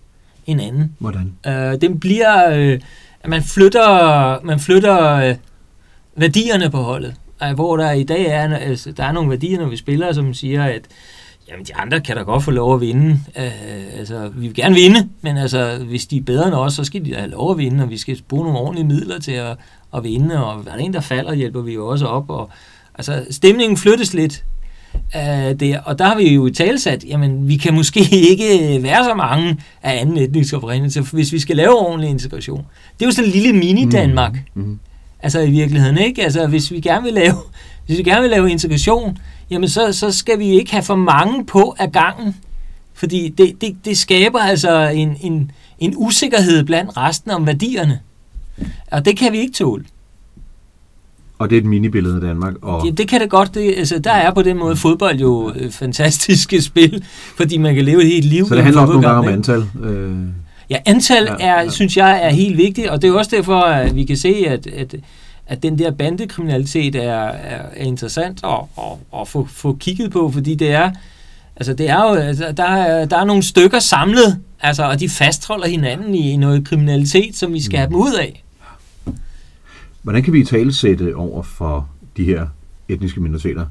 en 0.51 0.59
anden. 0.59 0.95
Hvordan? 0.99 1.33
Øh, 1.47 1.81
den 1.81 1.99
bliver, 1.99 2.49
øh, 2.49 2.79
at 3.23 3.29
man 3.29 3.43
flytter, 3.43 4.39
man 4.43 4.59
flytter 4.59 5.15
øh, 5.15 5.35
værdierne 6.15 6.69
på 6.69 6.77
holdet. 6.77 7.15
Øh, 7.43 7.53
hvor 7.53 7.77
der 7.77 7.91
i 7.91 8.03
dag 8.03 8.25
er, 8.25 8.57
altså, 8.57 8.91
der 8.91 9.03
er 9.03 9.11
nogle 9.11 9.29
værdier, 9.29 9.59
når 9.59 9.69
vi 9.69 9.77
spiller, 9.77 10.13
som 10.13 10.33
siger, 10.33 10.63
at 10.63 10.81
jamen, 11.49 11.65
de 11.65 11.75
andre 11.75 11.99
kan 11.99 12.15
da 12.15 12.21
godt 12.21 12.43
få 12.43 12.51
lov 12.51 12.75
at 12.75 12.81
vinde. 12.81 13.19
Øh, 13.37 13.97
altså, 13.97 14.29
vi 14.35 14.47
vil 14.47 14.55
gerne 14.55 14.75
vinde, 14.75 15.09
men 15.21 15.37
altså, 15.37 15.77
hvis 15.87 16.05
de 16.05 16.17
er 16.17 16.21
bedre 16.21 16.47
end 16.47 16.55
os, 16.55 16.73
så 16.73 16.83
skal 16.83 17.05
de 17.05 17.11
da 17.11 17.17
have 17.17 17.31
lov 17.31 17.51
at 17.51 17.57
vinde, 17.57 17.83
og 17.83 17.89
vi 17.89 17.97
skal 17.97 18.21
bruge 18.27 18.43
nogle 18.43 18.59
ordentlige 18.59 18.87
midler 18.87 19.19
til 19.19 19.31
at, 19.31 19.57
at 19.95 20.03
vinde, 20.03 20.45
og 20.45 20.59
er 20.59 20.63
der 20.63 20.75
en, 20.75 20.93
der 20.93 21.01
falder, 21.01 21.33
hjælper 21.33 21.61
vi 21.61 21.73
jo 21.73 21.87
også 21.87 22.05
op. 22.05 22.29
Og, 22.29 22.49
altså, 22.95 23.25
stemningen 23.31 23.77
flyttes 23.77 24.13
lidt 24.13 24.43
øh, 25.15 25.59
der, 25.59 25.79
og 25.79 25.99
der 25.99 26.05
har 26.05 26.15
vi 26.15 26.33
jo 26.33 26.47
i 26.47 26.51
talsat, 26.51 27.05
jamen, 27.07 27.47
vi 27.47 27.57
kan 27.57 27.73
måske 27.73 27.99
ikke 28.31 28.79
være 28.83 29.03
så 29.03 29.13
mange 29.13 29.57
af 29.83 30.01
anden 30.01 30.17
etnisk 30.17 30.53
oprindelse, 30.53 31.01
hvis 31.01 31.33
vi 31.33 31.39
skal 31.39 31.55
lave 31.55 31.79
ordentlig 31.79 32.09
integration. 32.09 32.65
Det 32.99 33.05
er 33.05 33.05
jo 33.05 33.11
sådan 33.11 33.29
en 33.29 33.31
lille 33.31 33.59
mini-Danmark. 33.59 34.37
Mm. 34.53 34.79
Altså 35.19 35.39
i 35.39 35.51
virkeligheden, 35.51 35.97
ikke? 35.97 36.23
Altså 36.23 36.47
hvis 36.47 36.71
vi 36.71 36.79
gerne 36.79 37.03
vil 37.03 37.13
lave, 37.13 37.35
hvis 37.85 37.97
vi 37.97 38.03
gerne 38.03 38.21
vil 38.21 38.29
lave 38.29 38.51
integration, 38.51 39.17
jamen 39.49 39.69
så, 39.69 39.93
så 39.93 40.11
skal 40.11 40.39
vi 40.39 40.47
ikke 40.47 40.71
have 40.71 40.83
for 40.83 40.95
mange 40.95 41.45
på 41.45 41.75
af 41.79 41.91
gangen. 41.91 42.35
Fordi 42.93 43.29
det, 43.29 43.61
det, 43.61 43.77
det 43.85 43.97
skaber 43.97 44.39
altså 44.39 44.79
en, 44.87 45.17
en, 45.21 45.51
en 45.79 45.93
usikkerhed 45.97 46.63
blandt 46.63 46.97
resten 46.97 47.31
om 47.31 47.47
værdierne. 47.47 47.99
Og 48.91 49.05
det 49.05 49.17
kan 49.17 49.33
vi 49.33 49.37
ikke 49.37 49.53
tåle. 49.53 49.85
Og 51.39 51.49
det 51.49 51.55
er 51.55 51.61
et 51.61 51.65
minibillede 51.65 52.15
af 52.15 52.21
Danmark. 52.21 52.53
Og 52.61 52.85
Det, 52.85 52.97
det 52.97 53.07
kan 53.07 53.21
det 53.21 53.29
godt. 53.29 53.55
Det, 53.55 53.73
altså, 53.77 53.99
der 53.99 54.11
er 54.11 54.33
på 54.33 54.41
den 54.41 54.57
måde 54.57 54.75
fodbold 54.75 55.19
jo 55.19 55.51
øh, 55.55 55.71
fantastiske 55.71 56.61
spil, 56.69 57.03
fordi 57.37 57.57
man 57.57 57.75
kan 57.75 57.85
leve 57.85 58.01
et 58.01 58.07
helt 58.07 58.25
liv. 58.25 58.47
så 58.47 58.55
det 58.55 58.63
handler 58.63 58.81
også 58.81 58.93
nogle 58.93 59.07
gange 59.07 59.27
om 59.27 59.33
antal. 59.33 59.65
Øh, 59.83 60.11
Ja, 60.69 60.77
antal 60.85 61.23
Ja, 61.39 61.45
er, 61.47 61.61
ja. 61.61 61.69
synes 61.69 61.97
jeg, 61.97 62.19
er 62.23 62.29
helt 62.29 62.57
vigtigt, 62.57 62.87
og 62.87 63.01
det 63.01 63.09
er 63.09 63.13
også 63.13 63.35
derfor, 63.35 63.59
at 63.59 63.95
vi 63.95 64.05
kan 64.05 64.17
se, 64.17 64.35
at, 64.47 64.67
at, 64.67 64.95
at 65.47 65.63
den 65.63 65.79
der 65.79 65.91
bandekriminalitet 65.91 66.95
er, 66.95 67.01
er, 67.11 67.61
er 67.75 67.85
interessant 67.85 68.39
at, 68.43 68.49
at, 68.77 69.19
at 69.21 69.27
få, 69.27 69.47
få 69.51 69.77
kigget 69.79 70.11
på, 70.11 70.31
fordi 70.31 70.55
det 70.55 70.71
er, 70.71 70.91
altså 71.55 71.73
det 71.73 71.89
er 71.89 72.01
jo, 72.01 72.13
altså 72.13 72.53
der, 72.57 72.63
er, 72.63 73.05
der 73.05 73.17
er 73.17 73.25
nogle 73.25 73.43
stykker 73.43 73.79
samlet 73.79 74.39
Altså, 74.61 74.83
og 74.83 74.99
de 74.99 75.09
fastholder 75.09 75.67
hinanden 75.67 76.15
i 76.15 76.35
noget 76.35 76.67
kriminalitet, 76.67 77.35
som 77.35 77.53
vi 77.53 77.61
skal 77.63 77.79
have 77.79 77.87
dem 77.87 77.95
ud 77.95 78.13
af. 78.13 78.43
Hvordan 80.03 80.23
kan 80.23 80.33
vi 80.33 80.39
i 80.39 80.43
tale 80.45 80.73
sætte 80.73 81.15
over 81.15 81.41
for 81.43 81.89
de 82.17 82.23
her 82.23 82.47
etniske 82.87 83.21
minoriteter, 83.21 83.65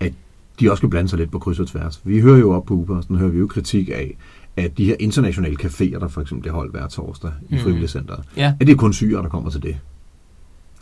at 0.00 0.12
de 0.60 0.70
også 0.70 0.80
kan 0.80 0.90
blande 0.90 1.08
sig 1.08 1.18
lidt 1.18 1.30
på 1.30 1.38
kryds 1.38 1.60
og 1.60 1.66
tværs? 1.68 2.00
Vi 2.04 2.20
hører 2.20 2.38
jo 2.38 2.50
op 2.52 2.64
på 2.64 2.74
Uposten, 2.74 3.16
hører 3.16 3.30
vi 3.30 3.38
jo 3.38 3.46
kritik 3.46 3.88
af, 3.88 4.16
at 4.56 4.78
de 4.78 4.84
her 4.84 4.96
internationale 5.00 5.56
caféer, 5.62 5.98
der 5.98 6.08
for 6.08 6.20
eksempel 6.20 6.44
det 6.44 6.52
holdt 6.52 6.72
hver 6.72 6.86
torsdag 6.88 7.30
i 7.48 7.54
Mhm. 7.54 7.62
Frivilligcenteret, 7.62 8.24
Ja. 8.36 8.54
at 8.60 8.66
det 8.66 8.72
er 8.72 8.76
kun 8.76 8.92
syre, 8.92 9.22
der 9.22 9.28
kommer 9.28 9.50
til 9.50 9.62
det. 9.62 9.76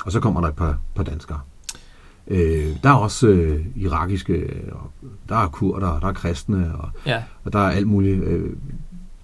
Og 0.04 0.12
så 0.12 0.20
kommer 0.20 0.40
der 0.40 0.48
et 0.48 0.54
par, 0.56 0.78
par 0.94 1.02
danskere. 1.02 1.40
Øh, 2.28 2.66
der 2.82 2.90
er 2.90 2.94
også 2.94 3.28
øh, 3.28 3.66
irakiske, 3.76 4.50
og 4.72 4.90
der 5.28 5.36
er 5.36 5.48
kurder, 5.48 6.00
der 6.00 6.08
er 6.08 6.12
kristne, 6.12 6.74
og, 6.78 6.88
Ja. 7.06 7.22
og 7.44 7.52
der 7.52 7.58
er 7.58 7.70
alt 7.70 7.86
muligt. 7.86 8.22
Øh, 8.24 8.50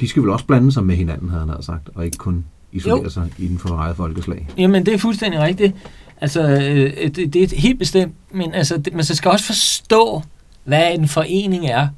de 0.00 0.08
skal 0.08 0.22
vel 0.22 0.30
også 0.30 0.46
blande 0.46 0.72
sig 0.72 0.84
med 0.84 0.96
hinanden, 0.96 1.28
havde 1.28 1.46
han 1.46 1.62
sagt, 1.62 1.90
og 1.94 2.04
ikke 2.04 2.16
kun 2.16 2.44
isolere 2.72 3.02
Jo. 3.02 3.10
sig 3.10 3.30
inden 3.38 3.58
for 3.58 3.76
eget 3.76 3.96
folkeslag. 3.96 4.48
Jamen, 4.58 4.86
det 4.86 4.94
er 4.94 4.98
fuldstændig 4.98 5.40
rigtigt. 5.40 5.74
Altså, 6.20 6.42
øh, 6.42 7.10
det, 7.16 7.34
det 7.34 7.52
er 7.52 7.56
helt 7.60 7.78
bestemt, 7.78 8.14
men 8.32 8.54
altså, 8.54 8.76
det, 8.76 8.94
man 8.94 9.04
skal 9.04 9.30
også 9.30 9.44
forstå, 9.44 10.22
hvad 10.64 10.94
en 10.94 11.08
forening 11.08 11.66
er. 11.66 11.88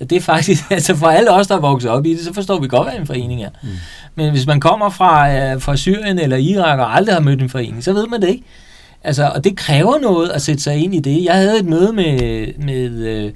Det 0.00 0.12
er 0.12 0.20
faktisk, 0.20 0.64
altså 0.70 0.94
for 0.96 1.06
alle 1.06 1.30
os, 1.30 1.46
der 1.46 1.56
er 1.56 1.60
vokset 1.60 1.90
op 1.90 2.06
i 2.06 2.14
det, 2.14 2.20
så 2.24 2.32
forstår 2.32 2.60
vi 2.60 2.68
godt, 2.68 2.88
hvad 2.88 3.00
en 3.00 3.06
forening 3.06 3.42
er. 3.42 3.50
Mm. 3.62 3.68
Men 4.14 4.30
hvis 4.30 4.46
man 4.46 4.60
kommer 4.60 4.90
fra, 4.90 5.34
øh, 5.34 5.60
fra 5.60 5.76
Syrien 5.76 6.18
eller 6.18 6.36
Irak 6.36 6.78
og 6.78 6.96
aldrig 6.96 7.14
har 7.14 7.20
mødt 7.22 7.42
en 7.42 7.48
forening, 7.48 7.84
så 7.84 7.92
ved 7.92 8.06
man 8.06 8.22
det 8.22 8.28
ikke. 8.28 8.44
Altså, 9.04 9.28
og 9.34 9.44
det 9.44 9.56
kræver 9.56 9.98
noget 9.98 10.28
at 10.28 10.42
sætte 10.42 10.62
sig 10.62 10.76
ind 10.76 10.94
i 10.94 10.98
det. 11.00 11.24
Jeg 11.24 11.34
havde 11.34 11.58
et 11.58 11.64
møde 11.66 11.92
med, 11.92 12.46
med, 12.58 12.90
øh, 12.90 13.32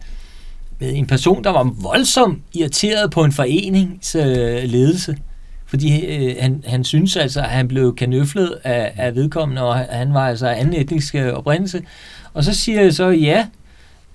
med 0.81 0.93
en 0.95 1.07
person, 1.07 1.45
der 1.45 1.51
var 1.51 1.72
voldsomt 1.83 2.39
irriteret 2.55 3.11
på 3.11 3.24
en 3.24 3.33
forenings 3.33 4.14
øh, 4.14 4.62
ledelse. 4.64 5.16
Fordi 5.71 6.07
øh, 6.07 6.37
han, 6.41 6.64
han 6.66 6.85
synes 6.85 7.16
altså, 7.16 7.41
at 7.41 7.49
han 7.49 7.68
blev 7.68 7.97
kanøflet 7.97 8.59
af, 8.64 8.93
af 8.97 9.14
vedkommende, 9.14 9.62
og 9.62 9.77
han 9.77 10.14
var 10.14 10.29
altså 10.29 10.47
af 10.47 10.61
anden 10.61 10.81
etnisk 10.81 11.14
øh, 11.14 11.33
oprindelse. 11.33 11.83
Og 12.35 12.45
så 12.45 12.55
siger 12.55 12.83
jeg 12.83 12.95
så, 12.95 13.09
ja, 13.09 13.47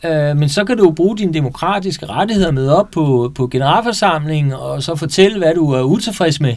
øh, 0.04 0.38
men 0.38 0.50
så 0.50 0.66
kan 0.66 0.78
du 0.78 0.84
jo 0.84 0.92
bruge 0.92 1.18
dine 1.18 1.34
demokratiske 1.34 2.06
rettigheder 2.06 2.52
med 2.52 2.70
op 2.70 2.92
på, 2.92 3.32
på 3.36 3.48
generalforsamlingen, 3.48 4.54
og 4.54 4.84
så 4.84 4.96
fortælle, 4.96 5.38
hvad 5.38 5.56
du 5.56 5.72
er 5.72 5.82
utilfreds 5.82 6.40
med. 6.40 6.56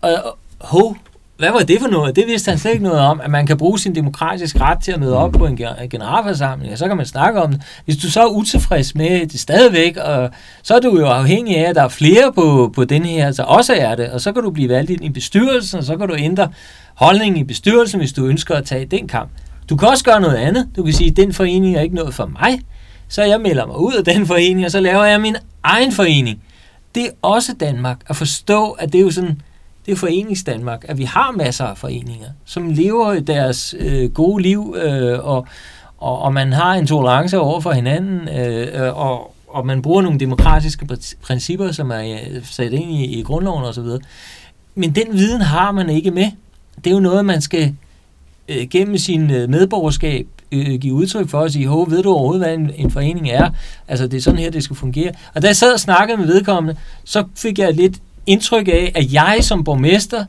Og, 0.00 0.10
og 0.24 0.38
ho, 0.60 0.94
hvad 1.38 1.50
var 1.50 1.58
det 1.58 1.80
for 1.80 1.88
noget? 1.88 2.16
Det 2.16 2.26
vidste 2.26 2.50
han 2.50 2.58
slet 2.58 2.72
ikke 2.72 2.84
noget 2.84 3.00
om, 3.00 3.20
at 3.20 3.30
man 3.30 3.46
kan 3.46 3.56
bruge 3.56 3.78
sin 3.78 3.94
demokratiske 3.94 4.60
ret 4.60 4.78
til 4.82 4.92
at 4.92 5.00
møde 5.00 5.16
op 5.16 5.32
på 5.32 5.46
en 5.46 5.58
generalforsamling, 5.90 6.72
og 6.72 6.78
så 6.78 6.88
kan 6.88 6.96
man 6.96 7.06
snakke 7.06 7.42
om 7.42 7.52
det. 7.52 7.62
Hvis 7.84 7.96
du 7.96 8.10
så 8.10 8.22
er 8.22 8.26
utilfreds 8.26 8.94
med 8.94 9.26
det 9.26 9.40
stadigvæk, 9.40 9.96
og 9.96 10.30
så 10.62 10.74
er 10.74 10.80
du 10.80 10.98
jo 10.98 11.06
afhængig 11.06 11.56
af, 11.56 11.68
at 11.68 11.74
der 11.74 11.82
er 11.82 11.88
flere 11.88 12.32
på, 12.32 12.72
på 12.74 12.84
den 12.84 13.04
her, 13.04 13.32
så 13.32 13.42
også 13.42 13.74
er 13.74 13.94
det, 13.94 14.10
og 14.10 14.20
så 14.20 14.32
kan 14.32 14.42
du 14.42 14.50
blive 14.50 14.68
valgt 14.68 14.90
ind 14.90 15.04
i 15.04 15.10
bestyrelsen, 15.10 15.78
og 15.78 15.84
så 15.84 15.96
kan 15.96 16.08
du 16.08 16.14
ændre 16.18 16.48
holdningen 16.94 17.40
i 17.40 17.44
bestyrelsen, 17.44 18.00
hvis 18.00 18.12
du 18.12 18.26
ønsker 18.26 18.54
at 18.54 18.64
tage 18.64 18.86
den 18.86 19.08
kamp. 19.08 19.30
Du 19.68 19.76
kan 19.76 19.88
også 19.88 20.04
gøre 20.04 20.20
noget 20.20 20.36
andet. 20.36 20.68
Du 20.76 20.82
kan 20.82 20.92
sige, 20.92 21.10
at 21.10 21.16
den 21.16 21.32
forening 21.32 21.76
er 21.76 21.80
ikke 21.80 21.94
noget 21.94 22.14
for 22.14 22.26
mig, 22.26 22.60
så 23.08 23.22
jeg 23.22 23.40
melder 23.40 23.66
mig 23.66 23.78
ud 23.78 23.92
af 23.92 24.04
den 24.04 24.26
forening, 24.26 24.64
og 24.64 24.70
så 24.70 24.80
laver 24.80 25.04
jeg 25.04 25.20
min 25.20 25.36
egen 25.62 25.92
forening. 25.92 26.40
Det 26.94 27.04
er 27.04 27.10
også 27.22 27.52
Danmark 27.60 28.00
at 28.06 28.16
forstå, 28.16 28.70
at 28.70 28.92
det 28.92 28.98
er 28.98 29.02
jo 29.02 29.10
sådan, 29.10 29.40
det 29.86 29.92
er 29.92 29.96
foreningsdanmark, 29.96 30.84
at 30.88 30.98
vi 30.98 31.04
har 31.04 31.30
masser 31.30 31.64
af 31.64 31.78
foreninger, 31.78 32.28
som 32.44 32.70
lever 32.70 33.20
deres 33.20 33.74
øh, 33.78 34.10
gode 34.10 34.42
liv, 34.42 34.76
øh, 34.82 35.26
og, 35.26 35.46
og, 35.98 36.18
og 36.22 36.34
man 36.34 36.52
har 36.52 36.74
en 36.74 36.86
tolerance 36.86 37.38
over 37.38 37.60
for 37.60 37.72
hinanden, 37.72 38.28
øh, 38.28 38.86
øh 38.86 38.98
og, 38.98 39.34
og 39.48 39.66
man 39.66 39.82
bruger 39.82 40.02
nogle 40.02 40.20
demokratiske 40.20 40.86
principper, 41.22 41.72
som 41.72 41.90
er 41.90 42.02
øh, 42.02 42.44
sat 42.44 42.72
ind 42.72 42.90
i, 42.90 43.04
i 43.04 43.22
grundloven 43.22 43.64
osv. 43.64 43.86
Men 44.74 44.94
den 44.94 45.12
viden 45.12 45.40
har 45.40 45.72
man 45.72 45.90
ikke 45.90 46.10
med. 46.10 46.30
Det 46.76 46.86
er 46.86 46.94
jo 46.94 47.00
noget, 47.00 47.24
man 47.24 47.40
skal 47.40 47.76
øh, 48.48 48.68
gennem 48.70 48.98
sin 48.98 49.30
øh, 49.30 49.48
medborgerskab 49.48 50.26
øh, 50.52 50.74
give 50.80 50.94
udtryk 50.94 51.28
for 51.28 51.38
og 51.38 51.50
sige, 51.50 51.66
hov, 51.66 51.90
ved 51.90 52.02
du 52.02 52.10
overhovedet, 52.10 52.46
hvad 52.46 52.54
en, 52.54 52.70
en 52.76 52.90
forening 52.90 53.30
er? 53.30 53.50
Altså, 53.88 54.06
det 54.06 54.16
er 54.16 54.20
sådan 54.20 54.40
her, 54.40 54.50
det 54.50 54.64
skal 54.64 54.76
fungere. 54.76 55.12
Og 55.34 55.42
da 55.42 55.46
jeg 55.46 55.56
sad 55.56 55.72
og 55.72 55.80
snakkede 55.80 56.18
med 56.18 56.26
vedkommende, 56.26 56.80
så 57.04 57.24
fik 57.36 57.58
jeg 57.58 57.74
lidt 57.74 57.98
indtryk 58.26 58.68
af, 58.68 58.92
at 58.94 59.12
jeg 59.12 59.38
som 59.40 59.64
borgmester 59.64 60.24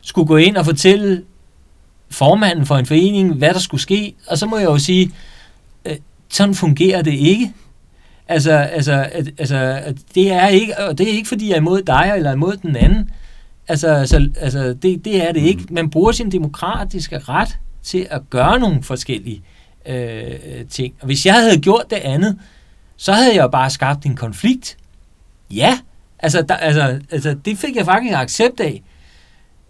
skulle 0.00 0.26
gå 0.26 0.36
ind 0.36 0.56
og 0.56 0.64
fortælle 0.64 1.22
formanden 2.10 2.66
for 2.66 2.76
en 2.76 2.86
forening, 2.86 3.34
hvad 3.34 3.54
der 3.54 3.60
skulle 3.60 3.80
ske. 3.80 4.14
Og 4.26 4.38
så 4.38 4.46
må 4.46 4.56
jeg 4.56 4.66
jo 4.66 4.78
sige, 4.78 5.10
øh, 5.84 5.96
sådan 6.28 6.54
fungerer 6.54 7.02
det 7.02 7.14
ikke. 7.14 7.52
Altså, 8.28 8.52
altså, 8.52 8.92
altså 9.38 9.82
det 10.14 10.32
er 10.32 10.46
ikke, 10.46 10.78
og 10.78 10.98
det 10.98 11.08
er 11.08 11.12
ikke, 11.12 11.28
fordi 11.28 11.48
jeg 11.48 11.54
er 11.54 11.60
imod 11.60 11.82
dig 11.82 12.12
eller 12.16 12.32
imod 12.32 12.56
den 12.56 12.76
anden. 12.76 13.10
Altså, 13.68 13.88
altså, 13.88 14.28
altså 14.40 14.74
det, 14.82 15.04
det 15.04 15.28
er 15.28 15.32
det 15.32 15.40
ikke. 15.40 15.64
Man 15.70 15.90
bruger 15.90 16.12
sin 16.12 16.32
demokratiske 16.32 17.18
ret 17.18 17.58
til 17.82 18.06
at 18.10 18.30
gøre 18.30 18.58
nogle 18.58 18.82
forskellige 18.82 19.42
øh, 19.86 20.64
ting. 20.70 20.94
Og 21.00 21.06
hvis 21.06 21.26
jeg 21.26 21.34
havde 21.34 21.60
gjort 21.60 21.84
det 21.90 21.96
andet, 21.96 22.38
så 22.96 23.12
havde 23.12 23.34
jeg 23.34 23.42
jo 23.42 23.48
bare 23.48 23.70
skabt 23.70 24.06
en 24.06 24.16
konflikt. 24.16 24.76
Ja, 25.50 25.78
altså, 26.22 26.42
der, 26.42 26.54
altså, 26.54 27.00
altså 27.10 27.36
det 27.44 27.58
fik 27.58 27.76
jeg 27.76 27.84
faktisk 27.84 28.14
accept 28.14 28.60
af. 28.60 28.82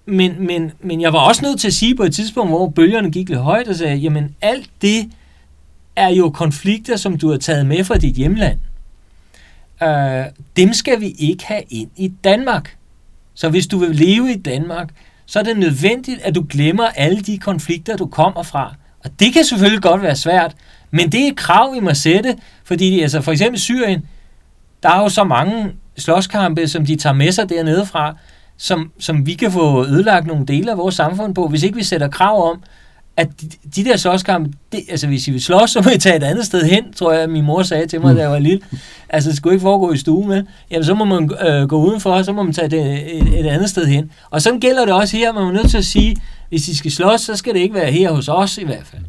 Men, 0.06 0.46
men, 0.46 0.72
men 0.80 1.00
jeg 1.00 1.12
var 1.12 1.18
også 1.18 1.42
nødt 1.42 1.60
til 1.60 1.66
at 1.66 1.74
sige 1.74 1.96
på 1.96 2.02
et 2.02 2.14
tidspunkt, 2.14 2.50
hvor 2.50 2.68
bølgerne 2.68 3.10
gik 3.10 3.28
lidt 3.28 3.40
højt, 3.40 3.68
og 3.68 3.74
sagde, 3.74 3.96
jamen 3.96 4.36
alt 4.40 4.70
det 4.82 5.10
er 5.96 6.08
jo 6.08 6.30
konflikter, 6.30 6.96
som 6.96 7.18
du 7.18 7.30
har 7.30 7.38
taget 7.38 7.66
med 7.66 7.84
fra 7.84 7.98
dit 7.98 8.14
hjemland. 8.14 8.58
Øh, 9.82 10.24
dem 10.56 10.72
skal 10.72 11.00
vi 11.00 11.08
ikke 11.18 11.46
have 11.46 11.62
ind 11.70 11.90
i 11.96 12.08
Danmark. 12.08 12.76
Så 13.34 13.48
hvis 13.48 13.66
du 13.66 13.78
vil 13.78 13.96
leve 13.96 14.32
i 14.32 14.38
Danmark, 14.38 14.88
så 15.26 15.38
er 15.38 15.42
det 15.42 15.58
nødvendigt, 15.58 16.20
at 16.22 16.34
du 16.34 16.46
glemmer 16.48 16.84
alle 16.84 17.20
de 17.20 17.38
konflikter, 17.38 17.96
du 17.96 18.06
kommer 18.06 18.42
fra. 18.42 18.74
Og 19.04 19.10
det 19.20 19.32
kan 19.32 19.44
selvfølgelig 19.44 19.82
godt 19.82 20.02
være 20.02 20.16
svært, 20.16 20.56
men 20.90 21.12
det 21.12 21.22
er 21.22 21.28
et 21.28 21.36
krav, 21.36 21.74
vi 21.74 21.80
må 21.80 21.94
sætte, 21.94 22.36
fordi 22.64 23.00
altså 23.00 23.20
for 23.20 23.32
eksempel 23.32 23.60
Syrien, 23.60 24.06
der 24.82 24.88
er 24.88 25.00
jo 25.00 25.08
så 25.08 25.24
mange 25.24 25.72
slåskampe, 26.00 26.68
som 26.68 26.86
de 26.86 26.96
tager 26.96 27.14
med 27.14 27.32
sig 27.32 27.48
dernede 27.48 27.86
fra, 27.86 28.16
som, 28.56 28.90
som 28.98 29.26
vi 29.26 29.34
kan 29.34 29.52
få 29.52 29.86
ødelagt 29.86 30.26
nogle 30.26 30.46
dele 30.46 30.70
af 30.70 30.78
vores 30.78 30.94
samfund 30.94 31.34
på, 31.34 31.48
hvis 31.48 31.62
ikke 31.62 31.76
vi 31.76 31.84
sætter 31.84 32.08
krav 32.08 32.50
om, 32.50 32.62
at 33.16 33.28
de, 33.40 33.48
de 33.76 33.84
der 33.84 33.96
slåskampe, 33.96 34.52
det, 34.72 34.80
altså 34.90 35.06
hvis 35.06 35.28
I 35.28 35.30
vil 35.30 35.42
slås, 35.42 35.70
så 35.74 35.82
må 35.84 35.90
I 35.90 35.98
tage 35.98 36.16
et 36.16 36.22
andet 36.22 36.46
sted 36.46 36.62
hen, 36.62 36.92
tror 36.92 37.12
jeg, 37.12 37.30
min 37.30 37.44
mor 37.44 37.62
sagde 37.62 37.86
til 37.86 38.00
mig, 38.00 38.16
da 38.16 38.20
jeg 38.20 38.30
var 38.30 38.38
lille. 38.38 38.60
Altså 39.08 39.30
det 39.30 39.36
skulle 39.36 39.54
ikke 39.54 39.62
foregå 39.62 39.92
i 39.92 39.96
stuen 39.96 40.28
med. 40.28 40.44
Jamen 40.70 40.84
så 40.84 40.94
må 40.94 41.04
man 41.04 41.30
øh, 41.46 41.68
gå 41.68 41.76
udenfor, 41.76 42.22
så 42.22 42.32
må 42.32 42.42
man 42.42 42.52
tage 42.52 42.68
det 42.68 43.16
et, 43.16 43.40
et 43.40 43.46
andet 43.46 43.70
sted 43.70 43.86
hen. 43.86 44.10
Og 44.30 44.42
sådan 44.42 44.60
gælder 44.60 44.84
det 44.84 44.94
også 44.94 45.16
her, 45.16 45.32
man 45.32 45.42
er 45.42 45.52
nødt 45.52 45.70
til 45.70 45.78
at 45.78 45.84
sige, 45.84 46.16
hvis 46.48 46.68
I 46.68 46.76
skal 46.76 46.90
slås, 46.90 47.20
så 47.20 47.36
skal 47.36 47.54
det 47.54 47.60
ikke 47.60 47.74
være 47.74 47.92
her 47.92 48.12
hos 48.12 48.28
os 48.28 48.58
i 48.58 48.64
hvert 48.64 48.86
fald. 48.86 49.02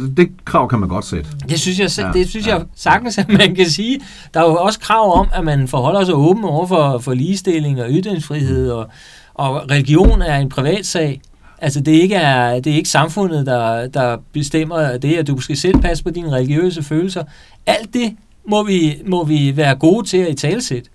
Så 0.00 0.06
det, 0.06 0.16
det 0.16 0.44
krav 0.44 0.68
kan 0.68 0.78
man 0.78 0.88
godt 0.88 1.04
sætte. 1.04 1.30
Det 1.48 1.60
synes 1.60 1.78
jeg, 1.78 2.04
Ja, 2.06 2.18
det 2.18 2.28
synes 2.28 2.46
ja. 2.46 2.54
jeg 2.54 2.64
sagtens, 2.76 3.18
at 3.18 3.28
man 3.28 3.54
kan 3.54 3.70
sige. 3.70 4.00
Der 4.34 4.40
er 4.40 4.44
jo 4.44 4.56
også 4.56 4.80
krav 4.80 5.18
om, 5.18 5.28
at 5.34 5.44
man 5.44 5.68
forholder 5.68 6.04
sig 6.04 6.14
åben 6.14 6.44
over 6.44 6.66
for, 6.66 6.98
for 6.98 7.14
ligestilling 7.14 7.82
og 7.82 7.86
ytringsfrihed, 7.90 8.70
og, 8.70 8.88
og 9.34 9.70
religion 9.70 10.22
er 10.22 10.36
en 10.36 10.48
privatsag. 10.48 11.20
Altså 11.58 11.80
det 11.80 11.96
er 11.96 12.02
ikke, 12.02 12.14
er, 12.14 12.60
det 12.60 12.72
er 12.72 12.76
ikke 12.76 12.88
samfundet, 12.88 13.46
der, 13.46 13.88
der 13.88 14.16
bestemmer 14.32 14.96
det, 14.96 15.14
at 15.14 15.26
du 15.26 15.40
skal 15.40 15.56
selv 15.56 15.78
passe 15.78 16.04
på 16.04 16.10
dine 16.10 16.30
religiøse 16.32 16.82
følelser. 16.82 17.22
Alt 17.66 17.94
det 17.94 18.16
må 18.48 18.64
vi, 18.64 18.94
må 19.06 19.24
vi 19.24 19.56
være 19.56 19.74
gode 19.74 20.06
til 20.06 20.16
at 20.18 20.28
i 20.28 20.34
talsætte. 20.34 20.90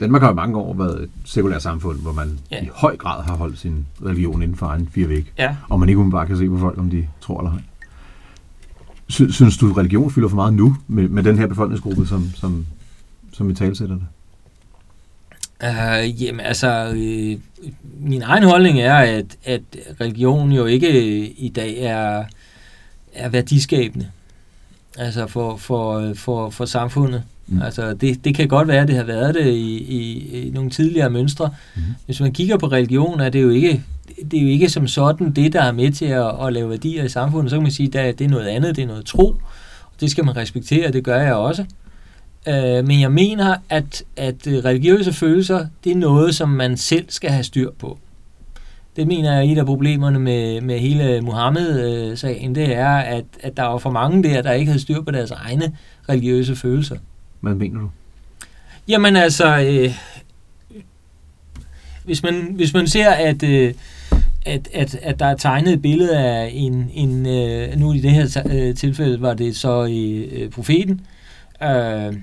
Danmark 0.00 0.22
har 0.22 0.30
i 0.32 0.34
mange 0.34 0.58
år 0.58 0.74
været 0.74 1.02
et 1.02 1.10
sekulært 1.24 1.62
samfund, 1.62 2.00
hvor 2.00 2.12
man 2.12 2.38
Ja. 2.50 2.62
i 2.62 2.68
høj 2.74 2.96
grad 2.96 3.22
har 3.24 3.36
holdt 3.36 3.58
sin 3.58 3.86
religion 4.04 4.42
inden 4.42 4.56
for 4.56 4.66
egen 4.66 4.88
fire 4.94 5.08
væg, 5.08 5.32
Ja. 5.38 5.56
og 5.68 5.80
man 5.80 5.88
ikke 5.88 5.98
umiddelbart 5.98 6.26
kan 6.26 6.36
se 6.36 6.48
på 6.48 6.58
folk, 6.58 6.78
om 6.78 6.90
de 6.90 7.06
tror 7.20 7.40
eller 7.40 7.52
ej. 7.52 7.60
Sy- 9.08 9.30
synes 9.30 9.56
du, 9.56 9.72
religion 9.72 10.10
fylder 10.10 10.28
for 10.28 10.36
meget 10.36 10.54
nu 10.54 10.76
med, 10.88 11.08
med 11.08 11.22
den 11.22 11.38
her 11.38 11.46
befolkningsgruppe, 11.46 12.06
som, 12.06 12.30
som, 12.34 12.66
som 13.32 13.48
vi 13.48 13.54
talsætter 13.54 13.94
det? 13.96 14.04
Uh, 15.64 16.22
jamen 16.22 16.40
altså, 16.40 16.92
øh, 16.96 17.38
min 18.00 18.22
egen 18.22 18.42
holdning 18.44 18.80
er, 18.80 18.94
at, 18.94 19.36
at 19.44 19.60
religion 20.00 20.52
jo 20.52 20.64
ikke 20.66 21.26
i 21.30 21.48
dag 21.48 21.78
er, 21.78 22.24
er 23.14 23.28
værdiskabende. 23.28 24.10
Altså 24.98 25.26
for, 25.26 25.56
for, 25.56 26.12
for, 26.14 26.50
for 26.50 26.64
samfundet. 26.64 27.22
Mm. 27.50 27.62
Altså 27.62 27.94
det, 27.94 28.24
det 28.24 28.34
kan 28.34 28.48
godt 28.48 28.68
være, 28.68 28.82
at 28.82 28.88
det 28.88 28.96
har 28.96 29.04
været 29.04 29.34
det 29.34 29.46
i, 29.46 29.76
i, 29.78 30.28
i 30.46 30.50
nogle 30.50 30.70
tidligere 30.70 31.10
mønstre. 31.10 31.50
Mm. 31.76 31.82
Hvis 32.06 32.20
man 32.20 32.32
kigger 32.32 32.58
på 32.58 32.66
religion, 32.66 33.20
er 33.20 33.28
det 33.28 33.42
jo 33.42 33.50
ikke, 33.50 33.82
det 34.30 34.38
er 34.38 34.42
jo 34.42 34.48
ikke 34.48 34.68
som 34.68 34.86
sådan 34.86 35.32
det, 35.32 35.52
der 35.52 35.62
er 35.62 35.72
med 35.72 35.92
til 35.92 36.04
at, 36.04 36.46
at 36.46 36.52
lave 36.52 36.70
værdier 36.70 37.04
i 37.04 37.08
samfundet. 37.08 37.50
Så 37.50 37.56
kan 37.56 37.62
man 37.62 37.72
sige, 37.72 38.00
at 38.00 38.18
det 38.18 38.24
er 38.24 38.28
noget 38.28 38.46
andet, 38.46 38.76
det 38.76 38.82
er 38.82 38.86
noget 38.86 39.06
tro. 39.06 39.34
Det 40.00 40.10
skal 40.10 40.24
man 40.24 40.36
respektere, 40.36 40.86
og 40.86 40.92
det 40.92 41.04
gør 41.04 41.20
jeg 41.20 41.34
også. 41.34 41.64
Øh, 42.48 42.86
men 42.86 43.00
jeg 43.00 43.12
mener, 43.12 43.56
at, 43.68 44.04
at 44.16 44.46
øh, 44.46 44.64
religiøse 44.64 45.12
følelser, 45.12 45.66
det 45.84 45.92
er 45.92 45.96
noget, 45.96 46.34
som 46.34 46.48
man 46.48 46.76
selv 46.76 47.04
skal 47.08 47.30
have 47.30 47.44
styr 47.44 47.70
på. 47.78 47.98
Det 48.96 49.06
mener 49.06 49.32
jeg 49.32 49.46
er 49.46 49.52
et 49.52 49.58
af 49.58 49.66
problemerne 49.66 50.18
med, 50.18 50.60
med 50.60 50.78
hele 50.78 51.20
Mohammed-sagen, 51.20 52.54
det 52.54 52.74
er, 52.74 52.88
at, 52.88 53.24
at 53.40 53.56
der 53.56 53.62
var 53.62 53.78
for 53.78 53.90
mange 53.90 54.22
der, 54.22 54.42
der 54.42 54.52
ikke 54.52 54.70
havde 54.70 54.82
styr 54.82 55.00
på 55.02 55.10
deres 55.10 55.30
egne 55.30 55.76
religiøse 56.08 56.56
følelser. 56.56 56.96
Hvad 57.40 57.54
mener 57.54 57.80
du? 57.80 57.90
Jamen 58.88 59.16
altså, 59.16 59.58
øh, 59.58 59.94
hvis, 62.04 62.22
man, 62.22 62.52
hvis 62.54 62.74
man 62.74 62.86
ser, 62.86 63.10
at, 63.10 63.42
øh, 63.42 63.74
at, 64.46 64.68
at, 64.74 64.94
at 64.94 65.20
der 65.20 65.26
er 65.26 65.36
tegnet 65.36 65.72
et 65.72 65.82
billede 65.82 66.18
af 66.18 66.50
en, 66.54 66.90
en 66.94 67.26
øh, 67.26 67.78
nu 67.78 67.92
i 67.92 68.00
det 68.00 68.10
her 68.10 68.42
øh, 68.50 68.74
tilfælde 68.74 69.20
var 69.20 69.34
det 69.34 69.56
så 69.56 69.84
øh, 69.84 70.42
øh, 70.42 70.50
profeten, 70.50 71.00
øh, 71.62 72.14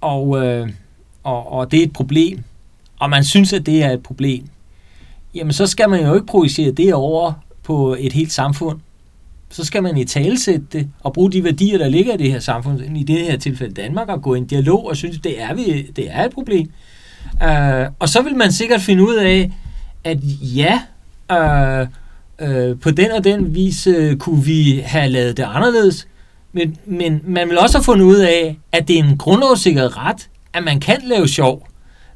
og, 0.00 0.46
øh, 0.46 0.68
og, 1.22 1.52
og 1.52 1.70
det 1.70 1.78
er 1.78 1.84
et 1.84 1.92
problem, 1.92 2.44
og 2.98 3.10
man 3.10 3.24
synes, 3.24 3.52
at 3.52 3.66
det 3.66 3.82
er 3.82 3.90
et 3.90 4.02
problem, 4.02 4.48
jamen 5.34 5.52
så 5.52 5.66
skal 5.66 5.90
man 5.90 6.06
jo 6.06 6.14
ikke 6.14 6.26
projicere 6.26 6.70
det 6.70 6.94
over 6.94 7.32
på 7.62 7.96
et 7.98 8.12
helt 8.12 8.32
samfund. 8.32 8.80
Så 9.50 9.64
skal 9.64 9.82
man 9.82 9.96
i 9.96 10.04
talesætte 10.04 10.66
det 10.72 10.88
og 11.00 11.12
bruge 11.12 11.32
de 11.32 11.44
værdier, 11.44 11.78
der 11.78 11.88
ligger 11.88 12.14
i 12.14 12.16
det 12.16 12.32
her 12.32 12.38
samfund, 12.38 12.96
i 12.96 13.02
det 13.02 13.18
her 13.18 13.36
tilfælde 13.36 13.74
Danmark, 13.74 14.08
og 14.08 14.22
gå 14.22 14.34
i 14.34 14.38
en 14.38 14.46
dialog 14.46 14.86
og 14.86 14.96
synes, 14.96 15.18
det 15.18 15.42
er, 15.42 15.54
vi, 15.54 15.82
det 15.96 16.06
er 16.10 16.24
et 16.24 16.32
problem. 16.32 16.70
Uh, 17.32 17.92
og 17.98 18.08
så 18.08 18.22
vil 18.22 18.36
man 18.36 18.52
sikkert 18.52 18.80
finde 18.80 19.02
ud 19.02 19.14
af, 19.14 19.52
at 20.04 20.18
ja, 20.42 20.80
uh, 21.32 21.88
uh, 22.48 22.80
på 22.80 22.90
den 22.90 23.10
og 23.10 23.24
den 23.24 23.54
vis 23.54 23.86
uh, 23.86 24.14
kunne 24.14 24.44
vi 24.44 24.82
have 24.84 25.08
lavet 25.08 25.36
det 25.36 25.42
anderledes, 25.42 26.08
men, 26.52 26.76
men 26.86 27.20
man 27.24 27.48
vil 27.48 27.58
også 27.58 27.78
have 27.78 27.84
fundet 27.84 28.04
ud 28.04 28.18
af, 28.18 28.58
at 28.72 28.88
det 28.88 28.98
er 28.98 29.04
en 29.04 29.18
grundlovssikret 29.18 29.96
ret, 29.96 30.28
at 30.52 30.64
man 30.64 30.80
kan 30.80 30.98
lave 31.04 31.28
sjov 31.28 31.68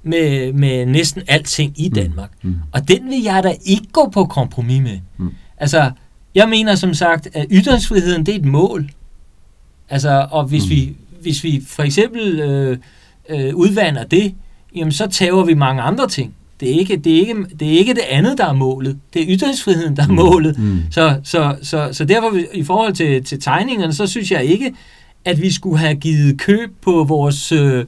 med, 0.03 0.53
med 0.53 0.87
næsten 0.87 1.23
alting 1.29 1.73
i 1.77 1.89
mm. 1.89 1.95
Danmark. 1.95 2.31
Mm. 2.43 2.55
Og 2.73 2.89
den 2.89 3.11
vil 3.11 3.23
jeg 3.23 3.43
da 3.43 3.55
ikke 3.65 3.87
gå 3.93 4.11
på 4.13 4.25
kompromis 4.25 4.83
med. 4.83 4.99
Mm. 5.19 5.31
Altså, 5.57 5.91
jeg 6.35 6.49
mener 6.49 6.75
som 6.75 6.95
sagt, 6.95 7.29
at 7.35 7.47
ytringsfriheden, 7.51 8.27
det 8.27 8.35
er 8.35 8.39
et 8.39 8.45
mål. 8.45 8.91
Altså, 9.89 10.27
og 10.31 10.45
hvis, 10.45 10.65
mm. 10.65 10.71
vi, 10.71 10.97
hvis 11.23 11.45
vi 11.45 11.63
for 11.67 11.83
eksempel 11.83 12.41
øh, 12.41 12.79
øh, 13.29 13.55
udvander 13.55 14.05
det, 14.05 14.35
jamen 14.77 14.93
så 14.93 15.07
tager 15.07 15.45
vi 15.45 15.55
mange 15.55 15.83
andre 15.83 16.09
ting. 16.09 16.35
Det 16.61 16.71
er, 16.71 16.79
ikke, 16.79 16.97
det, 16.97 17.15
er 17.15 17.21
ikke, 17.21 17.35
det 17.61 17.75
er 17.75 17.79
ikke 17.79 17.95
det 17.95 18.03
andet, 18.11 18.39
der 18.39 18.47
er 18.47 18.53
målet. 18.53 18.99
Det 19.15 19.23
er 19.23 19.27
ytringsfriheden, 19.29 19.97
der 19.97 20.03
er 20.03 20.09
mm. 20.09 20.15
målet. 20.15 20.59
Mm. 20.59 20.79
Så, 20.91 21.21
så, 21.25 21.57
så, 21.63 21.89
så 21.93 22.05
derfor 22.05 22.39
i 22.55 22.63
forhold 22.63 22.93
til, 22.93 23.25
til 23.25 23.41
tegningerne, 23.41 23.93
så 23.93 24.07
synes 24.07 24.31
jeg 24.31 24.45
ikke, 24.45 24.75
at 25.25 25.43
vi 25.43 25.53
skulle 25.53 25.79
have 25.79 25.95
givet 25.95 26.39
køb 26.39 26.71
på 26.83 27.05
vores, 27.05 27.53
øh, 27.53 27.85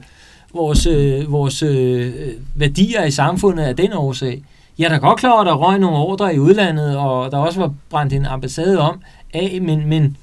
vores, 0.53 0.85
øh, 0.85 1.31
vores 1.31 1.63
øh, 1.63 2.13
værdier 2.55 3.03
i 3.03 3.11
samfundet 3.11 3.63
af 3.63 3.75
den 3.75 3.93
årsag. 3.93 4.43
Jeg 4.77 4.85
er 4.85 4.89
da 4.89 4.97
godt 4.97 5.19
klar 5.19 5.31
over, 5.31 5.41
at 5.41 5.45
der 5.45 5.53
røg 5.53 5.79
nogle 5.79 5.97
ordre 5.97 6.35
i 6.35 6.39
udlandet, 6.39 6.97
og 6.97 7.31
der 7.31 7.37
også 7.37 7.59
var 7.59 7.73
brændt 7.89 8.13
en 8.13 8.25
ambassade 8.25 8.79
om 8.79 9.01
af, 9.33 9.59
men, 9.61 9.87
men, 9.89 10.17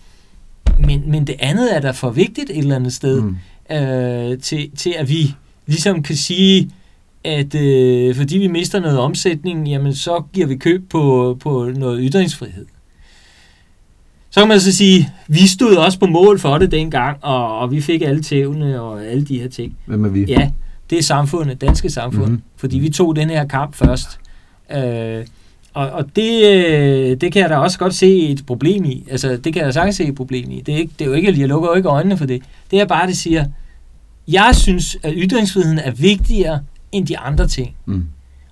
men, 0.79 1.11
men 1.11 1.27
det 1.27 1.37
andet 1.39 1.77
er 1.77 1.81
da 1.81 1.91
for 1.91 2.11
vigtigt 2.11 2.51
et 2.51 2.59
eller 2.59 2.77
andet 2.77 2.93
sted, 2.93 3.21
mm. 3.21 3.37
øh, 3.77 4.39
til, 4.39 4.71
til 4.77 4.95
at 4.99 5.09
vi 5.09 5.35
ligesom 5.67 6.03
kan 6.03 6.17
sige, 6.17 6.71
at 7.25 7.55
øh, 7.55 8.17
fordi 8.17 8.39
vi 8.39 8.47
mister 8.47 8.81
noget 8.81 8.99
omsætning, 8.99 9.69
jamen 9.69 9.95
så 9.95 10.23
giver 10.33 10.47
vi 10.47 10.57
køb 10.57 10.91
på, 10.91 11.37
på 11.41 11.71
noget 11.77 12.01
ytringsfrihed. 12.03 12.67
Så 14.31 14.41
kan 14.41 14.49
man 14.49 14.61
så 14.61 14.73
sige, 14.73 15.09
vi 15.29 15.47
stod 15.47 15.77
også 15.77 15.99
på 15.99 16.07
mål 16.07 16.39
for 16.39 16.59
det 16.59 16.71
dengang, 16.71 17.19
og, 17.25 17.59
og 17.59 17.71
vi 17.71 17.81
fik 17.81 18.03
alle 18.03 18.23
tævne 18.23 18.81
og 18.81 19.05
alle 19.07 19.25
de 19.25 19.39
her 19.41 19.49
ting. 19.49 19.77
Hvem 19.87 20.05
er 20.05 20.09
vi? 20.09 20.25
Ja, 20.25 20.51
det 20.91 20.99
er 20.99 21.03
samfundet, 21.03 21.61
danske 21.61 21.91
samfund, 21.91 22.27
mm-hmm. 22.27 22.43
fordi 22.57 22.79
vi 22.79 22.89
tog 22.89 23.17
den 23.17 23.31
her 23.31 23.47
kamp 23.47 23.75
først. 23.75 24.21
Øh, 24.75 25.27
og, 25.75 25.91
og 25.91 26.17
det, 26.17 26.47
øh, 26.47 27.17
det 27.21 27.33
kan 27.33 27.43
jeg 27.43 27.51
da 27.51 27.57
også 27.57 27.79
godt 27.79 27.95
se 27.95 28.29
et 28.29 28.47
problem 28.47 28.85
i. 28.85 29.07
Altså, 29.11 29.37
det 29.37 29.53
kan 29.53 29.57
jeg 29.57 29.67
da 29.67 29.73
sagtens 29.73 29.97
se 29.97 30.05
et 30.05 30.15
problem 30.15 30.51
i. 30.51 30.61
Det 30.61 30.75
er, 30.75 30.79
ikke, 30.79 30.93
det 30.99 31.05
er 31.05 31.09
jo 31.09 31.15
ikke, 31.15 31.41
jeg 31.41 31.49
lukker 31.49 31.69
jo 31.69 31.75
ikke 31.75 31.89
øjnene 31.89 32.17
for 32.17 32.27
det. 32.27 32.43
Det 32.71 32.81
er 32.81 32.85
bare, 32.85 33.07
det 33.07 33.17
siger, 33.17 33.45
jeg 34.29 34.51
synes, 34.55 34.97
at 35.03 35.13
ytringsfriheden 35.17 35.79
er 35.79 35.91
vigtigere 35.91 36.61
end 36.93 37.07
de 37.07 37.19
andre 37.19 37.49
ting. 37.49 37.77
Mm. 37.87 38.07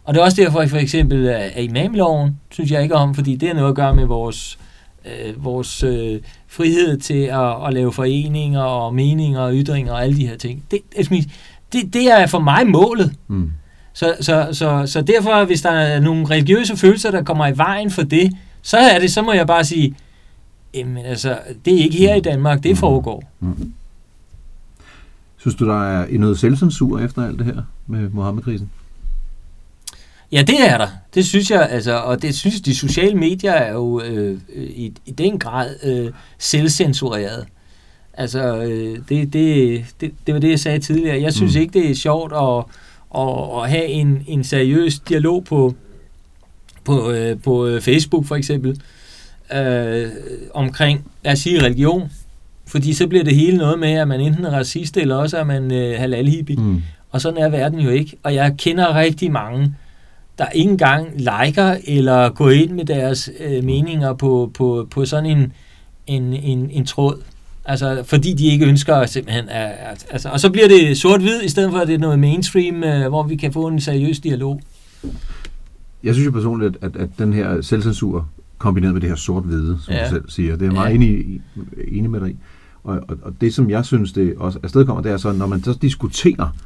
Og 0.04 0.14
det 0.14 0.20
er 0.20 0.24
også 0.24 0.42
derfor, 0.42 0.60
at 0.60 0.70
for 0.70 0.76
eksempel 0.76 1.26
at 1.28 1.64
imamloven, 1.64 2.38
synes 2.50 2.70
jeg 2.70 2.82
ikke 2.82 2.94
om, 2.94 3.14
fordi 3.14 3.36
det 3.36 3.48
har 3.48 3.54
noget 3.54 3.68
at 3.68 3.74
gøre 3.74 3.94
med 3.94 4.04
vores, 4.04 4.58
øh, 5.04 5.44
vores 5.44 5.82
øh, 5.82 6.20
frihed 6.48 6.98
til 6.98 7.22
at, 7.22 7.66
at 7.66 7.74
lave 7.74 7.92
foreninger 7.92 8.60
og 8.60 8.94
meninger 8.94 9.40
og 9.40 9.52
ytringer 9.54 9.92
og 9.92 10.02
alle 10.02 10.16
de 10.16 10.26
her 10.26 10.36
ting. 10.36 10.64
Det, 10.70 10.80
det, 11.72 11.94
det 11.94 12.10
er 12.10 12.26
for 12.26 12.38
mig 12.38 12.66
målet. 12.66 13.14
Mm. 13.28 13.50
Så, 13.98 14.16
så, 14.20 14.48
så, 14.52 14.82
så 14.86 15.00
derfor, 15.00 15.44
hvis 15.44 15.62
der 15.62 15.70
er 15.70 16.00
nogle 16.00 16.26
religiøse 16.26 16.76
følelser, 16.76 17.10
der 17.10 17.22
kommer 17.22 17.46
i 17.46 17.56
vejen 17.56 17.90
for 17.90 18.02
det, 18.02 18.36
så 18.62 18.76
er 18.76 18.98
det, 18.98 19.12
så 19.12 19.22
må 19.22 19.32
jeg 19.32 19.46
bare 19.46 19.64
sige, 19.64 19.96
jamen 20.74 21.04
altså, 21.04 21.38
det 21.64 21.74
er 21.74 21.78
ikke 21.78 21.98
her 21.98 22.14
i 22.14 22.20
Danmark, 22.20 22.62
det 22.62 22.78
foregår. 22.78 23.30
Mm. 23.40 23.72
Synes 25.36 25.54
du, 25.54 25.66
der 25.66 26.00
er 26.00 26.18
noget 26.18 26.38
selvcensur 26.38 27.00
efter 27.00 27.26
alt 27.26 27.38
det 27.38 27.46
her 27.46 27.62
med 27.86 28.08
Mohammed-krisen? 28.08 28.70
Ja, 30.32 30.42
det 30.42 30.68
er 30.68 30.78
der. 30.78 30.88
Det 31.14 31.26
synes 31.26 31.50
jeg, 31.50 31.68
altså, 31.70 31.96
og 31.96 32.22
det 32.22 32.34
synes 32.34 32.60
de 32.60 32.76
sociale 32.76 33.14
medier 33.14 33.52
er 33.52 33.72
jo 33.72 34.00
øh, 34.00 34.40
i, 34.56 34.92
i 35.06 35.10
den 35.10 35.38
grad 35.38 35.74
øh, 35.84 36.12
selvcensureret. 36.38 37.46
Altså, 38.14 38.56
øh, 38.56 38.98
det, 39.08 39.32
det, 39.32 39.84
det, 40.00 40.14
det 40.26 40.34
var 40.34 40.40
det, 40.40 40.50
jeg 40.50 40.60
sagde 40.60 40.78
tidligere. 40.78 41.22
Jeg 41.22 41.34
synes 41.34 41.54
mm. 41.54 41.60
ikke, 41.60 41.80
det 41.80 41.90
er 41.90 41.94
sjovt 41.94 42.32
at, 42.32 42.64
at, 43.14 43.62
at 43.62 43.70
have 43.70 43.86
en, 43.86 44.24
en 44.26 44.44
seriøs 44.44 44.98
dialog 44.98 45.44
på, 45.44 45.74
på, 46.84 47.10
øh, 47.10 47.42
på 47.42 47.66
øh, 47.66 47.80
Facebook 47.80 48.26
for 48.26 48.36
eksempel, 48.36 48.80
øh, 49.54 50.08
omkring, 50.54 51.04
lad 51.24 51.32
os 51.32 51.38
sige, 51.38 51.62
religion. 51.62 52.10
Fordi 52.66 52.92
så 52.92 53.06
bliver 53.06 53.24
det 53.24 53.34
hele 53.34 53.56
noget 53.56 53.78
med, 53.78 53.92
at 53.92 54.08
man 54.08 54.20
enten 54.20 54.44
er 54.44 54.50
racist, 54.50 54.96
eller 54.96 55.16
også 55.16 55.38
er 55.38 55.44
man 55.44 55.72
øh, 55.72 55.98
halal 55.98 56.44
mm. 56.58 56.82
Og 57.10 57.20
sådan 57.20 57.38
er 57.38 57.48
verden 57.48 57.80
jo 57.80 57.90
ikke. 57.90 58.16
Og 58.22 58.34
jeg 58.34 58.54
kender 58.58 58.94
rigtig 58.94 59.32
mange, 59.32 59.74
der 60.38 60.46
ikke 60.48 60.70
engang 60.70 61.08
liker 61.16 61.76
eller 61.84 62.28
går 62.28 62.50
ind 62.50 62.70
med 62.70 62.84
deres 62.84 63.30
øh, 63.40 63.64
meninger 63.64 64.12
på, 64.12 64.50
på, 64.54 64.88
på 64.90 65.04
sådan 65.04 65.26
en, 65.26 65.52
en, 66.06 66.32
en, 66.32 66.70
en 66.70 66.86
tråd. 66.86 67.22
Altså, 67.68 68.02
fordi 68.06 68.32
de 68.32 68.46
ikke 68.46 68.66
ønsker 68.66 69.06
simpelthen... 69.06 69.48
At, 69.48 70.06
altså, 70.10 70.28
og 70.28 70.40
så 70.40 70.50
bliver 70.50 70.68
det 70.68 70.98
sort-hvid, 70.98 71.42
i 71.42 71.48
stedet 71.48 71.70
for 71.70 71.78
at 71.78 71.88
det 71.88 71.94
er 71.94 71.98
noget 71.98 72.18
mainstream, 72.18 72.84
øh, 72.84 73.08
hvor 73.08 73.22
vi 73.22 73.36
kan 73.36 73.52
få 73.52 73.66
en 73.66 73.80
seriøs 73.80 74.20
dialog. 74.20 74.60
Jeg 76.02 76.14
synes 76.14 76.26
jo 76.26 76.30
personligt, 76.30 76.76
at, 76.80 76.96
at 76.96 77.08
den 77.18 77.32
her 77.32 77.60
selvcensur, 77.60 78.28
kombineret 78.58 78.94
med 78.94 79.00
det 79.00 79.08
her 79.08 79.16
sort-hvide, 79.16 79.78
som 79.82 79.94
ja. 79.94 80.04
du 80.04 80.10
selv 80.10 80.24
siger, 80.28 80.56
det 80.56 80.68
er 80.68 80.72
meget 80.72 80.90
ja. 80.90 80.94
enig, 80.94 81.40
enig 81.88 82.10
med 82.10 82.20
dig 82.20 82.30
i. 82.30 82.36
Og, 82.84 83.00
og, 83.08 83.16
og 83.22 83.32
det, 83.40 83.54
som 83.54 83.70
jeg 83.70 83.84
synes, 83.84 84.12
det 84.12 84.34
også 84.36 84.58
afstedkommer, 84.62 85.02
det 85.02 85.12
er 85.12 85.16
så, 85.16 85.32
når 85.32 85.46
man 85.46 85.62
så 85.62 85.78
diskuterer 85.82 86.56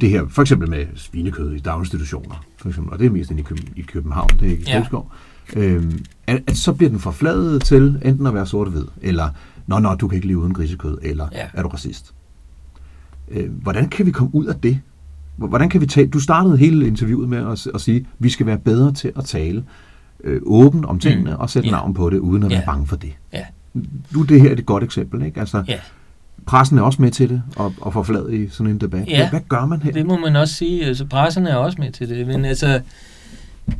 det 0.00 0.10
her, 0.10 0.22
for 0.28 0.42
eksempel 0.42 0.70
med 0.70 0.86
svinekød 0.96 1.52
i 1.52 1.58
daginstitutioner, 1.58 2.44
for 2.56 2.68
eksempel, 2.68 2.92
og 2.92 2.98
det 2.98 3.06
er 3.06 3.10
mest 3.10 3.30
i, 3.30 3.42
Køben, 3.42 3.68
i 3.76 3.82
København, 3.82 4.30
det 4.40 4.46
er 4.46 4.50
ikke 4.50 4.62
i 4.62 4.70
ja. 4.70 4.84
øhm, 5.56 6.04
at, 6.26 6.42
at 6.46 6.56
så 6.56 6.72
bliver 6.72 6.90
den 6.90 6.98
forfladet 6.98 7.62
til 7.62 7.98
enten 8.04 8.26
at 8.26 8.34
være 8.34 8.46
sort-hvid, 8.46 8.84
eller 9.02 9.28
nå, 9.66 9.78
nå, 9.78 9.94
du 9.94 10.08
kan 10.08 10.16
ikke 10.16 10.28
leve 10.28 10.38
uden 10.38 10.54
grisekød, 10.54 10.98
eller 11.02 11.28
ja. 11.32 11.46
er 11.54 11.62
du 11.62 11.68
racist? 11.68 12.14
Øh, 13.28 13.50
hvordan 13.50 13.88
kan 13.88 14.06
vi 14.06 14.10
komme 14.10 14.34
ud 14.34 14.46
af 14.46 14.54
det? 14.54 14.80
Hvordan 15.36 15.68
kan 15.68 15.80
vi 15.80 15.86
tale? 15.86 16.08
Du 16.08 16.20
startede 16.20 16.56
hele 16.56 16.86
interviewet 16.86 17.28
med 17.28 17.38
at, 17.38 17.66
at 17.74 17.80
sige, 17.80 17.96
at 17.96 18.06
vi 18.18 18.30
skal 18.30 18.46
være 18.46 18.58
bedre 18.58 18.92
til 18.92 19.12
at 19.16 19.24
tale 19.24 19.64
øh, 20.24 20.40
åbent 20.44 20.84
om 20.84 20.98
tingene 20.98 21.30
mm. 21.30 21.36
og 21.36 21.50
sætte 21.50 21.66
ja. 21.66 21.74
navn 21.74 21.94
på 21.94 22.10
det, 22.10 22.18
uden 22.18 22.42
at 22.42 22.50
ja. 22.50 22.56
være 22.56 22.66
bange 22.66 22.86
for 22.86 22.96
det. 22.96 23.12
Ja. 23.32 23.44
Nu 24.10 24.22
det 24.22 24.40
her 24.40 24.48
er 24.48 24.52
et 24.52 24.66
godt 24.66 24.84
eksempel, 24.84 25.22
ikke? 25.22 25.40
Altså, 25.40 25.64
ja. 25.68 25.78
Pressen 26.46 26.78
er 26.78 26.82
også 26.82 27.02
med 27.02 27.10
til 27.10 27.28
det, 27.28 27.42
og, 27.56 27.74
og 27.80 27.92
forflade 27.92 28.36
i 28.36 28.48
sådan 28.48 28.70
en 28.70 28.80
debat. 28.80 29.08
Ja, 29.08 29.30
hvad 29.30 29.40
gør 29.48 29.66
man 29.66 29.82
her? 29.82 29.92
det 29.92 30.06
må 30.06 30.18
man 30.18 30.36
også 30.36 30.54
sige. 30.54 30.84
Altså, 30.84 31.06
pressen 31.06 31.46
er 31.46 31.56
også 31.56 31.80
med 31.80 31.92
til 31.92 32.08
det, 32.08 32.26
men 32.26 32.44
altså... 32.44 32.80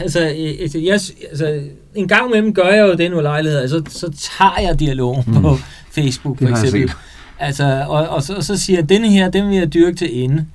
Altså, 0.00 0.18
altså, 0.60 0.78
jeg, 0.78 1.00
altså, 1.30 1.60
en 1.94 2.08
gang 2.08 2.30
med 2.30 2.42
dem 2.42 2.54
gør 2.54 2.68
jeg 2.68 2.88
jo 2.88 2.94
den 2.94 3.14
ulejlighed, 3.14 3.58
altså, 3.58 3.82
så 3.88 4.10
tager 4.10 4.60
jeg 4.60 4.80
dialogen 4.80 5.24
mm. 5.26 5.42
på 5.42 5.58
Facebook, 5.92 6.38
for 6.38 6.48
eksempel. 6.48 6.90
Altså, 7.38 7.84
og, 7.88 8.08
og, 8.08 8.22
så, 8.22 8.34
og 8.34 8.44
så 8.44 8.56
siger 8.56 8.78
jeg, 8.78 8.88
denne 8.88 9.10
her, 9.10 9.30
den 9.30 9.48
vil 9.48 9.56
jeg 9.56 9.74
dyrke 9.74 9.96
til 9.96 10.22
ende. 10.22 10.46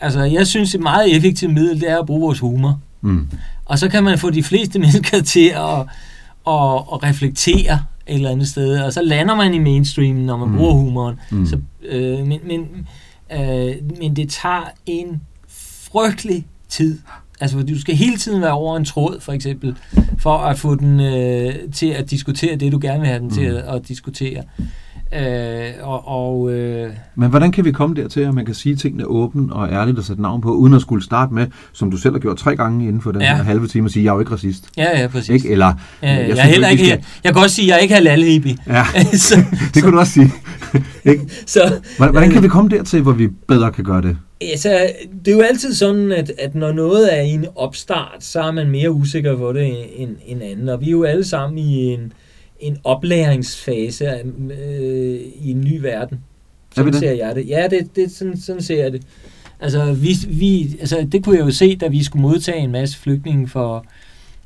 Altså, 0.00 0.22
jeg 0.22 0.46
synes, 0.46 0.74
et 0.74 0.80
meget 0.80 1.16
effektivt 1.16 1.52
middel, 1.52 1.80
det 1.80 1.90
er 1.90 1.98
at 1.98 2.06
bruge 2.06 2.20
vores 2.20 2.38
humor. 2.38 2.80
Mm. 3.00 3.28
Og 3.64 3.78
så 3.78 3.88
kan 3.88 4.04
man 4.04 4.18
få 4.18 4.30
de 4.30 4.42
fleste 4.42 4.78
mennesker 4.84 5.22
til 5.22 5.48
at, 5.48 5.80
at, 6.46 6.74
at 6.92 7.02
reflektere 7.02 7.78
et 8.06 8.14
eller 8.14 8.30
andet 8.30 8.48
sted, 8.48 8.80
og 8.80 8.92
så 8.92 9.02
lander 9.02 9.34
man 9.34 9.54
i 9.54 9.58
mainstreamen, 9.58 10.26
når 10.26 10.36
man 10.36 10.48
mm. 10.48 10.56
bruger 10.56 10.72
humoren. 10.72 11.20
Mm. 11.30 11.46
Så, 11.46 11.58
øh, 11.82 12.26
men, 12.26 12.40
men, 12.46 12.86
øh, 13.32 13.74
men 13.98 14.16
det 14.16 14.28
tager 14.28 14.70
en 14.86 15.20
frygtelig 15.92 16.46
tid. 16.68 16.98
Altså, 17.40 17.62
du 17.62 17.80
skal 17.80 17.94
hele 17.94 18.16
tiden 18.16 18.42
være 18.42 18.52
over 18.52 18.76
en 18.76 18.84
tråd, 18.84 19.20
for 19.20 19.32
eksempel, 19.32 19.76
for 20.18 20.36
at 20.38 20.58
få 20.58 20.74
den 20.74 21.00
øh, 21.00 21.52
til 21.74 21.86
at 21.86 22.10
diskutere 22.10 22.56
det, 22.56 22.72
du 22.72 22.78
gerne 22.82 22.98
vil 23.00 23.08
have 23.08 23.18
den 23.18 23.28
mm. 23.28 23.34
til 23.34 23.44
at, 23.44 23.56
at 23.74 23.88
diskutere. 23.88 24.42
Øh, 25.20 25.70
og, 25.82 26.08
og, 26.08 26.52
øh, 26.52 26.90
Men 27.14 27.30
hvordan 27.30 27.52
kan 27.52 27.64
vi 27.64 27.72
komme 27.72 27.96
dertil, 27.96 28.20
at 28.20 28.34
man 28.34 28.44
kan 28.46 28.54
sige 28.54 28.76
tingene 28.76 29.04
åbent 29.06 29.52
og 29.52 29.68
ærligt 29.72 29.98
og 29.98 30.04
sætte 30.04 30.22
navn 30.22 30.40
på, 30.40 30.52
uden 30.52 30.74
at 30.74 30.80
skulle 30.82 31.04
starte 31.04 31.34
med, 31.34 31.46
som 31.72 31.90
du 31.90 31.96
selv 31.96 32.14
har 32.14 32.18
gjort 32.20 32.36
tre 32.36 32.56
gange 32.56 32.86
inden 32.88 33.02
for 33.02 33.12
den 33.12 33.20
Ja. 33.22 33.36
her 33.36 33.42
halve 33.42 33.66
time, 33.66 33.84
at 33.84 33.90
sige, 33.92 34.04
jeg 34.04 34.10
er 34.10 34.14
jo 34.14 34.20
ikke 34.20 34.32
racist. 34.32 34.68
ja, 34.76 35.00
ja, 35.00 35.06
præcis. 35.08 35.28
Ikke? 35.30 35.48
Eller, 35.50 35.72
Ja, 36.02 36.08
jeg, 36.10 36.18
jeg, 36.18 36.24
synes 36.26 36.38
er 36.38 36.42
heller 36.44 36.68
ikke, 36.68 36.82
vi 36.84 36.88
jeg, 36.90 37.02
jeg 37.24 37.32
kan 37.34 37.42
også 37.42 37.56
sige, 37.56 37.64
at 37.64 37.68
jeg 37.68 37.76
er 37.76 37.78
ikke 37.82 37.94
halal 37.94 38.22
hippie. 38.22 38.56
Ja, 38.66 38.84
så, 39.28 39.44
det 39.74 39.82
kunne 39.82 39.92
du 39.92 39.98
også 39.98 40.12
sige. 40.12 40.32
ikke? 41.12 41.22
så, 41.46 41.60
Hvordan, 41.96 42.14
hvordan 42.14 42.30
kan 42.30 42.42
vi 42.42 42.48
komme 42.48 42.70
dertil, 42.70 43.02
hvor 43.02 43.12
vi 43.12 43.28
bedre 43.48 43.72
kan 43.72 43.84
gøre 43.84 44.02
det? 44.02 44.16
Altså, 44.40 44.90
det 45.24 45.32
er 45.32 45.36
jo 45.36 45.42
altid 45.42 45.74
sådan, 45.74 46.12
at, 46.12 46.32
at 46.38 46.54
når 46.54 46.72
noget 46.72 47.16
er 47.18 47.20
i 47.22 47.30
en 47.30 47.46
opstart, 47.56 48.16
så 48.24 48.40
er 48.42 48.52
man 48.52 48.70
mere 48.70 48.90
usikker 48.92 49.36
på 49.36 49.52
det 49.52 49.86
end, 50.02 50.16
end 50.26 50.42
anden. 50.42 50.68
Og 50.68 50.80
vi 50.80 50.86
er 50.86 50.90
jo 50.90 51.04
alle 51.04 51.24
sammen 51.24 51.58
i 51.58 51.84
en, 51.92 52.12
en 52.60 52.76
oplæringsfase 52.84 54.04
øh, 54.60 55.20
i 55.42 55.50
en 55.50 55.60
ny 55.60 55.80
verden. 55.80 56.16
Er 56.70 56.74
Sådan 56.74 56.92
ser 56.94 57.12
jeg 57.12 57.34
det. 57.34 57.48
Ja, 57.48 57.66
det, 57.70 57.96
det, 57.96 58.10
sådan, 58.12 58.40
sådan 58.40 58.62
ser 58.62 58.82
jeg 58.82 58.92
det. 58.92 59.02
Altså, 59.60 59.92
vi, 59.92 60.10
vi, 60.28 60.76
altså, 60.80 61.06
det 61.12 61.24
kunne 61.24 61.36
jeg 61.38 61.44
jo 61.44 61.50
se, 61.50 61.76
da 61.76 61.88
vi 61.88 62.04
skulle 62.04 62.22
modtage 62.22 62.58
en 62.58 62.70
masse 62.72 62.98
flygtninge 62.98 63.48
for, 63.48 63.84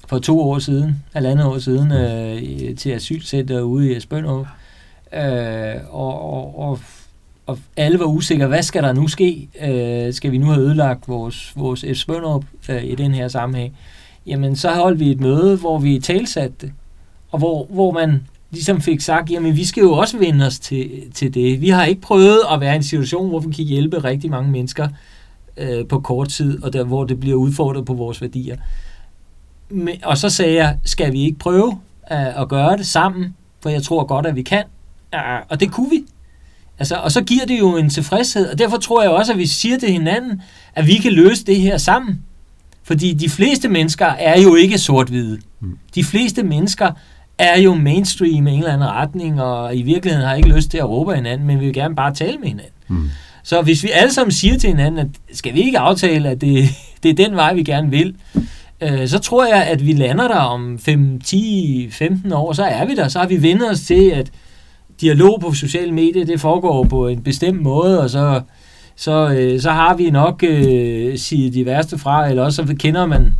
for 0.09 0.19
to 0.19 0.41
år 0.41 0.59
siden, 0.59 1.03
halvandet 1.13 1.47
år 1.47 1.59
siden, 1.59 1.93
øh, 1.93 2.43
i- 2.43 2.75
til 2.75 2.91
asylcenter 2.91 3.61
ude 3.61 3.93
i 3.93 3.97
Esbønderup. 3.97 4.47
Øh, 5.17 5.75
og, 5.91 6.21
og, 6.33 6.59
og, 6.59 6.81
og 7.47 7.59
alle 7.77 7.99
var 7.99 8.05
usikre, 8.05 8.47
hvad 8.47 8.63
skal 8.63 8.83
der 8.83 8.93
nu 8.93 9.09
ske? 9.09 9.49
Øh, 9.63 10.13
skal 10.13 10.33
vi 10.33 10.39
nu 10.39 10.47
have 10.47 10.61
ødelagt 10.61 11.09
vores, 11.09 11.53
vores 11.57 11.85
Esbønderup 11.85 12.45
øh, 12.69 12.85
i 12.85 12.95
den 12.95 13.15
her 13.15 13.29
sammenhæng? 13.29 13.77
Jamen, 14.27 14.57
så 14.57 14.71
holdt 14.71 15.01
vi 15.01 15.11
et 15.11 15.21
møde, 15.21 15.57
hvor 15.57 15.79
vi 15.79 15.99
talsatte 15.99 16.57
det, 16.61 16.73
og 17.31 17.39
hvor, 17.39 17.67
hvor 17.71 17.93
man 17.93 18.27
ligesom 18.51 18.81
fik 18.81 19.01
sagt, 19.01 19.31
jamen 19.31 19.57
vi 19.57 19.65
skal 19.65 19.81
jo 19.81 19.93
også 19.93 20.19
vende 20.19 20.47
os 20.47 20.59
til, 20.59 20.91
til 21.15 21.35
det. 21.35 21.61
Vi 21.61 21.69
har 21.69 21.85
ikke 21.85 22.01
prøvet 22.01 22.41
at 22.53 22.61
være 22.61 22.73
i 22.73 22.77
en 22.77 22.83
situation, 22.83 23.29
hvor 23.29 23.41
vi 23.41 23.53
kan 23.53 23.65
hjælpe 23.65 23.99
rigtig 23.99 24.31
mange 24.31 24.51
mennesker 24.51 24.89
øh, 25.57 25.87
på 25.87 26.01
kort 26.01 26.29
tid, 26.29 26.63
og 26.63 26.73
der, 26.73 26.85
hvor 26.85 27.05
det 27.05 27.21
bliver 27.21 27.37
udfordret 27.37 27.85
på 27.85 27.95
vores 27.95 28.21
værdier. 28.21 28.57
Men, 29.69 29.95
og 30.05 30.19
så 30.19 30.31
sagde 30.31 30.55
jeg, 30.55 30.79
skal 30.85 31.13
vi 31.13 31.21
ikke 31.21 31.39
prøve 31.39 31.79
øh, 32.13 32.41
at 32.41 32.49
gøre 32.49 32.77
det 32.77 32.87
sammen, 32.87 33.35
for 33.61 33.71
jeg 33.71 33.83
tror 33.83 34.05
godt, 34.05 34.27
at 34.27 34.37
vi 34.37 34.43
kan. 34.43 34.65
Ja, 35.13 35.39
og 35.49 35.61
det 35.61 35.73
kunne 35.73 35.91
vi. 35.91 36.05
Altså, 36.79 36.95
og 36.95 37.13
så 37.13 37.23
giver 37.25 37.47
det 37.47 37.59
jo 37.59 37.77
en 37.77 37.91
tilfredshed, 37.91 38.49
og 38.49 38.59
derfor 38.59 38.77
tror 38.77 39.03
jeg 39.03 39.11
også, 39.11 39.33
at 39.33 39.39
vi 39.39 39.47
siger 39.47 39.79
til 39.79 39.93
hinanden, 39.93 40.43
at 40.75 40.87
vi 40.87 40.95
kan 40.95 41.13
løse 41.13 41.45
det 41.45 41.61
her 41.61 41.77
sammen. 41.77 42.23
Fordi 42.83 43.13
de 43.13 43.31
fleste 43.31 43.69
mennesker 43.69 44.07
er 44.07 44.41
jo 44.41 44.55
ikke 44.55 44.79
sort-hvide. 44.79 45.39
Mm. 45.61 45.79
De 45.95 46.05
fleste 46.05 46.43
mennesker 46.43 46.91
er 47.39 47.61
jo 47.61 47.75
mainstream 47.75 48.47
i 48.47 48.51
en 48.51 48.59
eller 48.59 48.73
anden 48.73 48.89
retning, 48.89 49.43
og 49.43 49.77
i 49.77 49.83
virkeligheden 49.83 50.29
har 50.29 50.35
ikke 50.35 50.49
lyst 50.49 50.71
til 50.71 50.79
at 50.79 50.89
råbe 50.89 51.15
hinanden, 51.15 51.47
men 51.47 51.61
vi 51.61 51.65
vil 51.65 51.75
gerne 51.75 51.95
bare 51.95 52.15
tale 52.15 52.39
med 52.39 52.49
hinanden. 52.49 52.73
Mm. 52.89 53.11
Så 53.43 53.63
hvis 53.63 53.83
vi 53.83 53.91
alle 53.91 54.13
sammen 54.13 54.33
siger 54.33 54.59
til 54.59 54.71
hinanden, 54.71 55.01
at 55.01 55.37
skal 55.37 55.55
vi 55.55 55.61
ikke 55.61 55.79
aftale, 55.79 56.29
at 56.29 56.41
det, 56.41 56.69
det 57.03 57.11
er 57.11 57.15
den 57.15 57.37
vej, 57.37 57.55
vi 57.55 57.63
gerne 57.63 57.91
vil, 57.91 58.15
øh, 58.81 59.09
så 59.09 59.19
tror 59.19 59.47
jeg, 59.47 59.65
at 59.65 59.87
vi 59.87 59.93
lander 59.93 60.29
der 60.29 60.35
om 60.35 60.79
5, 60.79 61.21
10, 61.21 61.89
15 61.91 62.33
år, 62.33 62.53
så 62.53 62.65
er 62.65 62.85
vi 62.85 62.95
der. 62.95 63.09
Så 63.09 63.19
har 63.19 63.27
vi 63.27 63.43
vendt 63.43 63.63
os 63.71 63.81
til, 63.81 64.11
at 64.11 64.31
dialog 65.05 65.41
på 65.41 65.53
sociale 65.53 65.93
medier, 65.93 66.25
det 66.25 66.41
foregår 66.41 66.85
på 66.85 67.09
en 67.09 67.23
bestemt 67.23 67.63
måde, 67.63 68.01
og 68.01 68.11
så, 68.11 68.41
så, 68.97 69.35
øh, 69.39 69.61
så 69.61 69.71
har 69.71 69.97
vi 69.97 70.11
nok 70.11 70.45
øh, 70.49 71.19
sige 71.19 71.51
de 71.51 71.67
værste 71.67 71.99
fra, 71.99 72.29
eller 72.29 72.43
også 72.43 72.65
så 72.67 72.75
kender 72.79 73.07
man 73.07 73.33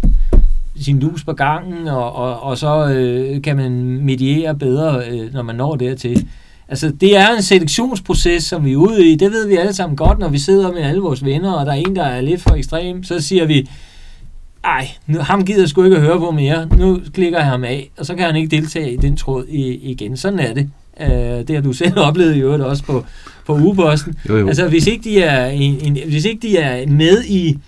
sin 0.81 0.99
lus 0.99 1.25
på 1.25 1.33
gangen, 1.33 1.89
og, 1.89 2.13
og, 2.17 2.43
og 2.43 2.59
så 2.59 2.89
øh, 2.89 3.43
kan 3.43 3.57
man 3.57 3.73
mediere 4.05 4.55
bedre, 4.55 5.03
øh, 5.11 5.33
når 5.33 5.43
man 5.43 5.57
når 5.57 5.77
dertil. 5.77 6.27
Altså, 6.69 6.93
det 7.01 7.17
er 7.17 7.37
en 7.37 7.43
selektionsproces, 7.43 8.45
som 8.45 8.65
vi 8.65 8.73
er 8.73 8.77
ude 8.77 9.13
i. 9.13 9.17
Det 9.17 9.33
ved 9.33 9.49
vi 9.49 9.57
alle 9.57 9.73
sammen 9.73 9.97
godt, 9.97 10.19
når 10.19 10.29
vi 10.29 10.39
sidder 10.39 10.73
med 10.73 10.83
alle 10.83 11.01
vores 11.01 11.25
venner, 11.25 11.53
og 11.53 11.67
der 11.67 11.73
er 11.73 11.77
en, 11.77 11.97
der 11.97 12.03
er 12.03 12.21
lidt 12.21 12.43
for 12.43 12.51
ekstrem. 12.51 13.05
Så 13.05 13.21
siger 13.21 13.45
vi, 13.45 13.69
ej, 14.65 14.89
nu, 15.07 15.19
ham 15.19 15.45
gider 15.45 15.61
jeg 15.61 15.69
sgu 15.69 15.85
ikke 15.85 15.97
at 15.97 16.03
høre 16.03 16.19
på 16.19 16.31
mere. 16.31 16.69
Nu 16.79 17.01
klikker 17.15 17.39
jeg 17.39 17.47
ham 17.47 17.65
af, 17.65 17.91
og 17.99 18.07
så 18.07 18.15
kan 18.15 18.27
han 18.27 18.37
ikke 18.37 18.57
deltage 18.57 18.93
i 18.93 18.97
den 18.97 19.17
tråd 19.17 19.45
i, 19.49 19.91
igen. 19.91 20.17
Sådan 20.17 20.39
er 20.39 20.55
det. 20.55 20.71
Uh, 21.01 21.07
det 21.47 21.51
har 21.51 21.61
du 21.61 21.73
selv 21.73 21.99
oplevet 22.09 22.37
i 22.37 22.41
øvrigt 22.41 22.63
også 22.63 22.85
på, 22.85 23.05
på 23.47 23.57
ugeposten. 23.57 24.15
Jo, 24.29 24.37
jo. 24.37 24.49
Altså, 24.49 24.69
hvis 24.69 24.87
ikke 24.87 25.05
de 25.05 25.23
er, 25.23 25.47
en, 25.47 25.79
en, 25.83 25.99
hvis 26.09 26.25
ikke 26.25 26.49
de 26.49 26.57
er 26.59 26.87
med 26.87 27.25
i, 27.25 27.59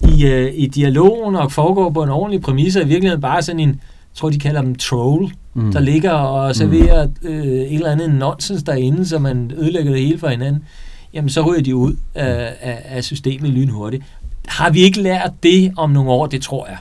i, 0.00 0.24
uh, 0.26 0.54
i 0.54 0.70
dialogen 0.74 1.36
og 1.36 1.52
foregår 1.52 1.90
på 1.90 2.02
en 2.02 2.08
ordentlig 2.10 2.40
præmis, 2.40 2.76
og 2.76 2.82
i 2.82 2.88
virkeligheden 2.88 3.20
bare 3.20 3.42
sådan 3.42 3.60
en, 3.60 3.68
jeg 3.68 3.76
tror, 4.14 4.30
de 4.30 4.38
kalder 4.38 4.62
dem 4.62 4.74
troll, 4.74 5.30
Mm. 5.54 5.72
der 5.72 5.80
ligger 5.80 6.10
og 6.10 6.56
serverer 6.56 7.08
øh, 7.22 7.44
et 7.44 7.74
eller 7.74 7.90
andet 7.90 8.10
nonsens 8.14 8.62
derinde, 8.62 9.06
så 9.06 9.18
man 9.18 9.52
ødelægger 9.58 9.92
det 9.92 10.00
hele 10.00 10.18
for 10.18 10.28
hinanden, 10.28 10.62
jamen 11.14 11.28
så 11.28 11.42
ryger 11.42 11.62
de 11.62 11.74
ud 11.76 11.92
af, 12.14 12.52
af, 12.60 12.78
af 12.84 13.04
systemet 13.04 13.50
lynhurtigt. 13.50 14.02
Har 14.46 14.70
vi 14.70 14.80
ikke 14.80 15.02
lært 15.02 15.30
det 15.42 15.72
om 15.76 15.90
nogle 15.90 16.10
år? 16.10 16.26
Det 16.26 16.42
tror 16.42 16.66
jeg. 16.66 16.76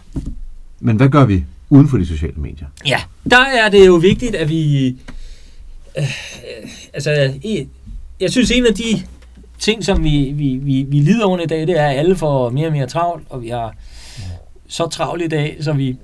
Men 0.80 0.97
hvad 0.97 1.10
gør 1.10 1.26
vi 1.26 1.43
uden 1.70 1.89
for 1.89 1.97
de 1.97 2.06
sociale 2.06 2.34
medier? 2.38 2.68
Ja, 2.88 2.97
der 3.30 3.45
er 3.66 3.70
det 3.70 3.88
jo 3.88 3.95
vigtigt, 3.95 4.36
at 4.36 4.50
vi... 4.50 4.95
Øh, 5.98 6.04
altså, 6.94 7.34
i- 7.44 7.68
jeg 8.20 8.32
synes, 8.32 8.52
en 8.52 8.66
af 8.66 8.74
de 8.74 8.84
ting, 9.60 9.86
som 9.86 10.04
vi, 10.04 10.32
vi, 10.36 10.56
vi, 10.62 10.86
vi 10.90 11.00
lider 11.00 11.26
under 11.26 11.44
i 11.44 11.48
dag, 11.48 11.68
det 11.68 11.80
er, 11.80 11.86
at 11.88 11.98
alle 11.98 12.16
får 12.16 12.50
mere 12.50 12.68
og 12.68 12.72
mere 12.74 12.88
travlt, 12.88 13.28
og 13.30 13.42
vi 13.42 13.50
har 13.50 13.76
så 14.68 14.88
travlt 14.88 15.22
i 15.24 15.28
dag, 15.28 15.58
så 15.62 15.74
vi 15.74 15.98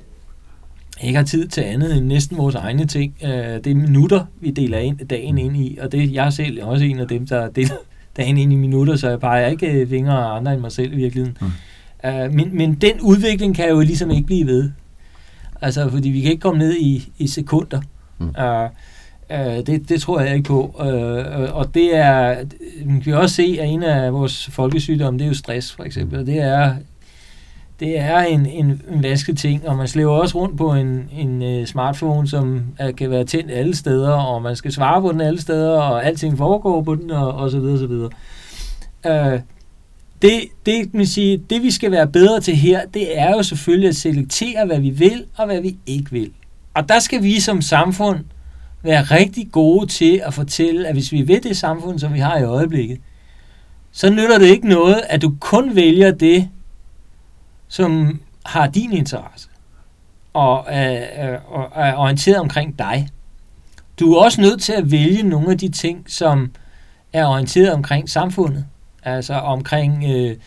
ikke 1.04 1.18
har 1.18 1.26
tid 1.26 1.48
til 1.48 1.62
andet 1.62 1.98
end 1.98 2.06
næsten 2.06 2.38
vores 2.38 2.56
egne 2.56 2.86
ting. 2.86 3.16
Øh, 3.24 3.30
det 3.30 3.68
er 3.68 3.76
minutter, 3.76 4.26
vi 4.42 4.52
deler 4.52 4.78
ind, 4.78 4.98
dagen 5.08 5.38
ind 5.38 5.58
i, 5.58 5.78
og 5.82 5.92
det 5.92 6.14
jeg 6.14 6.26
er 6.26 6.30
selv 6.30 6.64
også 6.64 6.86
en 6.86 7.00
af 7.00 7.08
dem, 7.08 7.28
der 7.28 7.50
deler 7.50 7.76
dagen 8.18 8.38
ind 8.38 8.54
i 8.54 8.56
minutter, 8.56 8.96
så 8.96 9.10
jeg 9.10 9.20
peger 9.20 9.48
ikke 9.48 9.68
øh, 9.68 9.90
fingre 9.90 10.14
af 10.14 10.36
andre 10.36 10.54
end 10.54 10.62
mig 10.62 10.72
selv 10.72 10.94
i 10.94 10.96
virkeligheden. 10.96 11.38
Mm. 11.42 12.10
Øh, 12.10 12.34
men, 12.34 12.58
men 12.58 12.74
den 12.76 13.02
udvikling 13.02 13.56
kan 13.56 13.70
jo 13.70 13.80
ligesom 13.80 14.12
ikke 14.12 14.24
blive 14.28 14.48
ved. 14.48 14.72
Altså, 15.62 15.90
fordi 15.90 16.10
vi 16.10 16.22
kan 16.22 16.32
ikke 16.32 16.42
komme 16.42 16.60
ned 16.60 16.76
i, 16.76 17.10
i 17.18 17.28
sekunder. 17.28 17.82
Mm. 18.18 18.26
Mm. 18.26 18.32
Øh, 19.32 19.65
det, 19.65 19.89
det 19.89 20.01
tror 20.01 20.19
jeg 20.19 20.36
ikke 20.36 20.47
på. 20.47 20.82
Øh, 20.82 21.41
øh 21.41 21.55
og 21.55 21.73
det 21.73 21.95
er, 21.95 22.36
man 22.86 23.01
kan 23.01 23.13
jo 23.13 23.19
også 23.19 23.36
se, 23.36 23.57
at 23.61 23.69
en 23.69 23.84
af 23.84 24.13
vores 24.13 24.49
folkesygdomme, 24.51 25.19
det 25.19 25.26
er 25.26 25.30
jo 25.30 25.36
stress, 25.36 25.73
for 25.73 25.84
eksempel. 25.84 26.26
Det 26.26 26.38
er, 26.38 26.76
det 27.80 27.99
er 27.99 28.19
en, 28.19 28.45
en, 28.45 28.82
en 28.91 29.03
vanskelig 29.03 29.38
ting, 29.38 29.67
og 29.67 29.78
man 29.78 29.88
slæver 29.88 30.11
også 30.11 30.38
rundt 30.38 30.57
på 30.57 30.73
en, 30.73 31.09
en 31.17 31.41
øh, 31.43 31.65
smartphone, 31.65 32.28
som 32.28 32.63
er, 32.78 32.91
kan 32.91 33.09
være 33.09 33.23
tændt 33.23 33.51
alle 33.51 33.76
steder, 33.76 34.11
og 34.11 34.41
man 34.41 34.55
skal 34.55 34.71
svare 34.71 35.01
på 35.01 35.11
den 35.11 35.21
alle 35.21 35.41
steder, 35.41 35.80
og 35.80 36.05
alting 36.05 36.38
foregår 36.38 36.82
på 36.82 36.95
den, 36.95 37.11
og, 37.11 37.34
og 37.34 37.51
så 37.51 37.59
videre, 37.59 37.80
så 37.80 37.88
videre. 37.88 38.09
Øh, 39.05 39.39
det, 40.21 40.41
det, 40.65 40.93
man 40.93 41.05
sige, 41.05 41.38
det 41.49 41.63
vi 41.63 41.71
skal 41.71 41.91
være 41.91 42.07
bedre 42.07 42.39
til 42.39 42.55
her, 42.55 42.82
det 42.93 43.19
er 43.19 43.30
jo 43.30 43.43
selvfølgelig 43.43 43.89
at 43.89 43.95
selektere, 43.95 44.65
hvad 44.65 44.80
vi 44.80 44.89
vil 44.89 45.26
og 45.38 45.45
hvad 45.45 45.61
vi 45.61 45.78
ikke 45.86 46.11
vil. 46.11 46.32
Og 46.73 46.89
der 46.89 46.99
skal 46.99 47.23
vi 47.23 47.39
som 47.39 47.61
samfund 47.61 48.19
være 48.86 49.02
rigtig 49.02 49.52
gode 49.52 49.88
til 49.88 50.22
at 50.26 50.34
fortælle, 50.34 50.88
at 50.88 50.96
hvis 50.96 51.12
vi 51.12 51.22
vil 51.22 51.44
det 51.44 51.58
samfund, 51.58 52.00
som 52.00 52.14
vi 52.14 52.20
har 52.20 52.38
i 52.38 52.44
øjeblikket, 52.44 53.00
så 53.92 54.10
nytter 54.10 54.40
det 54.40 54.46
ikke 54.46 54.68
noget, 54.68 55.02
at 55.10 55.22
du 55.22 55.36
kun 55.40 55.76
vælger 55.76 56.12
det, 56.12 56.50
som 57.68 58.20
har 58.46 58.68
din 58.68 58.94
interesse 58.94 59.50
og 60.34 60.66
er, 60.68 61.38
og 61.40 61.72
er 61.76 61.96
orienteret 61.96 62.38
omkring 62.38 62.80
dig. 62.80 63.10
Du 64.00 64.14
er 64.14 64.24
også 64.24 64.42
nødt 64.42 64.62
til 64.62 64.74
at 64.74 64.92
vælge 64.92 65.24
nogle 65.24 65.52
af 65.52 65.58
de 65.58 65.70
ting, 65.70 66.04
som 66.08 66.52
er 67.14 67.26
orienteret 67.26 67.74
omkring 67.74 68.10
samfundet 68.10 68.66
altså 69.06 69.34
omkring 69.34 70.04
øh, 70.04 70.38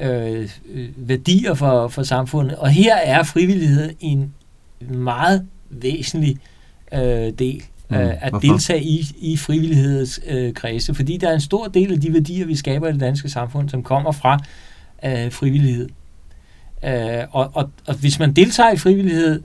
øh, 0.00 0.50
værdier 0.96 1.54
for, 1.54 1.88
for 1.88 2.02
samfundet. 2.02 2.56
Og 2.56 2.70
her 2.70 2.96
er 2.96 3.22
frivillighed 3.22 3.94
en 4.00 4.34
meget 4.80 5.46
væsentlig 5.70 6.38
øh, 6.92 7.32
del 7.38 7.62
Mm, 7.88 7.96
mm, 7.96 8.02
at 8.02 8.30
hvorfor? 8.30 8.48
deltage 8.48 8.82
i, 8.82 9.06
i 9.18 9.36
frivillighedskredse, 9.36 10.46
øh, 10.46 10.54
kredse, 10.54 10.94
fordi 10.94 11.16
der 11.16 11.28
er 11.28 11.34
en 11.34 11.40
stor 11.40 11.66
del 11.66 11.92
af 11.92 12.00
de 12.00 12.12
værdier, 12.12 12.46
vi 12.46 12.56
skaber 12.56 12.88
i 12.88 12.92
det 12.92 13.00
danske 13.00 13.28
samfund, 13.28 13.68
som 13.68 13.82
kommer 13.82 14.12
fra 14.12 14.38
øh, 15.04 15.32
frivillighed. 15.32 15.88
Øh, 16.84 17.24
og, 17.30 17.50
og, 17.54 17.70
og 17.86 17.94
hvis 17.94 18.18
man 18.18 18.32
deltager 18.32 18.72
i 18.72 18.76
frivillighed, 18.76 19.42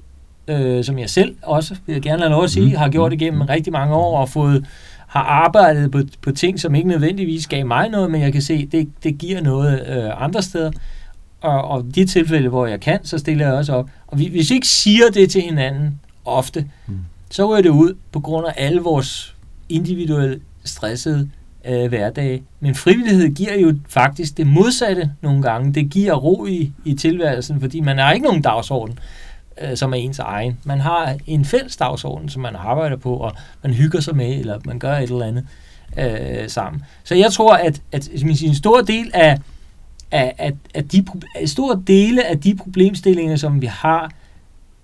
øh, 0.48 0.84
som 0.84 1.00
jeg 1.00 1.10
selv 1.10 1.36
også, 1.42 1.76
vil 1.86 1.94
jeg 1.94 2.02
gerne 2.02 2.22
have 2.22 2.32
lov 2.32 2.44
at 2.44 2.50
sige, 2.52 2.66
Mm, 2.66 2.72
mm, 2.72 2.78
har 2.78 2.90
gjort 2.90 3.12
mm, 3.12 3.14
igennem 3.14 3.42
rigtig 3.42 3.74
mange 3.74 3.96
år 3.96 4.18
og 4.18 4.30
fået 4.30 4.66
har 5.08 5.22
arbejdet 5.22 5.92
på, 5.92 6.02
på 6.22 6.32
ting, 6.32 6.60
som 6.60 6.76
ikke 6.76 6.88
nødvendigvis 6.90 7.48
gav 7.48 7.66
mig 7.66 7.90
noget, 7.90 8.12
men 8.12 8.22
jeg 8.22 8.34
kan 8.34 8.42
se, 8.42 8.66
det, 8.66 8.90
det 9.04 9.18
giver 9.18 9.42
noget 9.42 9.88
øh, 9.88 10.24
andre 10.24 10.42
steder. 10.42 10.72
Og, 11.42 11.68
og 11.68 11.86
de 11.96 12.06
tilfælde, 12.06 12.50
hvor 12.50 12.66
jeg 12.66 12.80
kan, 12.80 13.00
så 13.04 13.18
stiller 13.18 13.46
jeg 13.46 13.56
også 13.56 13.74
op. 13.74 13.90
Og 14.08 14.20
vi, 14.20 14.28
hvis 14.28 14.50
vi 14.50 14.56
ikke 14.56 14.68
siger 14.68 15.04
det 15.14 15.30
til 15.32 15.42
hinanden 15.42 16.00
ofte, 16.26 16.66
Mm 16.88 16.98
så 17.32 17.52
ryger 17.52 17.62
det 17.62 17.70
ud 17.70 17.94
på 18.12 18.20
grund 18.20 18.48
af 18.48 18.54
alle 18.58 18.82
vores 18.82 19.36
individuelle 19.70 20.40
stressede 20.64 21.30
øh, 21.66 21.90
hverdage. 21.90 22.44
Men 22.60 22.76
frivillighed 22.76 23.36
giver 23.36 23.60
jo 23.60 23.76
faktisk 23.90 24.38
det 24.38 24.48
modsatte 24.48 25.12
nogle 25.22 25.42
gange. 25.42 25.74
Det 25.74 25.90
giver 25.90 26.14
ro 26.14 26.46
i, 26.46 26.72
i 26.86 26.94
tilværelsen, 26.96 27.62
fordi 27.62 27.80
man 27.80 27.98
har 27.98 28.12
ikke 28.12 28.26
nogen 28.26 28.42
dagsorden, 28.42 29.00
øh, 29.62 29.78
som 29.78 29.94
er 29.94 29.98
ens 29.98 30.20
egen. 30.20 30.58
Man 30.64 30.80
har 30.80 31.18
en 31.28 31.46
fælles 31.46 31.78
dagsorden, 31.78 32.30
som 32.30 32.42
man 32.42 32.56
arbejder 32.56 32.98
på, 32.98 33.16
og 33.16 33.32
man 33.64 33.74
hygger 33.74 34.00
sig 34.00 34.16
med, 34.16 34.40
eller 34.40 34.60
man 34.66 34.80
gør 34.80 34.98
et 34.98 35.10
eller 35.10 35.26
andet. 35.26 35.46
øh, 35.98 36.50
sammen. 36.50 36.84
Så 37.04 37.16
jeg 37.16 37.32
tror, 37.32 37.54
at, 37.54 37.82
at 37.92 38.10
en 38.44 38.56
stor 38.56 38.82
del 38.82 39.12
af, 39.14 39.38
af, 40.12 40.36
af, 40.38 40.54
af 40.74 40.88
de, 40.88 41.06
store 41.46 41.84
dele 41.88 42.28
af 42.28 42.40
de 42.40 42.56
problemstillinger, 42.56 43.36
som 43.36 43.62
vi 43.62 43.66
har, 43.66 44.12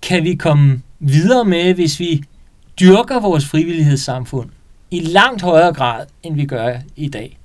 kan 0.02 0.24
vi 0.24 0.34
komme 0.34 0.82
videre 1.00 1.44
med, 1.44 1.74
hvis 1.74 2.00
vi 2.00 2.22
dyrker 2.80 3.20
vores 3.20 3.46
frivillighedssamfund 3.46 4.48
i 4.90 5.00
langt 5.00 5.42
højere 5.42 5.72
grad, 5.72 6.06
end 6.22 6.34
vi 6.34 6.46
gør 6.46 6.74
i 6.96 7.08
dag. 7.08 7.38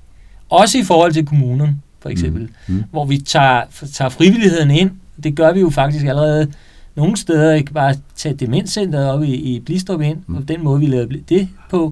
Også 0.50 0.78
i 0.78 0.84
forhold 0.84 1.14
til 1.14 1.26
kommunen, 1.26 1.82
for 2.00 2.10
eksempel, 2.10 2.50
mm. 2.68 2.76
Mm. 2.76 2.84
hvor 2.92 3.06
vi 3.06 3.18
tager, 3.18 3.62
tager 3.94 4.10
frivilligheden 4.10 4.72
ind. 4.72 4.92
Det 5.24 5.36
gør 5.36 5.54
vi 5.54 5.60
jo 5.60 5.70
faktisk 5.70 6.06
allerede 6.06 6.52
nogle 6.96 7.18
steder, 7.18 7.54
ikke 7.54 7.74
bare 7.74 7.96
tage 8.16 8.36
demenscenteret 8.36 9.12
op 9.12 9.24
i, 9.24 9.34
i 9.34 9.60
Blistrup 9.60 10.02
ind, 10.02 10.18
mm. 10.28 10.36
og 10.36 10.48
den 10.48 10.64
måde, 10.64 10.80
vi 10.80 10.86
lavede 10.86 11.24
det 11.30 11.50
på, 11.70 11.92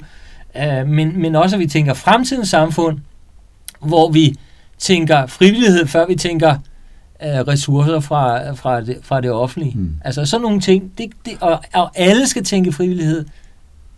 uh, 0.56 0.88
men, 0.88 1.22
men 1.22 1.36
også, 1.36 1.56
at 1.56 1.60
vi 1.60 1.68
tænker 1.68 1.94
fremtidens 1.94 2.50
samfund, 2.50 3.00
hvor 3.80 4.12
vi 4.12 4.36
tænker 4.78 5.26
frivillighed, 5.26 5.88
før 5.88 6.08
vi 6.08 6.16
tænker 6.16 6.56
ressourcer 7.24 8.00
fra, 8.00 8.52
fra, 8.52 8.82
det, 8.82 8.98
fra 9.02 9.22
det 9.22 9.32
offentlige. 9.32 9.74
Mm. 9.76 9.96
Altså 10.06 10.26
sådan 10.26 10.42
nogle 10.42 10.60
ting, 10.60 10.92
det, 10.98 11.10
det, 11.26 11.34
og, 11.42 11.60
og 11.74 11.92
alle 11.96 12.28
skal 12.28 12.44
tænke 12.44 12.72
frivillighed 12.72 13.26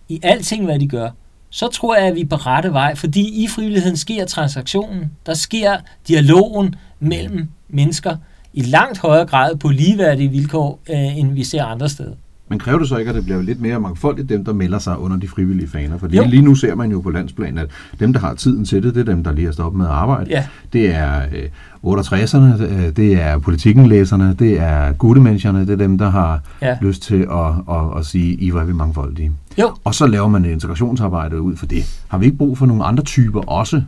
i 0.09 0.19
alting, 0.23 0.65
hvad 0.65 0.79
de 0.79 0.87
gør 0.87 1.09
så 1.53 1.67
tror 1.67 1.95
jeg, 1.95 2.05
at 2.07 2.15
vi 2.15 2.21
er 2.21 2.25
på 2.25 2.35
rette 2.35 2.73
vej, 2.73 2.95
fordi 2.95 3.43
i 3.43 3.47
frivilligheden 3.47 3.97
sker 3.97 4.25
transaktionen, 4.25 5.11
der 5.25 5.33
sker 5.33 5.77
dialogen 6.07 6.75
mellem 6.99 7.47
mennesker 7.69 8.15
i 8.53 8.61
langt 8.61 8.99
højere 8.99 9.25
grad 9.25 9.55
på 9.55 9.69
ligeværdige 9.69 10.29
vilkår, 10.29 10.79
øh, 10.89 11.17
end 11.17 11.33
vi 11.33 11.43
ser 11.43 11.63
andre 11.63 11.89
steder. 11.89 12.13
Men 12.47 12.59
kræver 12.59 12.79
det 12.79 12.89
så 12.89 12.97
ikke, 12.97 13.09
at 13.09 13.15
det 13.15 13.23
bliver 13.23 13.41
lidt 13.41 13.61
mere 13.61 13.79
mangfoldigt, 13.79 14.29
dem 14.29 14.45
der 14.45 14.53
melder 14.53 14.79
sig 14.79 14.97
under 14.97 15.17
de 15.17 15.27
frivillige 15.27 15.67
faner? 15.69 15.97
Fordi 15.97 16.17
jo. 16.17 16.23
lige 16.27 16.41
nu 16.41 16.55
ser 16.55 16.75
man 16.75 16.91
jo 16.91 17.01
på 17.01 17.09
landsplan, 17.09 17.57
at 17.57 17.69
dem, 17.99 18.13
der 18.13 18.19
har 18.19 18.33
tiden 18.33 18.65
til 18.65 18.83
det, 18.83 18.95
det 18.95 19.01
er 19.01 19.13
dem, 19.13 19.23
der 19.23 19.31
lige 19.31 19.45
har 19.45 19.53
stoppet 19.53 19.77
med 19.77 19.85
at 19.85 19.91
arbejde. 19.91 20.29
Ja. 20.29 20.47
Det 20.73 20.95
er 20.95 21.21
øh, 21.31 21.49
68'erne, 21.85 22.63
øh, 22.63 22.95
det 22.95 23.13
er 23.13 23.37
politikkenlæserne, 23.37 24.35
det 24.39 24.59
er 24.59 24.93
guttemenneskerne, 24.93 25.61
det 25.61 25.69
er 25.69 25.75
dem, 25.75 25.97
der 25.97 26.09
har 26.09 26.41
ja. 26.61 26.77
lyst 26.81 27.01
til 27.03 27.27
at, 27.31 27.75
at, 27.75 27.97
at 27.99 28.05
sige, 28.05 28.33
I 28.33 28.49
er 28.49 28.63
vi 28.63 28.73
mangfoldige. 28.73 29.31
Jo. 29.59 29.71
Og 29.83 29.95
så 29.95 30.07
laver 30.07 30.27
man 30.27 30.45
et 30.45 30.51
integrationsarbejde 30.51 31.41
ud 31.41 31.55
for 31.55 31.65
det. 31.65 32.03
Har 32.07 32.17
vi 32.17 32.25
ikke 32.25 32.37
brug 32.37 32.57
for 32.57 32.65
nogle 32.65 32.83
andre 32.83 33.03
typer 33.03 33.41
også 33.41 33.81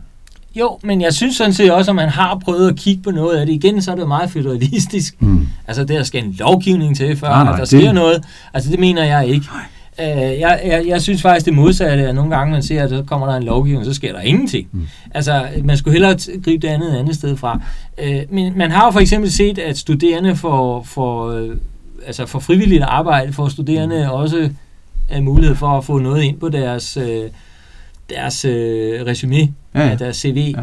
jo, 0.56 0.78
men 0.82 1.00
jeg 1.00 1.14
synes 1.14 1.36
sådan 1.36 1.52
set 1.52 1.72
også, 1.72 1.90
at 1.90 1.94
man 1.94 2.08
har 2.08 2.40
prøvet 2.44 2.68
at 2.68 2.76
kigge 2.76 3.02
på 3.02 3.10
noget 3.10 3.36
af 3.36 3.46
det. 3.46 3.52
Igen, 3.52 3.82
så 3.82 3.90
er 3.90 3.94
det 3.94 4.08
meget 4.08 4.30
federalistisk. 4.30 5.22
Mm. 5.22 5.46
Altså, 5.66 5.84
der 5.84 6.02
skal 6.02 6.24
en 6.24 6.32
lovgivning 6.38 6.96
til, 6.96 7.16
før 7.16 7.28
nej, 7.28 7.44
nej, 7.44 7.52
at 7.52 7.58
der 7.58 7.64
det... 7.64 7.68
sker 7.68 7.92
noget. 7.92 8.24
Altså, 8.54 8.70
det 8.70 8.80
mener 8.80 9.04
jeg 9.04 9.26
ikke. 9.28 9.46
Uh, 9.98 10.04
jeg, 10.06 10.60
jeg, 10.64 10.84
jeg 10.86 11.02
synes 11.02 11.22
faktisk 11.22 11.46
det 11.46 11.54
modsatte, 11.54 12.08
at 12.08 12.14
nogle 12.14 12.36
gange 12.36 12.52
man 12.52 12.62
ser, 12.62 12.82
at 12.82 12.90
så 12.90 13.02
kommer 13.06 13.26
der 13.26 13.36
en 13.36 13.42
lovgivning, 13.42 13.84
så 13.84 13.94
sker 13.94 14.12
der 14.12 14.20
ingenting. 14.20 14.68
Mm. 14.72 14.86
Altså, 15.14 15.46
man 15.64 15.76
skulle 15.76 15.92
hellere 15.92 16.16
gribe 16.44 16.66
det 16.66 16.72
andet 16.72 16.96
andet 16.96 17.14
sted 17.14 17.36
fra. 17.36 17.60
Uh, 18.02 18.34
men 18.34 18.58
man 18.58 18.70
har 18.70 18.84
jo 18.84 18.90
for 18.90 19.00
eksempel 19.00 19.32
set, 19.32 19.58
at 19.58 19.78
studerende 19.78 20.36
for, 20.36 20.82
for, 20.82 21.40
uh, 21.40 21.56
altså 22.06 22.26
for 22.26 22.38
frivilligt 22.38 22.82
arbejde, 22.82 23.32
får 23.32 23.48
studerende 23.48 24.04
mm. 24.04 24.10
også 24.10 24.50
uh, 25.16 25.22
mulighed 25.22 25.56
for 25.56 25.68
at 25.68 25.84
få 25.84 25.98
noget 25.98 26.22
ind 26.22 26.40
på 26.40 26.48
deres... 26.48 26.96
Uh, 26.96 27.30
deres 28.10 28.44
øh, 28.44 29.06
resume, 29.06 29.36
ja, 29.74 29.88
ja. 29.88 29.94
deres 29.94 30.16
CV, 30.16 30.54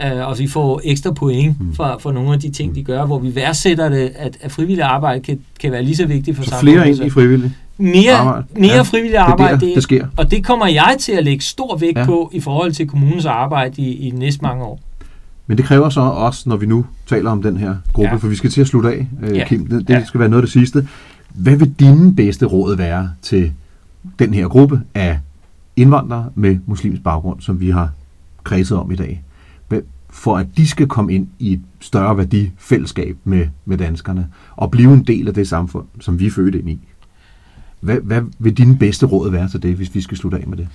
ja. 0.00 0.20
øh, 0.20 0.28
og 0.28 0.38
vi 0.38 0.46
får 0.46 0.80
ekstra 0.84 1.12
point 1.12 1.60
mm. 1.60 1.74
for, 1.74 1.96
for 2.00 2.12
nogle 2.12 2.32
af 2.32 2.40
de 2.40 2.50
ting, 2.50 2.74
de 2.74 2.82
gør, 2.84 3.06
hvor 3.06 3.18
vi 3.18 3.34
værdsætter 3.34 3.88
det, 3.88 4.12
at, 4.16 4.36
at 4.40 4.52
frivillig 4.52 4.84
arbejde 4.84 5.20
kan, 5.20 5.40
kan 5.60 5.72
være 5.72 5.82
lige 5.82 5.96
så 5.96 6.06
vigtigt 6.06 6.36
for 6.36 6.44
så 6.44 6.50
samfundet. 6.50 6.74
flere 6.74 6.88
ind 6.88 7.04
i 7.04 7.10
frivillig 7.10 7.52
mere, 7.80 8.12
arbejde. 8.12 8.46
mere 8.54 8.74
ja, 8.74 8.82
frivillig 8.82 9.18
arbejde, 9.18 9.54
det, 9.54 9.60
der, 9.60 9.74
det 9.74 9.82
sker. 9.82 10.06
og 10.16 10.30
det 10.30 10.44
kommer 10.44 10.66
jeg 10.66 10.96
til 11.00 11.12
at 11.12 11.24
lægge 11.24 11.44
stor 11.44 11.76
vægt 11.76 11.98
ja. 11.98 12.04
på 12.04 12.30
i 12.34 12.40
forhold 12.40 12.72
til 12.72 12.88
kommunens 12.88 13.26
arbejde 13.26 13.82
i, 13.82 14.06
i 14.06 14.10
de 14.10 14.18
næste 14.18 14.42
mange 14.42 14.64
år. 14.64 14.80
Men 15.46 15.58
det 15.58 15.64
kræver 15.64 15.88
så 15.88 16.00
også, 16.00 16.48
når 16.48 16.56
vi 16.56 16.66
nu 16.66 16.86
taler 17.06 17.30
om 17.30 17.42
den 17.42 17.56
her 17.56 17.76
gruppe, 17.92 18.10
ja. 18.10 18.16
for 18.16 18.28
vi 18.28 18.34
skal 18.34 18.50
til 18.50 18.60
at 18.60 18.66
slutte 18.66 18.90
af, 18.90 19.06
øh, 19.22 19.36
ja. 19.36 19.44
Kim, 19.48 19.66
det, 19.66 19.88
det 19.88 19.94
ja. 19.94 20.04
skal 20.04 20.20
være 20.20 20.28
noget 20.28 20.42
af 20.42 20.46
det 20.46 20.52
sidste. 20.52 20.88
Hvad 21.34 21.56
vil 21.56 21.74
dine 21.80 22.14
bedste 22.14 22.46
råd 22.46 22.76
være 22.76 23.10
til 23.22 23.52
den 24.18 24.34
her 24.34 24.48
gruppe 24.48 24.80
af 24.94 25.18
indvandrere 25.76 26.30
med 26.34 26.58
muslimsk 26.66 27.02
baggrund, 27.02 27.40
som 27.40 27.60
vi 27.60 27.70
har 27.70 27.90
kredset 28.44 28.78
om 28.78 28.90
i 28.90 28.96
dag, 28.96 29.22
for 30.10 30.36
at 30.36 30.46
de 30.56 30.68
skal 30.68 30.86
komme 30.86 31.12
ind 31.12 31.28
i 31.38 31.52
et 31.52 31.60
større 31.80 32.16
værdifællesskab 32.16 33.16
med, 33.24 33.46
med 33.64 33.78
danskerne, 33.78 34.28
og 34.56 34.70
blive 34.70 34.92
en 34.92 35.02
del 35.02 35.28
af 35.28 35.34
det 35.34 35.48
samfund, 35.48 35.86
som 36.00 36.18
vi 36.18 36.26
er 36.26 36.30
født 36.30 36.54
ind 36.54 36.70
i. 36.70 36.78
Hvad, 37.80 37.96
hvad 37.96 38.22
vil 38.38 38.56
dine 38.56 38.78
bedste 38.78 39.06
råd 39.06 39.30
være 39.30 39.48
til 39.48 39.62
det, 39.62 39.74
hvis 39.74 39.94
vi 39.94 40.00
skal 40.00 40.16
slutte 40.16 40.38
af 40.38 40.46
med 40.46 40.56
det? 40.56 40.68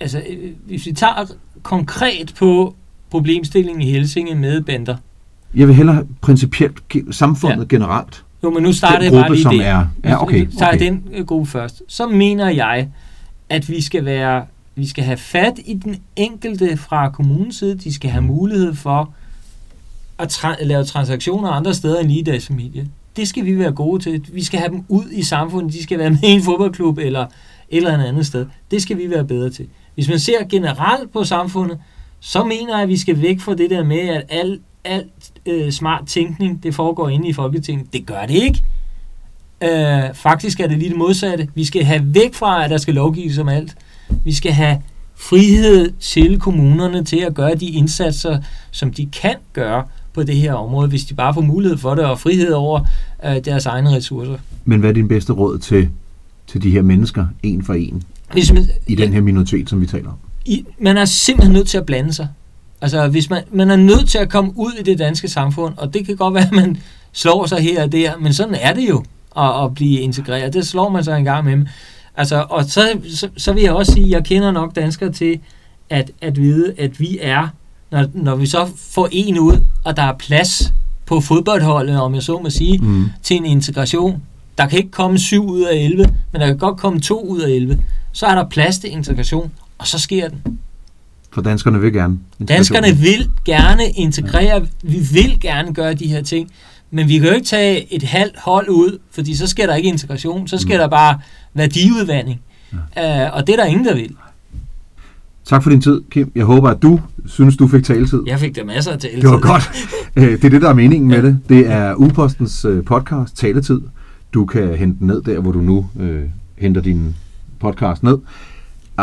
Altså, 0.00 0.22
øh, 0.28 0.50
hvis 0.66 0.86
vi 0.86 0.92
tager 0.92 1.26
konkret 1.62 2.34
på 2.38 2.74
problemstillingen 3.10 3.82
i 3.82 3.90
Helsinge 3.90 4.34
med 4.34 4.60
bander. 4.60 4.96
Jeg 5.54 5.68
vil 5.68 5.76
hellere 5.76 6.06
principielt 6.20 6.82
samfundet 7.10 7.58
ja. 7.58 7.76
generelt. 7.76 8.24
Jo, 8.42 8.50
men 8.50 8.62
nu 8.62 8.72
starter 8.72 9.02
jeg 9.02 9.12
bare 9.12 9.32
lige 9.32 9.42
som 9.42 9.54
det. 9.54 9.66
Er, 9.66 9.86
ja, 10.04 10.22
okay, 10.22 10.46
okay. 10.46 10.56
tager 10.58 10.78
den 10.78 11.02
øh, 11.12 11.26
gruppe 11.26 11.50
først. 11.50 11.82
Så 11.88 12.06
mener 12.06 12.48
jeg, 12.48 12.88
at 13.48 13.68
vi 13.68 13.80
skal 13.82 14.04
være 14.04 14.44
vi 14.74 14.86
skal 14.86 15.04
have 15.04 15.16
fat 15.16 15.58
i 15.66 15.74
den 15.74 15.96
enkelte 16.16 16.76
fra 16.76 17.10
kommunens 17.10 17.56
side. 17.56 17.78
De 17.78 17.94
skal 17.94 18.10
have 18.10 18.22
mulighed 18.22 18.74
for 18.74 19.12
at 20.18 20.32
tra- 20.32 20.64
lave 20.64 20.84
transaktioner 20.84 21.50
andre 21.50 21.74
steder 21.74 22.00
end 22.00 22.08
lige 22.08 22.24
deres 22.24 22.46
familie. 22.46 22.88
Det 23.16 23.28
skal 23.28 23.44
vi 23.44 23.58
være 23.58 23.72
gode 23.72 24.02
til. 24.02 24.26
Vi 24.32 24.44
skal 24.44 24.60
have 24.60 24.72
dem 24.72 24.84
ud 24.88 25.04
i 25.12 25.22
samfundet. 25.22 25.72
De 25.72 25.82
skal 25.82 25.98
være 25.98 26.10
med 26.10 26.22
i 26.22 26.26
en 26.26 26.42
fodboldklub 26.42 26.98
eller 26.98 27.26
et 27.68 27.76
eller 27.76 28.04
andet 28.04 28.26
sted. 28.26 28.46
Det 28.70 28.82
skal 28.82 28.98
vi 28.98 29.10
være 29.10 29.24
bedre 29.24 29.50
til. 29.50 29.66
Hvis 29.94 30.08
man 30.08 30.18
ser 30.18 30.44
generelt 30.48 31.12
på 31.12 31.24
samfundet, 31.24 31.78
så 32.20 32.44
mener 32.44 32.74
jeg, 32.74 32.82
at 32.82 32.88
vi 32.88 32.96
skal 32.96 33.22
væk 33.22 33.40
fra 33.40 33.54
det 33.54 33.70
der 33.70 33.84
med, 33.84 34.08
at 34.08 34.24
alt 34.28 34.60
al, 34.84 35.04
øh, 35.46 35.72
smart 35.72 36.06
tænkning, 36.06 36.62
det 36.62 36.74
foregår 36.74 37.08
inde 37.08 37.28
i 37.28 37.32
Folketinget. 37.32 37.92
Det 37.92 38.06
gør 38.06 38.26
det 38.26 38.34
ikke. 38.34 38.62
Øh, 39.62 40.14
faktisk 40.14 40.60
er 40.60 40.66
det 40.66 40.78
lige 40.78 40.88
det 40.88 40.98
modsatte. 40.98 41.48
Vi 41.54 41.64
skal 41.64 41.84
have 41.84 42.14
væk 42.14 42.34
fra, 42.34 42.64
at 42.64 42.70
der 42.70 42.76
skal 42.76 42.94
lovgives 42.94 43.38
om 43.38 43.48
alt. 43.48 43.76
Vi 44.24 44.32
skal 44.32 44.52
have 44.52 44.82
frihed 45.16 45.92
til 46.00 46.40
kommunerne 46.40 47.04
til 47.04 47.18
at 47.18 47.34
gøre 47.34 47.54
de 47.54 47.66
indsatser, 47.66 48.38
som 48.70 48.92
de 48.92 49.06
kan 49.06 49.34
gøre 49.52 49.84
på 50.14 50.22
det 50.22 50.36
her 50.36 50.54
område, 50.54 50.88
hvis 50.88 51.04
de 51.04 51.14
bare 51.14 51.34
får 51.34 51.40
mulighed 51.40 51.78
for 51.78 51.94
det, 51.94 52.04
og 52.04 52.20
frihed 52.20 52.52
over 52.52 52.80
øh, 53.24 53.44
deres 53.44 53.66
egne 53.66 53.90
ressourcer. 53.90 54.36
Men 54.64 54.80
hvad 54.80 54.90
er 54.90 54.94
din 54.94 55.08
bedste 55.08 55.32
råd 55.32 55.58
til, 55.58 55.88
til 56.46 56.62
de 56.62 56.70
her 56.70 56.82
mennesker, 56.82 57.26
en 57.42 57.62
for 57.62 57.74
en, 57.74 58.02
hvis 58.32 58.52
man, 58.52 58.68
i 58.86 58.94
den 58.94 59.12
her 59.12 59.20
minoritet, 59.20 59.70
som 59.70 59.80
vi 59.80 59.86
taler 59.86 60.08
om? 60.08 60.16
I, 60.44 60.64
man 60.78 60.96
er 60.96 61.04
simpelthen 61.04 61.52
nødt 61.52 61.68
til 61.68 61.78
at 61.78 61.86
blande 61.86 62.12
sig. 62.12 62.28
Altså, 62.80 63.08
hvis 63.08 63.30
man, 63.30 63.42
man 63.52 63.70
er 63.70 63.76
nødt 63.76 64.08
til 64.08 64.18
at 64.18 64.28
komme 64.30 64.52
ud 64.56 64.72
i 64.80 64.82
det 64.82 64.98
danske 64.98 65.28
samfund, 65.28 65.74
og 65.76 65.94
det 65.94 66.06
kan 66.06 66.16
godt 66.16 66.34
være, 66.34 66.46
at 66.46 66.52
man 66.66 66.76
slår 67.12 67.46
sig 67.46 67.58
her 67.58 67.82
og 67.82 67.92
der, 67.92 68.12
men 68.18 68.32
sådan 68.32 68.54
er 68.54 68.72
det 68.74 68.88
jo 68.88 69.04
at, 69.36 69.64
at 69.64 69.74
blive 69.74 70.00
integreret. 70.00 70.52
Det 70.52 70.66
slår 70.66 70.88
man 70.88 71.04
sig 71.04 71.18
en 71.18 71.24
gang 71.24 71.44
med. 71.44 71.66
Altså, 72.16 72.46
og 72.50 72.64
så, 72.64 72.98
så, 73.14 73.28
så 73.36 73.52
vil 73.52 73.62
jeg 73.62 73.72
også 73.72 73.92
sige, 73.92 74.04
at 74.04 74.10
jeg 74.10 74.24
kender 74.24 74.50
nok 74.50 74.76
danskere 74.76 75.12
til 75.12 75.40
at, 75.90 76.10
at 76.20 76.36
vide, 76.36 76.74
at 76.78 77.00
vi 77.00 77.18
er, 77.20 77.48
når, 77.90 78.06
når 78.14 78.36
vi 78.36 78.46
så 78.46 78.68
får 78.76 79.08
en 79.12 79.38
ud, 79.38 79.64
og 79.84 79.96
der 79.96 80.02
er 80.02 80.16
plads 80.18 80.72
på 81.06 81.20
fodboldholdet, 81.20 82.00
om 82.00 82.14
jeg 82.14 82.22
så 82.22 82.38
må 82.38 82.50
sige, 82.50 82.78
mm. 82.78 83.04
til 83.22 83.36
en 83.36 83.44
integration. 83.44 84.22
Der 84.58 84.66
kan 84.66 84.78
ikke 84.78 84.90
komme 84.90 85.18
7 85.18 85.48
ud 85.48 85.62
af 85.62 85.76
11, 85.76 86.06
men 86.32 86.40
der 86.40 86.46
kan 86.46 86.58
godt 86.58 86.76
komme 86.76 87.00
2 87.00 87.20
ud 87.20 87.40
af 87.40 87.50
11. 87.50 87.78
Så 88.12 88.26
er 88.26 88.34
der 88.34 88.48
plads 88.48 88.78
til 88.78 88.92
integration, 88.92 89.52
og 89.78 89.86
så 89.86 89.98
sker 89.98 90.28
den. 90.28 90.58
For 91.32 91.40
danskerne 91.40 91.80
vil 91.80 91.92
gerne. 91.92 92.18
Danskerne 92.48 92.96
vil 92.96 93.30
gerne 93.44 93.84
integrere. 93.90 94.54
Ja. 94.54 94.60
Vi 94.82 94.98
vil 95.12 95.40
gerne 95.40 95.74
gøre 95.74 95.94
de 95.94 96.06
her 96.06 96.22
ting. 96.22 96.50
Men 96.90 97.08
vi 97.08 97.18
kan 97.18 97.28
jo 97.28 97.34
ikke 97.34 97.46
tage 97.46 97.94
et 97.94 98.02
halvt 98.02 98.38
hold 98.38 98.68
ud, 98.68 98.98
fordi 99.10 99.36
så 99.36 99.46
sker 99.46 99.66
der 99.66 99.74
ikke 99.74 99.88
integration, 99.88 100.48
så 100.48 100.58
sker 100.58 100.74
mm. 100.74 100.80
der 100.80 100.88
bare 100.88 101.18
værdiudvandring. 101.54 102.40
Ja. 102.96 103.26
Uh, 103.26 103.36
og 103.36 103.46
det 103.46 103.52
er 103.52 103.56
der 103.56 103.64
ingen, 103.64 103.84
der 103.84 103.94
vil. 103.94 104.10
Tak 105.44 105.62
for 105.62 105.70
din 105.70 105.80
tid, 105.80 106.00
Kim. 106.10 106.32
Jeg 106.34 106.44
håber, 106.44 106.68
at 106.68 106.82
du 106.82 107.00
synes, 107.26 107.56
du 107.56 107.68
fik 107.68 107.84
taletid. 107.84 108.22
Jeg 108.26 108.38
fik 108.38 108.56
der 108.56 108.64
masser 108.64 108.92
af 108.92 108.98
taletid. 108.98 109.22
Det 109.22 109.30
var 109.30 109.40
godt. 109.40 109.70
Øh, 110.16 110.24
det 110.32 110.44
er 110.44 110.50
det, 110.50 110.62
der 110.62 110.68
er 110.68 110.74
meningen 110.74 111.08
med 111.08 111.22
det. 111.22 111.38
Det 111.48 111.70
er 111.70 111.94
Ugepostens 111.94 112.64
øh, 112.64 112.84
podcast, 112.84 113.36
Taletid. 113.36 113.80
Du 114.34 114.44
kan 114.44 114.74
hente 114.74 114.98
den 114.98 115.06
ned 115.06 115.22
der, 115.22 115.40
hvor 115.40 115.52
du 115.52 115.60
nu 115.60 115.86
øh, 116.00 116.22
henter 116.58 116.80
din 116.80 117.16
podcast 117.60 118.02
ned. 118.02 118.18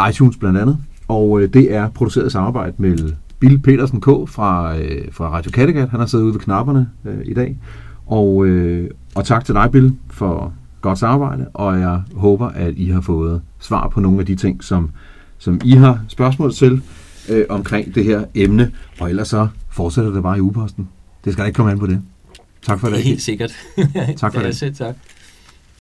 iTunes 0.10 0.38
blandt 0.38 0.58
andet. 0.60 0.78
Og 1.08 1.42
øh, 1.42 1.54
det 1.54 1.74
er 1.74 1.90
produceret 1.90 2.28
i 2.28 2.30
samarbejde 2.30 2.74
med 2.78 2.98
Bill 3.40 3.60
Petersen 3.60 4.02
K. 4.02 4.06
fra, 4.06 4.78
øh, 4.78 5.02
fra 5.12 5.30
Radio 5.30 5.52
Kattegat. 5.52 5.90
Han 5.90 6.00
har 6.00 6.08
siddet 6.08 6.26
ude 6.26 6.34
ved 6.34 6.40
knapperne 6.40 6.90
øh, 7.06 7.18
i 7.26 7.34
dag. 7.34 7.58
Og, 8.06 8.46
øh, 8.46 8.90
og 9.16 9.26
tak 9.26 9.46
til 9.46 9.56
dig, 9.56 9.72
Bill, 9.72 9.94
for 10.10 10.54
godt 10.82 11.00
samarbejde, 11.00 11.48
og 11.54 11.80
jeg 11.80 12.02
håber, 12.16 12.48
at 12.48 12.74
I 12.78 12.90
har 12.90 13.02
fået 13.02 13.42
svar 13.60 13.88
på 13.90 14.00
nogle 14.00 14.20
af 14.20 14.26
de 14.26 14.36
ting, 14.36 14.64
som, 14.64 14.90
som 15.38 15.62
I 15.64 15.72
har 15.72 16.06
spørgsmål 16.08 16.54
til 16.54 16.82
øh, 17.30 17.46
omkring 17.50 17.96
det 17.96 18.04
her 18.04 18.26
emne. 18.36 18.72
Og 19.00 19.10
ellers 19.10 19.28
så 19.28 19.48
fortsætter 19.72 20.12
det 20.12 20.24
bare 20.24 20.38
i 20.38 20.42
ugeposten. 20.42 20.90
Det 21.26 21.34
skal 21.34 21.46
ikke 21.46 21.56
komme 21.56 21.72
an 21.72 21.80
på 21.80 21.88
det. 21.88 22.02
Tak 22.62 22.80
for 22.80 22.88
det. 22.88 23.04
Helt 23.04 23.22
sikkert. 23.22 23.52
tak 24.18 24.34
for 24.34 24.42
det. 24.42 24.60
det. 24.62 24.76
tak. 24.86 24.96